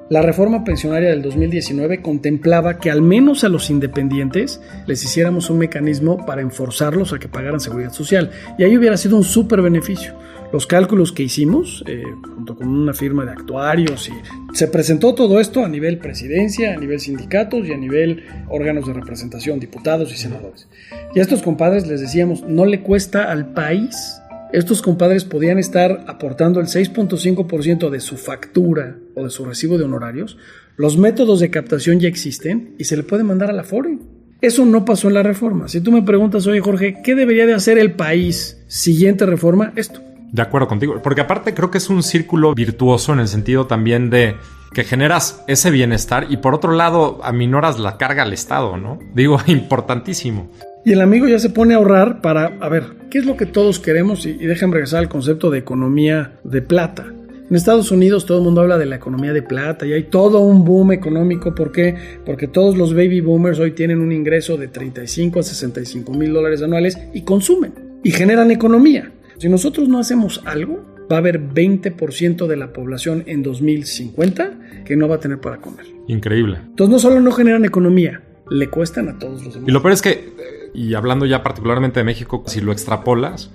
La 0.08 0.22
reforma 0.22 0.64
pensionaria 0.64 1.10
del 1.10 1.20
2019 1.20 2.00
contemplaba 2.00 2.78
que 2.78 2.90
al 2.90 3.02
menos 3.02 3.44
a 3.44 3.50
los 3.50 3.68
independientes 3.68 4.62
les 4.86 5.04
hiciéramos 5.04 5.50
un 5.50 5.58
mecanismo 5.58 6.24
para 6.24 6.40
enforzarlos 6.40 7.12
a 7.12 7.18
que 7.18 7.28
pagaran 7.28 7.60
seguridad 7.60 7.92
social. 7.92 8.30
Y 8.56 8.64
ahí 8.64 8.74
hubiera 8.74 8.96
sido 8.96 9.18
un 9.18 9.24
súper 9.24 9.60
beneficio. 9.60 10.14
Los 10.52 10.66
cálculos 10.66 11.12
que 11.12 11.22
hicimos, 11.22 11.84
eh, 11.86 12.02
junto 12.34 12.56
con 12.56 12.68
una 12.68 12.94
firma 12.94 13.24
de 13.24 13.32
actuarios, 13.32 14.08
y 14.08 14.56
se 14.56 14.68
presentó 14.68 15.14
todo 15.14 15.40
esto 15.40 15.64
a 15.64 15.68
nivel 15.68 15.98
presidencia, 15.98 16.72
a 16.72 16.76
nivel 16.76 17.00
sindicatos 17.00 17.66
y 17.66 17.72
a 17.72 17.76
nivel 17.76 18.24
órganos 18.48 18.86
de 18.86 18.94
representación, 18.94 19.60
diputados 19.60 20.12
y 20.12 20.16
senadores. 20.16 20.68
Y 21.14 21.18
a 21.18 21.22
estos 21.22 21.42
compadres 21.42 21.86
les 21.86 22.00
decíamos, 22.00 22.42
no 22.42 22.64
le 22.64 22.80
cuesta 22.80 23.30
al 23.30 23.52
país 23.52 24.20
estos 24.52 24.80
compadres 24.80 25.24
podían 25.24 25.58
estar 25.58 26.04
aportando 26.06 26.60
el 26.60 26.66
6.5% 26.66 27.90
de 27.90 28.00
su 28.00 28.16
factura 28.16 28.96
o 29.14 29.24
de 29.24 29.30
su 29.30 29.44
recibo 29.44 29.76
de 29.76 29.84
honorarios. 29.84 30.38
Los 30.76 30.96
métodos 30.96 31.40
de 31.40 31.50
captación 31.50 32.00
ya 32.00 32.08
existen 32.08 32.74
y 32.78 32.84
se 32.84 32.96
le 32.96 33.02
puede 33.02 33.24
mandar 33.24 33.50
a 33.50 33.52
la 33.52 33.64
FORE. 33.64 33.98
Eso 34.40 34.64
no 34.64 34.84
pasó 34.86 35.08
en 35.08 35.14
la 35.14 35.22
reforma. 35.22 35.68
Si 35.68 35.80
tú 35.80 35.92
me 35.92 36.02
preguntas, 36.02 36.46
oye 36.46 36.60
Jorge, 36.60 37.02
¿qué 37.04 37.14
debería 37.14 37.44
de 37.44 37.54
hacer 37.54 37.76
el 37.76 37.92
país 37.92 38.58
siguiente 38.68 39.26
reforma? 39.26 39.72
Esto. 39.76 40.07
De 40.32 40.42
acuerdo 40.42 40.68
contigo, 40.68 41.00
porque 41.02 41.22
aparte 41.22 41.54
creo 41.54 41.70
que 41.70 41.78
es 41.78 41.88
un 41.88 42.02
círculo 42.02 42.54
virtuoso 42.54 43.12
en 43.12 43.20
el 43.20 43.28
sentido 43.28 43.66
también 43.66 44.10
de 44.10 44.36
que 44.72 44.84
generas 44.84 45.42
ese 45.46 45.70
bienestar 45.70 46.26
y 46.28 46.36
por 46.38 46.54
otro 46.54 46.72
lado 46.72 47.20
aminoras 47.22 47.78
la 47.78 47.96
carga 47.96 48.22
al 48.22 48.32
Estado, 48.32 48.76
¿no? 48.76 48.98
Digo, 49.14 49.38
importantísimo. 49.46 50.50
Y 50.84 50.92
el 50.92 51.00
amigo 51.00 51.26
ya 51.26 51.38
se 51.38 51.50
pone 51.50 51.74
a 51.74 51.78
ahorrar 51.78 52.20
para, 52.20 52.56
a 52.60 52.68
ver, 52.68 52.84
¿qué 53.10 53.18
es 53.18 53.26
lo 53.26 53.36
que 53.36 53.46
todos 53.46 53.78
queremos? 53.78 54.24
Y, 54.26 54.34
déjenme 54.34 54.74
regresar 54.74 55.00
al 55.00 55.08
concepto 55.08 55.50
de 55.50 55.58
economía 55.58 56.38
de 56.44 56.62
plata. 56.62 57.06
En 57.50 57.56
Estados 57.56 57.90
Unidos 57.90 58.26
todo 58.26 58.38
el 58.38 58.44
mundo 58.44 58.60
habla 58.60 58.76
de 58.76 58.84
la 58.86 58.96
economía 58.96 59.32
de 59.32 59.42
plata 59.42 59.86
y 59.86 59.92
hay 59.94 60.04
todo 60.04 60.40
un 60.40 60.64
boom 60.64 60.92
económico. 60.92 61.54
¿Por 61.54 61.72
qué? 61.72 61.94
Porque 62.26 62.46
todos 62.46 62.76
los 62.76 62.92
baby 62.92 63.22
boomers 63.22 63.58
hoy 63.58 63.72
tienen 63.72 64.00
un 64.00 64.12
ingreso 64.12 64.58
de 64.58 64.68
35 64.68 65.40
a 65.40 65.42
65 65.42 66.12
mil 66.12 66.32
dólares 66.32 66.62
anuales 66.62 66.98
y 67.14 67.22
consumen 67.22 67.72
y 68.04 68.10
generan 68.10 68.50
economía. 68.50 69.10
Si 69.38 69.48
nosotros 69.48 69.88
no 69.88 69.98
hacemos 69.98 70.42
algo, 70.44 70.84
va 71.10 71.16
a 71.16 71.18
haber 71.20 71.40
20% 71.40 72.46
de 72.46 72.56
la 72.56 72.72
población 72.72 73.24
en 73.26 73.42
2050 73.42 74.84
que 74.84 74.96
no 74.96 75.08
va 75.08 75.16
a 75.16 75.20
tener 75.20 75.40
para 75.40 75.58
comer. 75.58 75.86
Increíble. 76.08 76.58
Entonces 76.66 76.92
no 76.92 76.98
solo 76.98 77.20
no 77.20 77.30
generan 77.32 77.64
economía, 77.64 78.22
le 78.50 78.68
cuestan 78.68 79.08
a 79.08 79.18
todos 79.18 79.44
los 79.44 79.54
demás. 79.54 79.68
Y 79.68 79.72
lo 79.72 79.80
peor 79.80 79.92
es 79.92 80.02
que 80.02 80.32
y 80.74 80.94
hablando 80.94 81.26
ya 81.26 81.42
particularmente 81.42 82.00
de 82.00 82.04
México, 82.04 82.44
si 82.46 82.60
lo 82.60 82.72
extrapolas, 82.72 83.50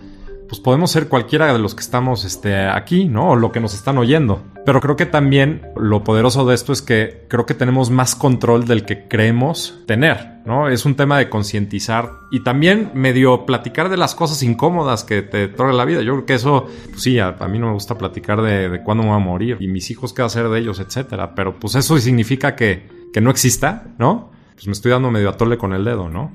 pues 0.53 0.61
podemos 0.61 0.91
ser 0.91 1.07
cualquiera 1.07 1.51
de 1.51 1.57
los 1.57 1.73
que 1.73 1.81
estamos 1.81 2.25
este, 2.25 2.55
aquí, 2.67 3.05
¿no? 3.05 3.31
O 3.31 3.35
lo 3.35 3.51
que 3.51 3.59
nos 3.59 3.73
están 3.73 3.97
oyendo. 3.97 4.43
Pero 4.67 4.81
creo 4.81 4.95
que 4.95 5.07
también 5.07 5.63
lo 5.75 6.03
poderoso 6.03 6.45
de 6.45 6.53
esto 6.53 6.71
es 6.71 6.83
que 6.83 7.25
creo 7.27 7.47
que 7.47 7.55
tenemos 7.55 7.89
más 7.89 8.13
control 8.13 8.67
del 8.67 8.85
que 8.85 9.07
creemos 9.07 9.81
tener, 9.87 10.43
¿no? 10.45 10.69
Es 10.69 10.85
un 10.85 10.93
tema 10.93 11.17
de 11.17 11.27
concientizar 11.27 12.11
y 12.29 12.43
también 12.43 12.91
medio 12.93 13.47
platicar 13.47 13.89
de 13.89 13.97
las 13.97 14.13
cosas 14.13 14.43
incómodas 14.43 15.03
que 15.03 15.23
te 15.23 15.47
trae 15.47 15.73
la 15.73 15.85
vida. 15.85 16.03
Yo 16.03 16.13
creo 16.13 16.25
que 16.27 16.35
eso, 16.35 16.67
pues 16.91 17.01
sí, 17.01 17.17
a, 17.17 17.31
mí 17.31 17.57
no 17.57 17.69
me 17.69 17.73
gusta 17.73 17.97
platicar 17.97 18.43
de, 18.43 18.69
de, 18.69 18.83
cuándo 18.83 19.01
me 19.01 19.09
voy 19.09 19.17
a 19.17 19.25
morir 19.25 19.57
y 19.59 19.67
mis 19.67 19.89
hijos 19.89 20.13
qué 20.13 20.21
hacer 20.21 20.49
de 20.49 20.59
ellos, 20.59 20.79
etcétera. 20.79 21.33
Pero 21.33 21.59
pues 21.59 21.73
eso 21.73 21.97
significa 21.97 22.55
que, 22.55 22.87
que 23.11 23.21
no 23.21 23.31
exista, 23.31 23.85
¿no? 23.97 24.29
Pues 24.53 24.67
me 24.67 24.73
estoy 24.73 24.91
dando 24.91 25.09
medio 25.09 25.29
atole 25.29 25.57
con 25.57 25.73
el 25.73 25.83
dedo, 25.83 26.09
¿no? 26.09 26.31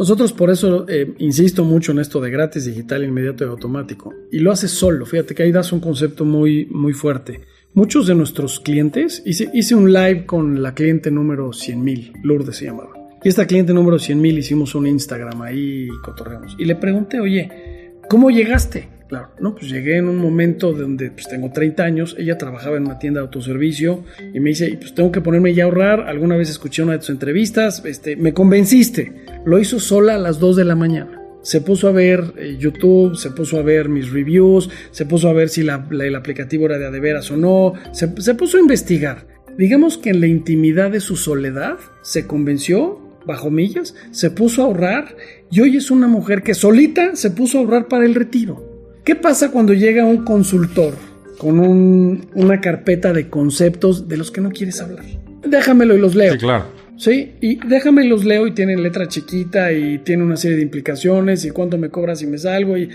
Nosotros 0.00 0.32
por 0.32 0.48
eso 0.48 0.86
eh, 0.88 1.12
insisto 1.18 1.62
mucho 1.62 1.92
en 1.92 1.98
esto 1.98 2.22
de 2.22 2.30
gratis, 2.30 2.64
digital, 2.64 3.04
inmediato 3.04 3.44
y 3.44 3.48
automático. 3.48 4.14
Y 4.32 4.38
lo 4.38 4.50
haces 4.50 4.70
solo. 4.70 5.04
Fíjate 5.04 5.34
que 5.34 5.42
ahí 5.42 5.52
das 5.52 5.72
un 5.72 5.80
concepto 5.80 6.24
muy, 6.24 6.64
muy 6.70 6.94
fuerte. 6.94 7.42
Muchos 7.74 8.06
de 8.06 8.14
nuestros 8.14 8.60
clientes, 8.60 9.22
hice, 9.26 9.50
hice 9.52 9.74
un 9.74 9.92
live 9.92 10.24
con 10.24 10.62
la 10.62 10.72
cliente 10.72 11.10
número 11.10 11.50
100.000, 11.50 12.22
Lourdes 12.22 12.56
se 12.56 12.64
llamaba. 12.64 12.94
Y 13.22 13.28
esta 13.28 13.46
cliente 13.46 13.74
número 13.74 13.98
100.000 13.98 14.38
hicimos 14.38 14.74
un 14.74 14.86
Instagram 14.86 15.42
ahí 15.42 15.88
y 15.90 16.00
cotorreamos. 16.02 16.56
Y 16.58 16.64
le 16.64 16.76
pregunté, 16.76 17.20
oye, 17.20 17.92
¿cómo 18.08 18.30
llegaste? 18.30 18.88
Claro, 19.10 19.30
no, 19.40 19.56
pues 19.56 19.68
llegué 19.68 19.96
en 19.96 20.06
un 20.06 20.18
momento 20.18 20.72
donde 20.72 21.10
pues 21.10 21.26
tengo 21.26 21.50
30 21.50 21.82
años, 21.82 22.14
ella 22.16 22.38
trabajaba 22.38 22.76
en 22.76 22.84
una 22.84 23.00
tienda 23.00 23.18
de 23.18 23.26
autoservicio 23.26 24.04
y 24.32 24.38
me 24.38 24.50
dice, 24.50 24.78
pues 24.80 24.94
tengo 24.94 25.10
que 25.10 25.20
ponerme 25.20 25.52
ya 25.52 25.64
a 25.64 25.66
ahorrar, 25.66 26.02
alguna 26.02 26.36
vez 26.36 26.48
escuché 26.48 26.84
una 26.84 26.92
de 26.92 26.98
tus 27.00 27.10
entrevistas, 27.10 27.82
este, 27.84 28.14
me 28.14 28.32
convenciste, 28.32 29.24
lo 29.44 29.58
hizo 29.58 29.80
sola 29.80 30.14
a 30.14 30.18
las 30.18 30.38
2 30.38 30.54
de 30.54 30.64
la 30.64 30.76
mañana. 30.76 31.20
Se 31.42 31.60
puso 31.60 31.88
a 31.88 31.90
ver 31.90 32.22
eh, 32.36 32.56
YouTube, 32.56 33.16
se 33.16 33.32
puso 33.32 33.58
a 33.58 33.62
ver 33.62 33.88
mis 33.88 34.12
reviews, 34.12 34.70
se 34.92 35.06
puso 35.06 35.28
a 35.28 35.32
ver 35.32 35.48
si 35.48 35.62
el 35.62 36.14
aplicativo 36.14 36.66
era 36.66 36.78
de 36.78 36.86
a 36.86 36.92
de 36.92 37.00
veras 37.00 37.32
o 37.32 37.36
no, 37.36 37.72
se, 37.90 38.14
se 38.22 38.34
puso 38.36 38.58
a 38.58 38.60
investigar. 38.60 39.26
Digamos 39.58 39.98
que 39.98 40.10
en 40.10 40.20
la 40.20 40.28
intimidad 40.28 40.92
de 40.92 41.00
su 41.00 41.16
soledad 41.16 41.78
se 42.02 42.28
convenció 42.28 43.00
bajo 43.26 43.50
millas, 43.50 43.96
se 44.12 44.30
puso 44.30 44.62
a 44.62 44.66
ahorrar 44.66 45.16
y 45.50 45.62
hoy 45.62 45.78
es 45.78 45.90
una 45.90 46.06
mujer 46.06 46.44
que 46.44 46.54
solita 46.54 47.16
se 47.16 47.32
puso 47.32 47.58
a 47.58 47.62
ahorrar 47.62 47.88
para 47.88 48.06
el 48.06 48.14
retiro. 48.14 48.69
¿Qué 49.04 49.14
pasa 49.14 49.50
cuando 49.50 49.72
llega 49.72 50.04
un 50.04 50.24
consultor 50.24 50.94
con 51.38 51.58
una 51.58 52.60
carpeta 52.60 53.12
de 53.12 53.28
conceptos 53.28 54.08
de 54.08 54.16
los 54.16 54.30
que 54.30 54.40
no 54.40 54.50
quieres 54.50 54.80
hablar? 54.80 55.04
Déjamelo 55.42 55.96
y 55.96 56.00
los 56.00 56.14
leo. 56.14 56.34
Sí, 56.34 56.38
claro. 56.38 56.66
Sí, 56.98 57.32
y 57.40 57.56
déjame 57.66 58.04
y 58.04 58.08
los 58.08 58.26
leo 58.26 58.46
y 58.46 58.52
tienen 58.52 58.82
letra 58.82 59.08
chiquita 59.08 59.72
y 59.72 60.00
tiene 60.00 60.22
una 60.22 60.36
serie 60.36 60.58
de 60.58 60.62
implicaciones 60.62 61.46
y 61.46 61.50
cuánto 61.50 61.78
me 61.78 61.88
cobras 61.88 62.18
si 62.18 62.26
me 62.26 62.38
salgo 62.38 62.76
y... 62.76 62.90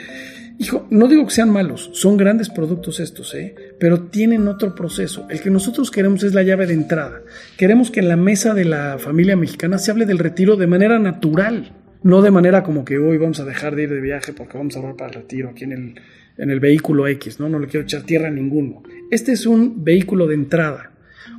Hijo, 0.58 0.88
no 0.90 1.10
digo 1.10 1.26
que 1.26 1.34
sean 1.34 1.50
malos, 1.50 1.90
son 1.94 2.16
grandes 2.16 2.50
productos 2.50 3.02
estos, 3.02 3.34
¿eh? 3.36 3.56
pero 3.78 4.04
tienen 4.04 4.48
otro 4.48 4.74
proceso. 4.74 5.28
El 5.30 5.42
que 5.42 5.50
nosotros 5.50 5.92
queremos 5.92 6.24
es 6.24 6.34
la 6.34 6.44
llave 6.44 6.66
de 6.66 6.76
entrada. 6.76 7.24
Queremos 7.58 7.92
que 7.92 8.00
en 8.00 8.08
la 8.08 8.16
mesa 8.16 8.54
de 8.54 8.64
la 8.64 8.98
familia 8.98 9.36
mexicana 9.36 9.80
se 9.80 9.92
hable 9.92 10.06
del 10.06 10.20
retiro 10.20 10.56
de 10.56 10.68
manera 10.68 10.98
natural. 10.98 11.74
No 12.06 12.22
de 12.22 12.30
manera 12.30 12.62
como 12.62 12.86
que 12.86 13.00
hoy 13.00 13.18
vamos 13.18 13.40
a 13.40 13.46
dejar 13.46 13.76
de 13.76 13.82
ir 13.82 13.90
de 13.90 14.00
viaje 14.00 14.32
porque 14.32 14.60
vamos 14.60 14.76
a 14.76 14.80
ahorrar 14.80 14.96
para 14.96 15.10
el 15.10 15.16
retiro 15.16 15.50
aquí 15.50 15.64
en 15.64 15.72
el, 15.72 15.96
en 16.38 16.52
el 16.52 16.60
vehículo 16.60 17.08
X, 17.08 17.40
¿no? 17.40 17.50
No 17.50 17.58
le 17.58 17.66
quiero 17.66 17.84
echar 17.84 18.04
tierra 18.04 18.28
a 18.28 18.32
ninguno. 18.32 18.84
Este 19.10 19.32
es 19.32 19.48
un 19.48 19.84
vehículo 19.84 20.28
de 20.28 20.36
entrada. 20.36 20.92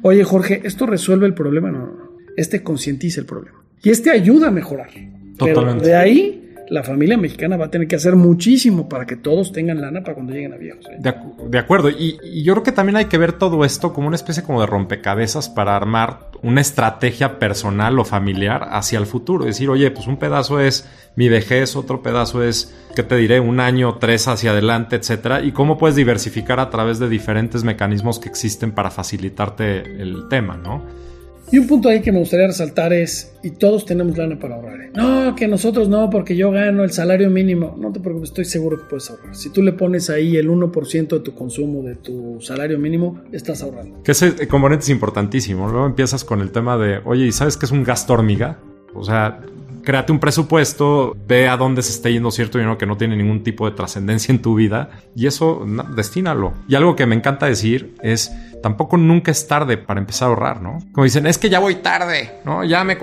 Oye, 0.02 0.24
Jorge, 0.24 0.62
¿esto 0.64 0.84
resuelve 0.84 1.24
el 1.28 1.34
problema? 1.34 1.70
No, 1.70 1.78
no, 1.78 1.86
no. 1.86 2.10
Este 2.36 2.64
concientiza 2.64 3.20
el 3.20 3.26
problema. 3.26 3.62
Y 3.80 3.90
este 3.90 4.10
ayuda 4.10 4.48
a 4.48 4.50
mejorar. 4.50 4.90
Totalmente. 5.38 5.84
Pero 5.84 5.86
de 5.86 5.94
ahí 5.94 6.45
la 6.68 6.82
familia 6.82 7.16
mexicana 7.16 7.56
va 7.56 7.66
a 7.66 7.70
tener 7.70 7.86
que 7.86 7.96
hacer 7.96 8.16
muchísimo 8.16 8.88
para 8.88 9.06
que 9.06 9.16
todos 9.16 9.52
tengan 9.52 9.80
lana 9.80 10.02
para 10.02 10.14
cuando 10.14 10.32
lleguen 10.32 10.52
a 10.52 10.56
viejos. 10.56 10.84
¿eh? 10.86 10.98
De, 10.98 11.58
acuerdo. 11.58 11.90
Y, 11.90 12.18
yo 12.42 12.54
creo 12.54 12.64
que 12.64 12.72
también 12.72 12.96
hay 12.96 13.06
que 13.06 13.18
ver 13.18 13.32
todo 13.32 13.64
esto 13.64 13.92
como 13.92 14.08
una 14.08 14.16
especie 14.16 14.42
como 14.42 14.60
de 14.60 14.66
rompecabezas 14.66 15.48
para 15.48 15.76
armar 15.76 16.30
una 16.42 16.60
estrategia 16.60 17.38
personal 17.38 17.98
o 17.98 18.04
familiar 18.04 18.68
hacia 18.70 18.98
el 18.98 19.06
futuro. 19.06 19.44
Decir, 19.44 19.70
oye, 19.70 19.90
pues 19.90 20.06
un 20.06 20.16
pedazo 20.16 20.60
es 20.60 20.88
mi 21.14 21.28
vejez, 21.28 21.76
otro 21.76 22.02
pedazo 22.02 22.42
es, 22.42 22.74
¿qué 22.94 23.02
te 23.02 23.16
diré? 23.16 23.40
Un 23.40 23.60
año, 23.60 23.96
tres 23.98 24.28
hacia 24.28 24.50
adelante, 24.50 24.96
etcétera. 24.96 25.42
Y 25.42 25.52
cómo 25.52 25.78
puedes 25.78 25.96
diversificar 25.96 26.60
a 26.60 26.70
través 26.70 26.98
de 26.98 27.08
diferentes 27.08 27.64
mecanismos 27.64 28.18
que 28.18 28.28
existen 28.28 28.72
para 28.72 28.90
facilitarte 28.90 29.80
el 30.02 30.28
tema, 30.28 30.56
¿no? 30.56 31.05
Y 31.52 31.58
un 31.58 31.66
punto 31.68 31.88
ahí 31.88 32.00
que 32.00 32.10
me 32.10 32.18
gustaría 32.18 32.48
resaltar 32.48 32.92
es, 32.92 33.32
y 33.42 33.50
todos 33.50 33.84
tenemos 33.84 34.18
lana 34.18 34.38
para 34.38 34.56
ahorrar. 34.56 34.80
¿eh? 34.80 34.90
No, 34.94 35.34
que 35.36 35.46
nosotros 35.46 35.88
no, 35.88 36.10
porque 36.10 36.34
yo 36.34 36.50
gano 36.50 36.82
el 36.82 36.90
salario 36.90 37.30
mínimo. 37.30 37.76
No 37.78 37.92
te 37.92 38.00
preocupes, 38.00 38.30
estoy 38.30 38.44
seguro 38.44 38.78
que 38.78 38.84
puedes 38.90 39.08
ahorrar. 39.10 39.34
Si 39.36 39.50
tú 39.50 39.62
le 39.62 39.72
pones 39.72 40.10
ahí 40.10 40.36
el 40.36 40.48
1% 40.48 41.08
de 41.08 41.20
tu 41.20 41.34
consumo 41.34 41.82
de 41.82 41.94
tu 41.94 42.40
salario 42.40 42.78
mínimo, 42.78 43.22
estás 43.30 43.62
ahorrando. 43.62 44.02
Que 44.02 44.12
ese 44.12 44.48
componente 44.48 44.82
es 44.84 44.88
importantísimo. 44.88 45.68
Luego 45.68 45.86
empiezas 45.86 46.24
con 46.24 46.40
el 46.40 46.50
tema 46.50 46.76
de, 46.76 46.98
oye, 47.04 47.26
¿y 47.26 47.32
sabes 47.32 47.56
qué 47.56 47.66
es 47.66 47.72
un 47.72 47.84
gasto 47.84 48.14
hormiga? 48.14 48.58
O 48.94 49.04
sea, 49.04 49.40
créate 49.86 50.10
un 50.10 50.18
presupuesto, 50.18 51.16
ve 51.28 51.48
a 51.48 51.56
dónde 51.56 51.80
se 51.80 51.92
está 51.92 52.10
yendo 52.10 52.32
cierto 52.32 52.58
dinero 52.58 52.76
que 52.76 52.86
no 52.86 52.96
tiene 52.96 53.16
ningún 53.16 53.44
tipo 53.44 53.70
de 53.70 53.76
trascendencia 53.76 54.32
en 54.32 54.42
tu 54.42 54.56
vida 54.56 54.90
y 55.14 55.28
eso 55.28 55.64
destínalo. 55.94 56.54
Y 56.68 56.74
algo 56.74 56.96
que 56.96 57.06
me 57.06 57.14
encanta 57.14 57.46
decir 57.46 57.94
es, 58.02 58.32
tampoco 58.64 58.96
nunca 58.96 59.30
es 59.30 59.46
tarde 59.46 59.78
para 59.78 60.00
empezar 60.00 60.26
a 60.26 60.28
ahorrar, 60.30 60.60
¿no? 60.60 60.78
Como 60.90 61.04
dicen, 61.04 61.28
es 61.28 61.38
que 61.38 61.48
ya 61.48 61.60
voy 61.60 61.76
tarde, 61.76 62.32
¿no? 62.44 62.64
Ya 62.64 62.82
me... 62.82 62.98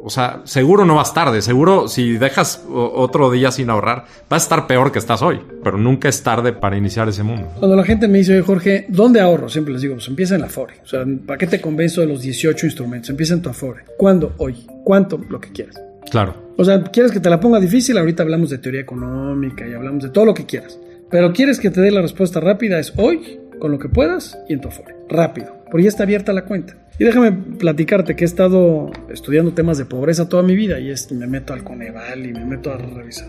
O 0.00 0.10
sea, 0.10 0.42
seguro 0.44 0.84
no 0.84 0.94
vas 0.94 1.12
tarde, 1.12 1.42
seguro 1.42 1.88
si 1.88 2.12
dejas 2.18 2.64
otro 2.70 3.32
día 3.32 3.50
sin 3.50 3.68
ahorrar, 3.68 4.04
va 4.32 4.36
a 4.36 4.38
estar 4.38 4.68
peor 4.68 4.92
que 4.92 5.00
estás 5.00 5.22
hoy, 5.22 5.40
pero 5.64 5.76
nunca 5.76 6.08
es 6.08 6.22
tarde 6.22 6.52
para 6.52 6.76
iniciar 6.76 7.08
ese 7.08 7.24
mundo. 7.24 7.48
Cuando 7.58 7.74
la 7.74 7.82
gente 7.82 8.06
me 8.06 8.18
dice, 8.18 8.40
Jorge, 8.42 8.86
¿dónde 8.88 9.20
ahorro? 9.20 9.48
Siempre 9.48 9.72
les 9.72 9.82
digo, 9.82 9.94
pues 9.94 10.06
empieza 10.06 10.36
en 10.36 10.42
la 10.42 10.46
Afore. 10.46 10.74
O 10.84 10.86
sea, 10.86 11.04
¿para 11.26 11.36
qué 11.36 11.48
te 11.48 11.60
convenzo 11.60 12.00
de 12.00 12.06
los 12.06 12.22
18 12.22 12.64
instrumentos? 12.64 13.10
Empieza 13.10 13.34
en 13.34 13.42
tu 13.42 13.50
Afore. 13.50 13.86
¿Cuándo? 13.98 14.34
Hoy. 14.38 14.68
¿Cuánto? 14.84 15.18
Lo 15.28 15.40
que 15.40 15.50
quieras. 15.50 15.87
Claro. 16.10 16.34
O 16.56 16.64
sea, 16.64 16.82
¿quieres 16.82 17.12
que 17.12 17.20
te 17.20 17.30
la 17.30 17.40
ponga 17.40 17.60
difícil? 17.60 17.98
Ahorita 17.98 18.22
hablamos 18.22 18.50
de 18.50 18.58
teoría 18.58 18.80
económica 18.80 19.66
y 19.66 19.74
hablamos 19.74 20.02
de 20.02 20.10
todo 20.10 20.24
lo 20.24 20.34
que 20.34 20.46
quieras. 20.46 20.78
Pero 21.10 21.32
¿quieres 21.32 21.60
que 21.60 21.70
te 21.70 21.80
dé 21.80 21.90
la 21.90 22.02
respuesta 22.02 22.40
rápida? 22.40 22.78
Es 22.78 22.92
hoy, 22.96 23.40
con 23.58 23.70
lo 23.70 23.78
que 23.78 23.88
puedas 23.88 24.38
y 24.48 24.54
en 24.54 24.60
tu 24.60 24.68
Afore. 24.68 24.94
Rápido, 25.08 25.54
porque 25.70 25.84
ya 25.84 25.88
está 25.88 26.02
abierta 26.02 26.32
la 26.32 26.44
cuenta. 26.44 26.76
Y 26.98 27.04
déjame 27.04 27.32
platicarte 27.32 28.16
que 28.16 28.24
he 28.24 28.26
estado 28.26 28.90
estudiando 29.08 29.52
temas 29.52 29.78
de 29.78 29.84
pobreza 29.84 30.28
toda 30.28 30.42
mi 30.42 30.56
vida 30.56 30.80
y 30.80 30.90
es, 30.90 31.12
me 31.12 31.26
meto 31.26 31.52
al 31.52 31.62
Coneval 31.62 32.26
y 32.26 32.32
me 32.32 32.44
meto 32.44 32.72
a 32.72 32.76
revisar. 32.76 33.28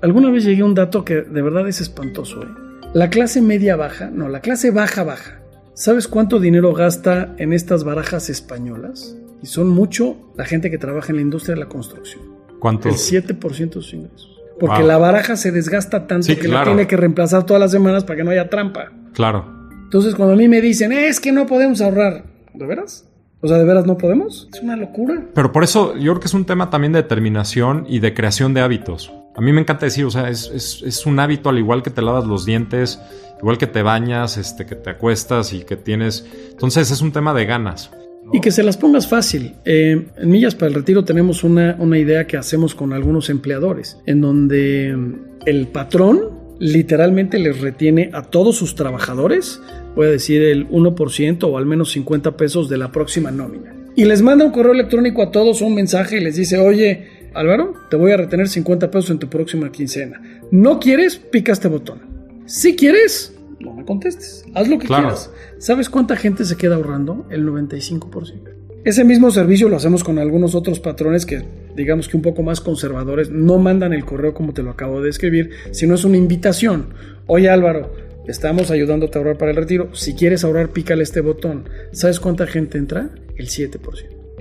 Alguna 0.00 0.30
vez 0.30 0.44
llegué 0.44 0.62
a 0.62 0.66
un 0.66 0.74
dato 0.74 1.04
que 1.04 1.22
de 1.22 1.42
verdad 1.42 1.68
es 1.68 1.80
espantoso. 1.80 2.42
¿eh? 2.42 2.48
La 2.94 3.10
clase 3.10 3.42
media 3.42 3.74
baja, 3.74 4.10
no, 4.10 4.28
la 4.28 4.40
clase 4.40 4.70
baja 4.70 5.02
baja, 5.02 5.38
¿Sabes 5.78 6.08
cuánto 6.08 6.40
dinero 6.40 6.72
gasta 6.74 7.36
en 7.38 7.52
estas 7.52 7.84
barajas 7.84 8.30
españolas? 8.30 9.16
Y 9.42 9.46
son 9.46 9.68
mucho 9.68 10.16
la 10.36 10.44
gente 10.44 10.70
que 10.70 10.78
trabaja 10.78 11.10
en 11.10 11.16
la 11.16 11.22
industria 11.22 11.54
de 11.54 11.60
la 11.60 11.68
construcción. 11.68 12.22
¿Cuánto? 12.58 12.88
El 12.88 12.96
7% 12.96 13.68
de 13.68 13.72
sus 13.72 13.94
ingresos. 13.94 14.38
Porque 14.58 14.82
la 14.82 14.98
baraja 14.98 15.36
se 15.36 15.52
desgasta 15.52 16.06
tanto 16.06 16.34
que 16.36 16.48
la 16.48 16.64
tiene 16.64 16.86
que 16.86 16.96
reemplazar 16.96 17.46
todas 17.46 17.60
las 17.60 17.70
semanas 17.70 18.04
para 18.04 18.16
que 18.16 18.24
no 18.24 18.30
haya 18.30 18.50
trampa. 18.50 18.90
Claro. 19.12 19.46
Entonces, 19.84 20.14
cuando 20.14 20.34
a 20.34 20.36
mí 20.36 20.48
me 20.48 20.60
dicen, 20.60 20.92
es 20.92 21.20
que 21.20 21.32
no 21.32 21.46
podemos 21.46 21.80
ahorrar, 21.80 22.24
¿de 22.52 22.66
veras? 22.66 23.08
O 23.40 23.46
sea, 23.46 23.56
¿de 23.56 23.64
veras 23.64 23.86
no 23.86 23.96
podemos? 23.96 24.48
Es 24.52 24.60
una 24.60 24.76
locura. 24.76 25.22
Pero 25.32 25.52
por 25.52 25.62
eso 25.62 25.96
yo 25.96 26.12
creo 26.12 26.20
que 26.20 26.26
es 26.26 26.34
un 26.34 26.44
tema 26.44 26.70
también 26.70 26.92
de 26.92 27.02
determinación 27.02 27.86
y 27.88 28.00
de 28.00 28.12
creación 28.12 28.52
de 28.52 28.62
hábitos. 28.62 29.12
A 29.36 29.40
mí 29.40 29.52
me 29.52 29.60
encanta 29.60 29.86
decir, 29.86 30.04
o 30.04 30.10
sea, 30.10 30.28
es, 30.28 30.50
es, 30.52 30.82
es 30.84 31.06
un 31.06 31.20
hábito 31.20 31.48
al 31.48 31.58
igual 31.58 31.84
que 31.84 31.90
te 31.90 32.02
lavas 32.02 32.26
los 32.26 32.44
dientes, 32.44 33.00
igual 33.40 33.56
que 33.56 33.68
te 33.68 33.82
bañas, 33.82 34.36
este, 34.36 34.66
que 34.66 34.74
te 34.74 34.90
acuestas 34.90 35.52
y 35.52 35.60
que 35.60 35.76
tienes... 35.76 36.26
Entonces 36.50 36.90
es 36.90 37.00
un 37.00 37.12
tema 37.12 37.32
de 37.32 37.46
ganas. 37.46 37.92
Y 38.32 38.40
que 38.40 38.50
se 38.50 38.62
las 38.62 38.76
pongas 38.76 39.08
fácil. 39.08 39.54
Eh, 39.64 40.06
en 40.16 40.30
Millas 40.30 40.54
para 40.54 40.68
el 40.68 40.74
Retiro 40.74 41.04
tenemos 41.04 41.44
una, 41.44 41.76
una 41.78 41.98
idea 41.98 42.26
que 42.26 42.36
hacemos 42.36 42.74
con 42.74 42.92
algunos 42.92 43.30
empleadores, 43.30 43.98
en 44.06 44.20
donde 44.20 44.94
mm, 44.94 45.14
el 45.46 45.68
patrón 45.68 46.38
literalmente 46.58 47.38
les 47.38 47.60
retiene 47.60 48.10
a 48.12 48.22
todos 48.22 48.56
sus 48.56 48.74
trabajadores, 48.74 49.60
voy 49.94 50.08
a 50.08 50.10
decir 50.10 50.42
el 50.42 50.68
1% 50.68 51.44
o 51.44 51.56
al 51.56 51.66
menos 51.66 51.92
50 51.92 52.36
pesos 52.36 52.68
de 52.68 52.78
la 52.78 52.92
próxima 52.92 53.30
nómina. 53.30 53.74
Y 53.96 54.04
les 54.04 54.22
manda 54.22 54.44
un 54.44 54.52
correo 54.52 54.72
electrónico 54.72 55.22
a 55.22 55.30
todos, 55.30 55.60
un 55.60 55.74
mensaje 55.74 56.18
y 56.18 56.20
les 56.20 56.36
dice, 56.36 56.58
oye, 56.58 57.30
Álvaro, 57.34 57.74
te 57.90 57.96
voy 57.96 58.12
a 58.12 58.16
retener 58.16 58.48
50 58.48 58.90
pesos 58.90 59.10
en 59.10 59.18
tu 59.18 59.28
próxima 59.28 59.70
quincena. 59.72 60.20
¿No 60.50 60.78
quieres? 60.78 61.16
Pica 61.16 61.52
este 61.52 61.68
botón. 61.68 62.00
Si 62.46 62.76
quieres, 62.76 63.34
no 63.60 63.74
me 63.74 63.84
contestes. 63.84 64.44
Haz 64.54 64.68
lo 64.68 64.78
que 64.78 64.86
quieras. 64.86 65.30
¿Sabes 65.58 65.88
cuánta 65.88 66.16
gente 66.16 66.44
se 66.44 66.56
queda 66.56 66.76
ahorrando? 66.76 67.26
El 67.30 67.46
95%. 67.46 68.58
Ese 68.84 69.04
mismo 69.04 69.30
servicio 69.30 69.68
lo 69.68 69.76
hacemos 69.76 70.04
con 70.04 70.18
algunos 70.18 70.54
otros 70.54 70.80
patrones 70.80 71.26
que, 71.26 71.42
digamos 71.76 72.08
que 72.08 72.16
un 72.16 72.22
poco 72.22 72.42
más 72.42 72.60
conservadores, 72.60 73.28
no 73.28 73.58
mandan 73.58 73.92
el 73.92 74.04
correo 74.04 74.34
como 74.34 74.54
te 74.54 74.62
lo 74.62 74.70
acabo 74.70 75.02
de 75.02 75.10
escribir, 75.10 75.50
sino 75.72 75.94
es 75.94 76.04
una 76.04 76.16
invitación. 76.16 76.94
Oye 77.26 77.50
Álvaro, 77.50 77.92
estamos 78.28 78.70
ayudándote 78.70 79.18
a 79.18 79.20
ahorrar 79.20 79.36
para 79.36 79.50
el 79.50 79.56
retiro. 79.56 79.94
Si 79.94 80.14
quieres 80.14 80.44
ahorrar, 80.44 80.70
pícale 80.70 81.02
este 81.02 81.20
botón. 81.20 81.68
¿Sabes 81.92 82.20
cuánta 82.20 82.46
gente 82.46 82.78
entra? 82.78 83.10
El 83.36 83.48
7%. 83.48 83.78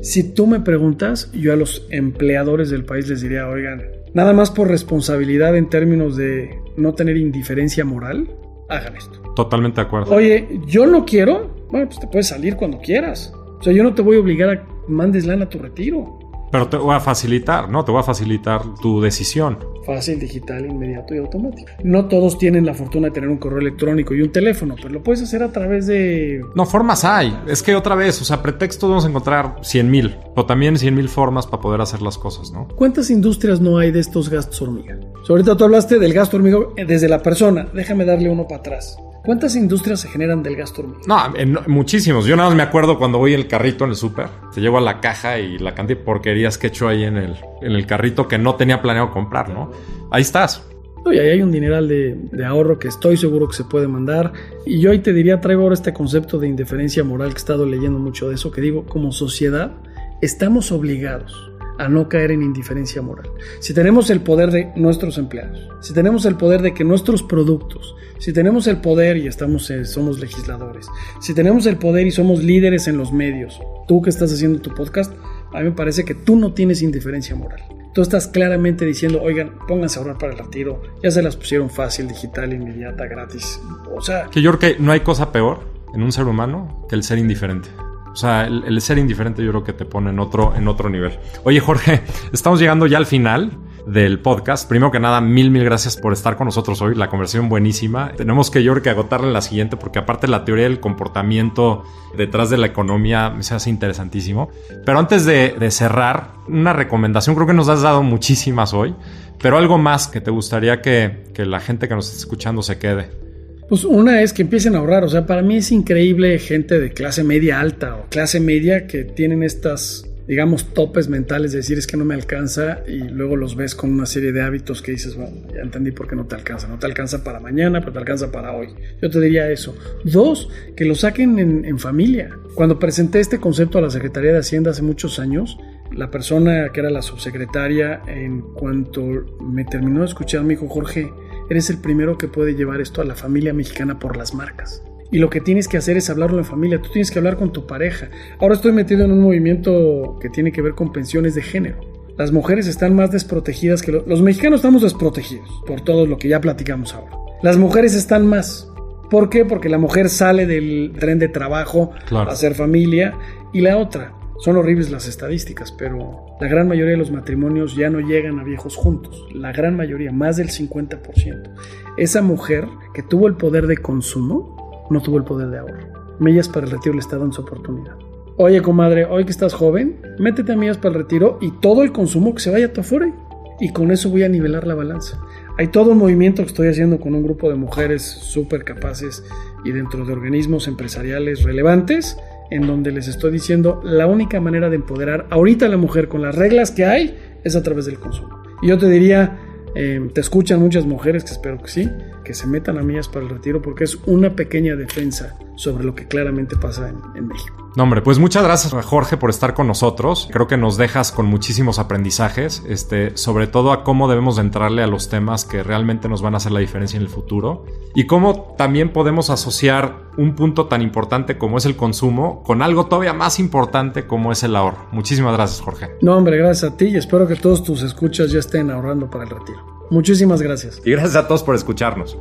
Si 0.02 0.24
tú 0.24 0.46
me 0.46 0.60
preguntas, 0.60 1.32
yo 1.34 1.52
a 1.52 1.56
los 1.56 1.88
empleadores 1.90 2.70
del 2.70 2.86
país 2.86 3.10
les 3.10 3.22
diría, 3.22 3.50
oigan, 3.50 3.84
nada 4.14 4.32
más 4.34 4.52
por 4.52 4.70
responsabilidad 4.70 5.58
en 5.58 5.70
términos 5.70 6.16
de 6.16 6.60
no 6.78 6.94
tener 6.94 7.18
indiferencia 7.18 7.84
moral, 7.84 8.30
hagan 8.70 8.96
esto. 8.96 9.20
Totalmente 9.36 9.82
de 9.82 9.88
acuerdo. 9.88 10.14
Oye, 10.14 10.62
yo 10.66 10.86
no 10.88 11.06
quiero, 11.06 11.50
bueno, 11.70 11.88
pues 11.88 12.00
te 12.00 12.08
puedes 12.08 12.28
salir 12.28 12.56
cuando 12.56 12.80
quieras. 12.80 13.34
O 13.60 13.64
sea, 13.64 13.74
yo 13.74 13.84
no 13.84 13.94
te 13.94 14.02
voy 14.02 14.18
a 14.18 14.20
obligar 14.20 14.50
a 14.50 14.68
mandes 14.88 15.26
lana 15.26 15.46
a 15.46 15.50
tu 15.50 15.60
retiro. 15.60 16.20
Pero 16.52 16.68
te 16.68 16.78
voy 16.78 16.96
a 16.96 17.00
facilitar, 17.00 17.70
¿no? 17.70 17.84
Te 17.84 17.92
voy 17.92 18.00
a 18.00 18.04
facilitar 18.04 18.62
tu 18.82 19.02
decisión. 19.02 19.58
Fácil, 19.86 20.20
digital, 20.20 20.66
inmediato 20.66 21.16
y 21.16 21.18
automático. 21.18 21.70
No 21.84 22.06
todos 22.06 22.38
tienen 22.38 22.66
la 22.66 22.74
fortuna 22.74 23.08
de 23.08 23.14
tener 23.14 23.30
un 23.30 23.38
correo 23.38 23.60
electrónico 23.60 24.14
y 24.14 24.22
un 24.22 24.32
teléfono, 24.32 24.76
pero 24.76 24.90
lo 24.90 25.04
puedes 25.04 25.22
hacer 25.22 25.44
a 25.44 25.52
través 25.52 25.88
de... 25.88 26.42
No, 26.56 26.66
formas 26.66 27.06
hay. 27.06 27.38
Es 27.48 27.64
que 27.64 27.76
otra 27.76 27.96
vez, 27.96 28.22
o 28.22 28.26
sea, 28.26 28.42
pretextos 28.42 28.90
vamos 28.90 29.06
a 29.06 29.10
encontrar 29.10 29.56
100 29.62 29.90
mil, 29.90 30.16
o 30.36 30.46
también 30.46 30.78
100 30.78 30.94
mil 30.96 31.10
formas 31.10 31.48
para 31.48 31.62
poder 31.62 31.82
hacer 31.82 32.02
las 32.02 32.18
cosas, 32.18 32.52
¿no? 32.52 32.68
¿Cuántas 32.76 33.10
industrias 33.10 33.62
no 33.62 33.78
hay 33.78 33.92
de 33.92 34.00
estos 34.00 34.30
gastos 34.30 34.62
hormiga? 34.62 34.98
ahorita 35.30 35.58
tú 35.58 35.66
hablaste 35.66 36.00
del 36.00 36.14
gasto 36.14 36.38
hormiga 36.38 36.60
desde 36.88 37.10
la 37.10 37.22
persona. 37.22 37.68
Déjame 37.74 38.06
darle 38.06 38.30
uno 38.30 38.48
para 38.48 38.60
atrás. 38.60 38.98
¿Cuántas 39.28 39.58
industrias 39.58 40.00
se 40.00 40.08
generan 40.08 40.42
del 40.42 40.56
gasto 40.56 40.84
hormiga? 40.84 41.02
No, 41.06 41.62
muchísimos. 41.68 42.26
Yo 42.26 42.38
nada 42.38 42.48
más 42.48 42.56
me 42.56 42.64
acuerdo 42.64 42.98
cuando 42.98 43.18
voy 43.18 43.34
el 43.34 43.46
carrito 43.46 43.84
en 43.84 43.90
el 43.90 43.98
súper. 43.98 44.28
Te 44.56 44.62
llevo 44.62 44.78
a 44.78 44.82
la 44.82 45.02
caja 45.02 45.38
y 45.38 45.58
la 45.58 45.76
cantidad 45.76 46.00
de 46.00 46.06
porquerías 46.06 46.58
que 46.58 46.68
he 46.68 46.70
hecho 46.70 46.88
ahí 46.88 47.04
en 47.04 47.18
el, 47.18 47.36
en 47.62 47.74
el 47.74 47.86
carrito 47.86 48.30
que 48.30 48.38
no 48.38 48.56
tenía 48.56 48.82
planeado 48.82 49.12
comprar, 49.12 49.50
¿no? 49.50 49.70
Ahí 50.12 50.22
estás. 50.22 50.66
Y 51.12 51.20
ahí 51.20 51.28
hay 51.28 51.42
un 51.42 51.52
dineral 51.52 51.90
de, 51.90 52.16
de, 52.32 52.46
ahorro 52.46 52.80
que 52.80 52.88
estoy 52.88 53.18
seguro 53.18 53.50
que 53.50 53.58
se 53.58 53.66
puede 53.66 53.90
mandar. 53.90 54.32
Y 54.66 54.80
yo 54.80 54.92
ahí 54.92 55.00
te 55.00 55.12
diría, 55.12 55.42
traigo 55.42 55.64
ahora 55.64 55.74
este 55.74 55.92
concepto 55.92 56.40
de 56.40 56.48
indiferencia 56.48 57.04
moral 57.04 57.32
que 57.32 57.36
he 57.36 57.40
estado 57.40 57.66
leyendo 57.66 58.00
mucho 58.00 58.30
de 58.30 58.36
eso, 58.36 58.50
que 58.50 58.62
digo, 58.62 58.86
como 58.86 59.12
sociedad 59.12 59.74
estamos 60.22 60.72
obligados 60.72 61.52
a 61.78 61.88
no 61.88 62.10
caer 62.10 62.32
en 62.32 62.42
indiferencia 62.42 63.02
moral. 63.02 63.30
Si 63.60 63.74
tenemos 63.74 64.10
el 64.10 64.22
poder 64.22 64.52
de 64.52 64.72
nuestros 64.76 65.18
empleados, 65.18 65.68
si 65.82 65.94
tenemos 65.94 66.26
el 66.26 66.36
poder 66.36 66.62
de 66.62 66.74
que 66.74 66.84
nuestros 66.84 67.24
productos, 67.24 67.96
si 68.20 68.34
tenemos 68.34 68.68
el 68.68 68.78
poder 68.78 69.18
y 69.18 69.28
estamos, 69.28 69.70
eh, 69.70 69.86
somos 69.86 70.20
legisladores, 70.20 70.88
si 71.22 71.34
tenemos 71.34 71.66
el 71.66 71.78
poder 71.78 72.08
y 72.08 72.12
somos 72.12 72.44
líderes 72.44 72.88
en 72.88 72.98
los 72.98 73.12
medios, 73.12 73.60
tú 73.88 74.02
que 74.02 74.10
estás 74.10 74.32
haciendo 74.34 74.60
tu 74.60 74.74
podcast, 74.74 75.14
a 75.54 75.60
mí 75.60 75.66
me 75.66 75.72
parece 75.72 76.04
que 76.04 76.16
tú 76.16 76.36
no 76.36 76.54
tienes 76.54 76.82
indiferencia 76.82 77.36
moral. 77.36 77.62
Tú 77.94 78.02
estás 78.02 78.28
claramente 78.28 78.86
diciendo, 78.86 79.22
oigan, 79.22 79.54
pónganse 79.68 79.98
a 79.98 80.02
ahorrar 80.02 80.18
para 80.20 80.34
el 80.34 80.38
retiro, 80.38 80.82
ya 81.02 81.10
se 81.10 81.24
las 81.24 81.36
pusieron 81.36 81.70
fácil, 81.70 82.08
digital, 82.08 82.54
inmediata, 82.54 83.08
gratis. 83.08 83.60
O 83.96 84.02
sea... 84.02 84.28
Que 84.32 84.42
yo 84.42 84.52
creo 84.56 84.76
que 84.76 84.82
no 84.82 84.92
hay 84.92 85.00
cosa 85.00 85.32
peor 85.32 85.62
en 85.96 86.04
un 86.04 86.12
ser 86.12 86.26
humano 86.26 86.86
que 86.90 86.96
el 86.96 87.04
ser 87.04 87.18
indiferente. 87.18 87.70
O 88.18 88.20
sea, 88.20 88.48
el, 88.48 88.82
ser 88.82 88.98
indiferente 88.98 89.44
yo 89.44 89.52
creo 89.52 89.64
que 89.64 89.74
te 89.74 89.86
pone 89.86 90.10
en 90.10 90.18
otro, 90.18 90.56
en 90.56 90.68
otro 90.68 90.90
nivel. 90.90 91.20
Oye, 91.44 91.60
Jorge, 91.60 92.02
estamos 92.34 92.60
llegando 92.60 92.88
ya 92.88 92.98
al 92.98 93.06
final 93.06 93.52
del 93.86 94.18
podcast. 94.18 94.68
Primero 94.68 94.92
que 94.92 95.00
nada, 95.00 95.22
mil, 95.22 95.52
mil 95.52 95.64
gracias 95.64 95.98
por 95.98 96.14
estar 96.14 96.36
con 96.36 96.46
nosotros 96.46 96.82
hoy. 96.82 96.96
La 96.96 97.10
conversación 97.10 97.48
buenísima. 97.48 98.14
Tenemos 98.18 98.50
que 98.50 98.64
yo 98.64 98.72
creo 98.72 98.82
que 98.82 98.90
agotarla 98.90 99.28
en 99.28 99.34
la 99.34 99.44
siguiente 99.44 99.78
porque 99.78 100.00
aparte 100.00 100.28
la 100.28 100.46
teoría 100.46 100.64
del 100.64 100.80
comportamiento 100.80 101.84
detrás 102.18 102.50
de 102.50 102.58
la 102.58 102.66
economía 102.66 103.30
me 103.30 103.44
se 103.44 103.54
hace 103.54 103.70
interesantísimo. 103.70 104.50
Pero 104.84 104.98
antes 104.98 105.24
de, 105.28 105.52
de 105.52 105.70
cerrar, 105.70 106.32
una 106.48 106.74
recomendación. 106.74 107.36
Creo 107.36 107.46
que 107.46 107.54
nos 107.54 107.70
has 107.70 107.84
dado 107.84 108.02
muchísimas 108.02 108.74
hoy, 108.74 108.96
pero 109.40 109.60
algo 109.60 109.78
más 109.78 110.08
que 110.08 110.22
te 110.22 110.32
gustaría 110.32 110.82
que, 110.82 111.26
que 111.36 111.46
la 111.46 111.60
gente 111.60 111.88
que 111.88 111.94
nos 111.94 112.08
está 112.08 112.18
escuchando 112.18 112.64
se 112.64 112.80
quede. 112.80 113.27
Pues 113.70 113.84
una 113.84 114.22
es 114.22 114.32
que 114.32 114.44
empiecen 114.44 114.76
a 114.76 114.80
ahorrar. 114.80 115.04
O 115.04 115.10
sea, 115.10 115.26
para 115.26 115.42
mí 115.42 115.58
es 115.58 115.72
increíble 115.72 116.40
gente 116.40 116.80
de 116.80 116.92
clase 116.92 117.24
media 117.24 117.60
alta 117.60 117.96
o 117.98 118.10
clase 118.10 118.40
media 118.40 118.88
que 118.88 119.04
tienen 119.04 119.44
estas, 119.44 120.10
digamos, 120.26 120.74
topes 120.74 121.10
mentales 121.10 121.52
de 121.52 121.58
decir 121.58 121.78
es 121.78 121.86
que 121.86 121.98
no 121.98 122.06
me 122.06 122.16
alcanza 122.16 122.80
y 122.88 123.00
luego 123.00 123.36
los 123.36 123.58
ves 123.58 123.76
con 123.76 123.92
una 123.92 124.06
serie 124.06 124.32
de 124.32 124.42
hábitos 124.42 124.82
que 124.82 124.94
dices, 124.94 125.16
bueno, 125.16 125.36
ya 125.54 125.62
entendí 125.62 125.92
por 125.92 126.08
qué 126.08 126.16
no 126.16 126.26
te 126.26 126.36
alcanza. 126.36 126.70
No 126.70 126.80
te 126.80 126.86
alcanza 126.86 127.26
para 127.26 127.42
mañana, 127.42 127.82
pero 127.82 127.92
te 127.92 128.00
alcanza 128.00 128.32
para 128.32 128.54
hoy. 128.54 128.70
Yo 129.02 129.10
te 129.10 129.20
diría 129.20 129.52
eso. 129.52 129.76
Dos, 130.06 130.50
que 130.76 130.86
lo 130.86 130.96
saquen 130.96 131.38
en, 131.38 131.78
familia. 131.78 132.38
Cuando 132.56 132.80
presenté 132.80 133.20
este 133.20 133.40
concepto 133.40 133.80
a 133.80 133.82
la 133.82 133.90
Secretaría 133.90 134.32
de 134.32 134.40
Hacienda 134.40 134.72
hace 134.72 134.82
muchos 134.82 135.20
años, 135.20 135.58
la 135.92 136.10
persona 136.10 136.70
que 136.74 136.80
era 136.80 136.90
la 136.90 137.02
subsecretaria, 137.02 138.02
en 138.08 138.42
cuanto 138.42 139.04
me 139.42 139.66
terminó 139.66 140.00
de 140.00 140.06
escuchar, 140.06 140.44
me 140.44 140.54
dijo, 140.54 140.68
Jorge, 140.68 141.12
eres 141.50 141.70
el 141.70 141.80
primero 141.80 142.18
que 142.18 142.28
puede 142.28 142.56
llevar 142.56 142.82
esto 142.82 143.02
a 143.02 143.06
la 143.06 143.16
familia 143.16 143.54
mexicana 143.54 144.00
por 144.00 144.18
las 144.18 144.34
marcas. 144.34 144.84
Y 145.12 145.20
lo 145.20 145.30
que 145.30 145.40
tienes 145.40 145.68
que 145.68 145.78
hacer 145.78 145.98
es 145.98 146.10
hablarlo 146.10 146.38
en 146.38 146.46
familia, 146.46 146.82
tú 146.82 146.90
tienes 146.90 147.12
que 147.12 147.20
hablar 147.20 147.38
con 147.38 147.54
tu 147.54 147.66
pareja. 147.66 148.10
Ahora 148.40 148.56
estoy 148.56 148.74
metido 148.74 149.06
en 149.06 149.12
un 149.12 149.22
movimiento 149.22 150.18
que 150.22 150.30
tiene 150.30 150.52
que 150.52 150.62
ver 150.62 150.74
con 150.74 150.92
pensiones 150.92 151.36
de 151.36 151.42
género. 151.42 151.80
Las 152.18 152.32
mujeres 152.32 152.68
están 152.68 152.96
más 152.96 153.12
desprotegidas 153.12 153.82
que 153.82 153.92
los, 153.92 154.22
mexicanos 154.22 154.60
estamos 154.60 154.82
desprotegidos 154.82 155.48
por 155.68 155.82
todo 155.82 156.06
lo 156.06 156.18
que 156.18 156.28
ya 156.28 156.42
platicamos 156.42 156.94
ahora. 156.94 157.16
Las 157.44 157.58
mujeres 157.58 157.94
están 157.94 158.26
más. 158.26 158.70
¿Por 159.10 159.30
qué? 159.30 159.46
Porque 159.46 159.70
la 159.70 159.78
mujer 159.78 160.10
sale 160.10 160.46
del 160.46 160.94
tren 161.00 161.20
de 161.20 161.30
trabajo 161.30 161.92
a 162.12 162.24
hacer 162.24 162.56
familia 162.56 163.18
y 163.54 163.62
la 163.62 163.78
otra, 163.78 164.17
son 164.40 164.56
horribles 164.56 164.92
las 164.92 165.08
estadísticas, 165.08 165.72
pero 165.72 166.26
la 166.40 166.48
gran 166.48 166.68
mayoría 166.68 166.92
de 166.92 166.98
los 166.98 167.12
matrimonios 167.12 167.76
ya 167.76 167.90
no 167.90 168.00
llegan 168.00 168.40
a 168.40 168.44
viejos 168.44 168.76
juntos. 168.76 169.26
La 169.34 169.52
gran 169.52 169.76
mayoría, 169.76 170.12
más 170.12 170.38
del 170.38 170.50
50%. 170.50 171.50
Esa 171.98 172.22
mujer 172.22 172.68
que 172.94 173.02
tuvo 173.02 173.28
el 173.28 173.36
poder 173.36 173.66
de 173.66 173.78
consumo, 173.78 174.88
no 174.92 175.02
tuvo 175.02 175.18
el 175.18 175.24
poder 175.24 175.50
de 175.50 175.58
ahorro. 175.58 175.88
Millas 176.20 176.50
para 176.50 176.66
el 176.68 176.72
retiro 176.72 176.94
le 176.94 177.00
está 177.00 177.18
dando 177.18 177.34
su 177.34 177.42
oportunidad. 177.42 177.96
Oye, 178.38 178.62
comadre, 178.62 179.06
hoy 179.06 179.26
que 179.26 179.32
estás 179.32 179.56
joven, 179.56 180.00
métete 180.20 180.52
a 180.52 180.56
millas 180.56 180.78
para 180.78 180.90
el 180.90 181.02
retiro 181.02 181.40
y 181.42 181.52
todo 181.60 181.82
el 181.82 181.92
consumo 181.92 182.36
que 182.36 182.42
se 182.42 182.52
vaya 182.52 182.68
a 182.68 182.74
tu 182.74 182.82
afore. 182.82 183.14
Y 183.60 183.72
con 183.72 183.90
eso 183.90 184.12
voy 184.12 184.22
a 184.22 184.30
nivelar 184.30 184.68
la 184.68 184.76
balanza. 184.76 185.20
Hay 185.58 185.70
todo 185.70 185.94
un 185.94 185.98
movimiento 185.98 186.44
que 186.44 186.50
estoy 186.50 186.68
haciendo 186.68 187.00
con 187.00 187.16
un 187.16 187.24
grupo 187.24 187.50
de 187.50 187.56
mujeres 187.56 188.04
súper 188.04 188.64
capaces 188.64 189.24
y 189.66 189.72
dentro 189.72 190.06
de 190.06 190.14
organismos 190.14 190.68
empresariales 190.68 191.42
relevantes 191.42 192.20
en 192.50 192.68
donde 192.68 192.92
les 192.92 193.08
estoy 193.08 193.32
diciendo 193.32 193.82
la 193.84 194.08
única 194.08 194.40
manera 194.40 194.70
de 194.70 194.78
empoderar 194.78 195.28
ahorita 195.30 195.66
a 195.66 195.70
la 195.70 195.78
mujer 195.78 196.08
con 196.08 196.22
las 196.22 196.36
reglas 196.36 196.72
que 196.72 196.86
hay 196.86 197.18
es 197.44 197.56
a 197.56 197.64
través 197.64 197.86
del 197.86 198.00
consumo. 198.00 198.42
Y 198.62 198.68
yo 198.68 198.78
te 198.78 198.88
diría, 198.90 199.40
eh, 199.76 200.10
te 200.14 200.22
escuchan 200.22 200.60
muchas 200.60 200.86
mujeres, 200.86 201.24
que 201.24 201.32
espero 201.32 201.62
que 201.62 201.70
sí, 201.70 201.90
que 202.24 202.34
se 202.34 202.48
metan 202.48 202.78
a 202.78 202.82
millas 202.82 203.08
para 203.08 203.26
el 203.26 203.30
retiro 203.30 203.62
porque 203.62 203.84
es 203.84 203.96
una 204.06 204.36
pequeña 204.36 204.76
defensa 204.76 205.38
sobre 205.56 205.84
lo 205.84 205.96
que 205.96 206.08
claramente 206.08 206.56
pasa 206.56 206.92
en 207.16 207.28
México. 207.28 207.67
No, 207.78 207.84
hombre, 207.84 208.02
pues 208.02 208.18
muchas 208.18 208.44
gracias 208.44 208.74
Jorge 208.74 209.18
por 209.18 209.30
estar 209.30 209.54
con 209.54 209.68
nosotros. 209.68 210.28
Creo 210.32 210.48
que 210.48 210.58
nos 210.58 210.78
dejas 210.78 211.12
con 211.12 211.28
muchísimos 211.28 211.78
aprendizajes, 211.78 212.64
este, 212.68 213.16
sobre 213.16 213.46
todo 213.46 213.72
a 213.72 213.84
cómo 213.84 214.10
debemos 214.10 214.40
entrarle 214.40 214.82
a 214.82 214.88
los 214.88 215.10
temas 215.10 215.46
que 215.46 215.62
realmente 215.62 216.10
nos 216.10 216.24
van 216.24 216.34
a 216.34 216.38
hacer 216.38 216.52
la 216.54 216.60
diferencia 216.60 216.98
en 216.98 217.04
el 217.04 217.10
futuro 217.10 217.66
y 217.94 218.08
cómo 218.08 218.56
también 218.58 218.92
podemos 218.92 219.30
asociar 219.30 220.08
un 220.18 220.34
punto 220.34 220.66
tan 220.66 220.82
importante 220.82 221.38
como 221.38 221.60
es 221.60 221.68
el 221.68 221.76
consumo 221.76 222.42
con 222.42 222.64
algo 222.64 222.88
todavía 222.88 223.14
más 223.14 223.38
importante 223.38 224.08
como 224.08 224.32
es 224.32 224.42
el 224.42 224.56
ahorro. 224.56 224.88
Muchísimas 224.92 225.34
gracias, 225.34 225.62
Jorge. 225.62 225.92
No, 226.02 226.18
hombre, 226.18 226.38
gracias 226.38 226.72
a 226.72 226.78
ti 226.78 226.86
y 226.86 226.98
espero 226.98 227.28
que 227.28 227.36
todos 227.36 227.64
tus 227.64 227.84
escuchas 227.84 228.32
ya 228.32 228.40
estén 228.40 228.72
ahorrando 228.72 229.08
para 229.08 229.26
el 229.26 229.30
retiro. 229.30 229.88
Muchísimas 229.92 230.42
gracias. 230.42 230.82
Y 230.84 230.90
gracias 230.90 231.16
a 231.16 231.28
todos 231.28 231.44
por 231.44 231.54
escucharnos. 231.54 232.18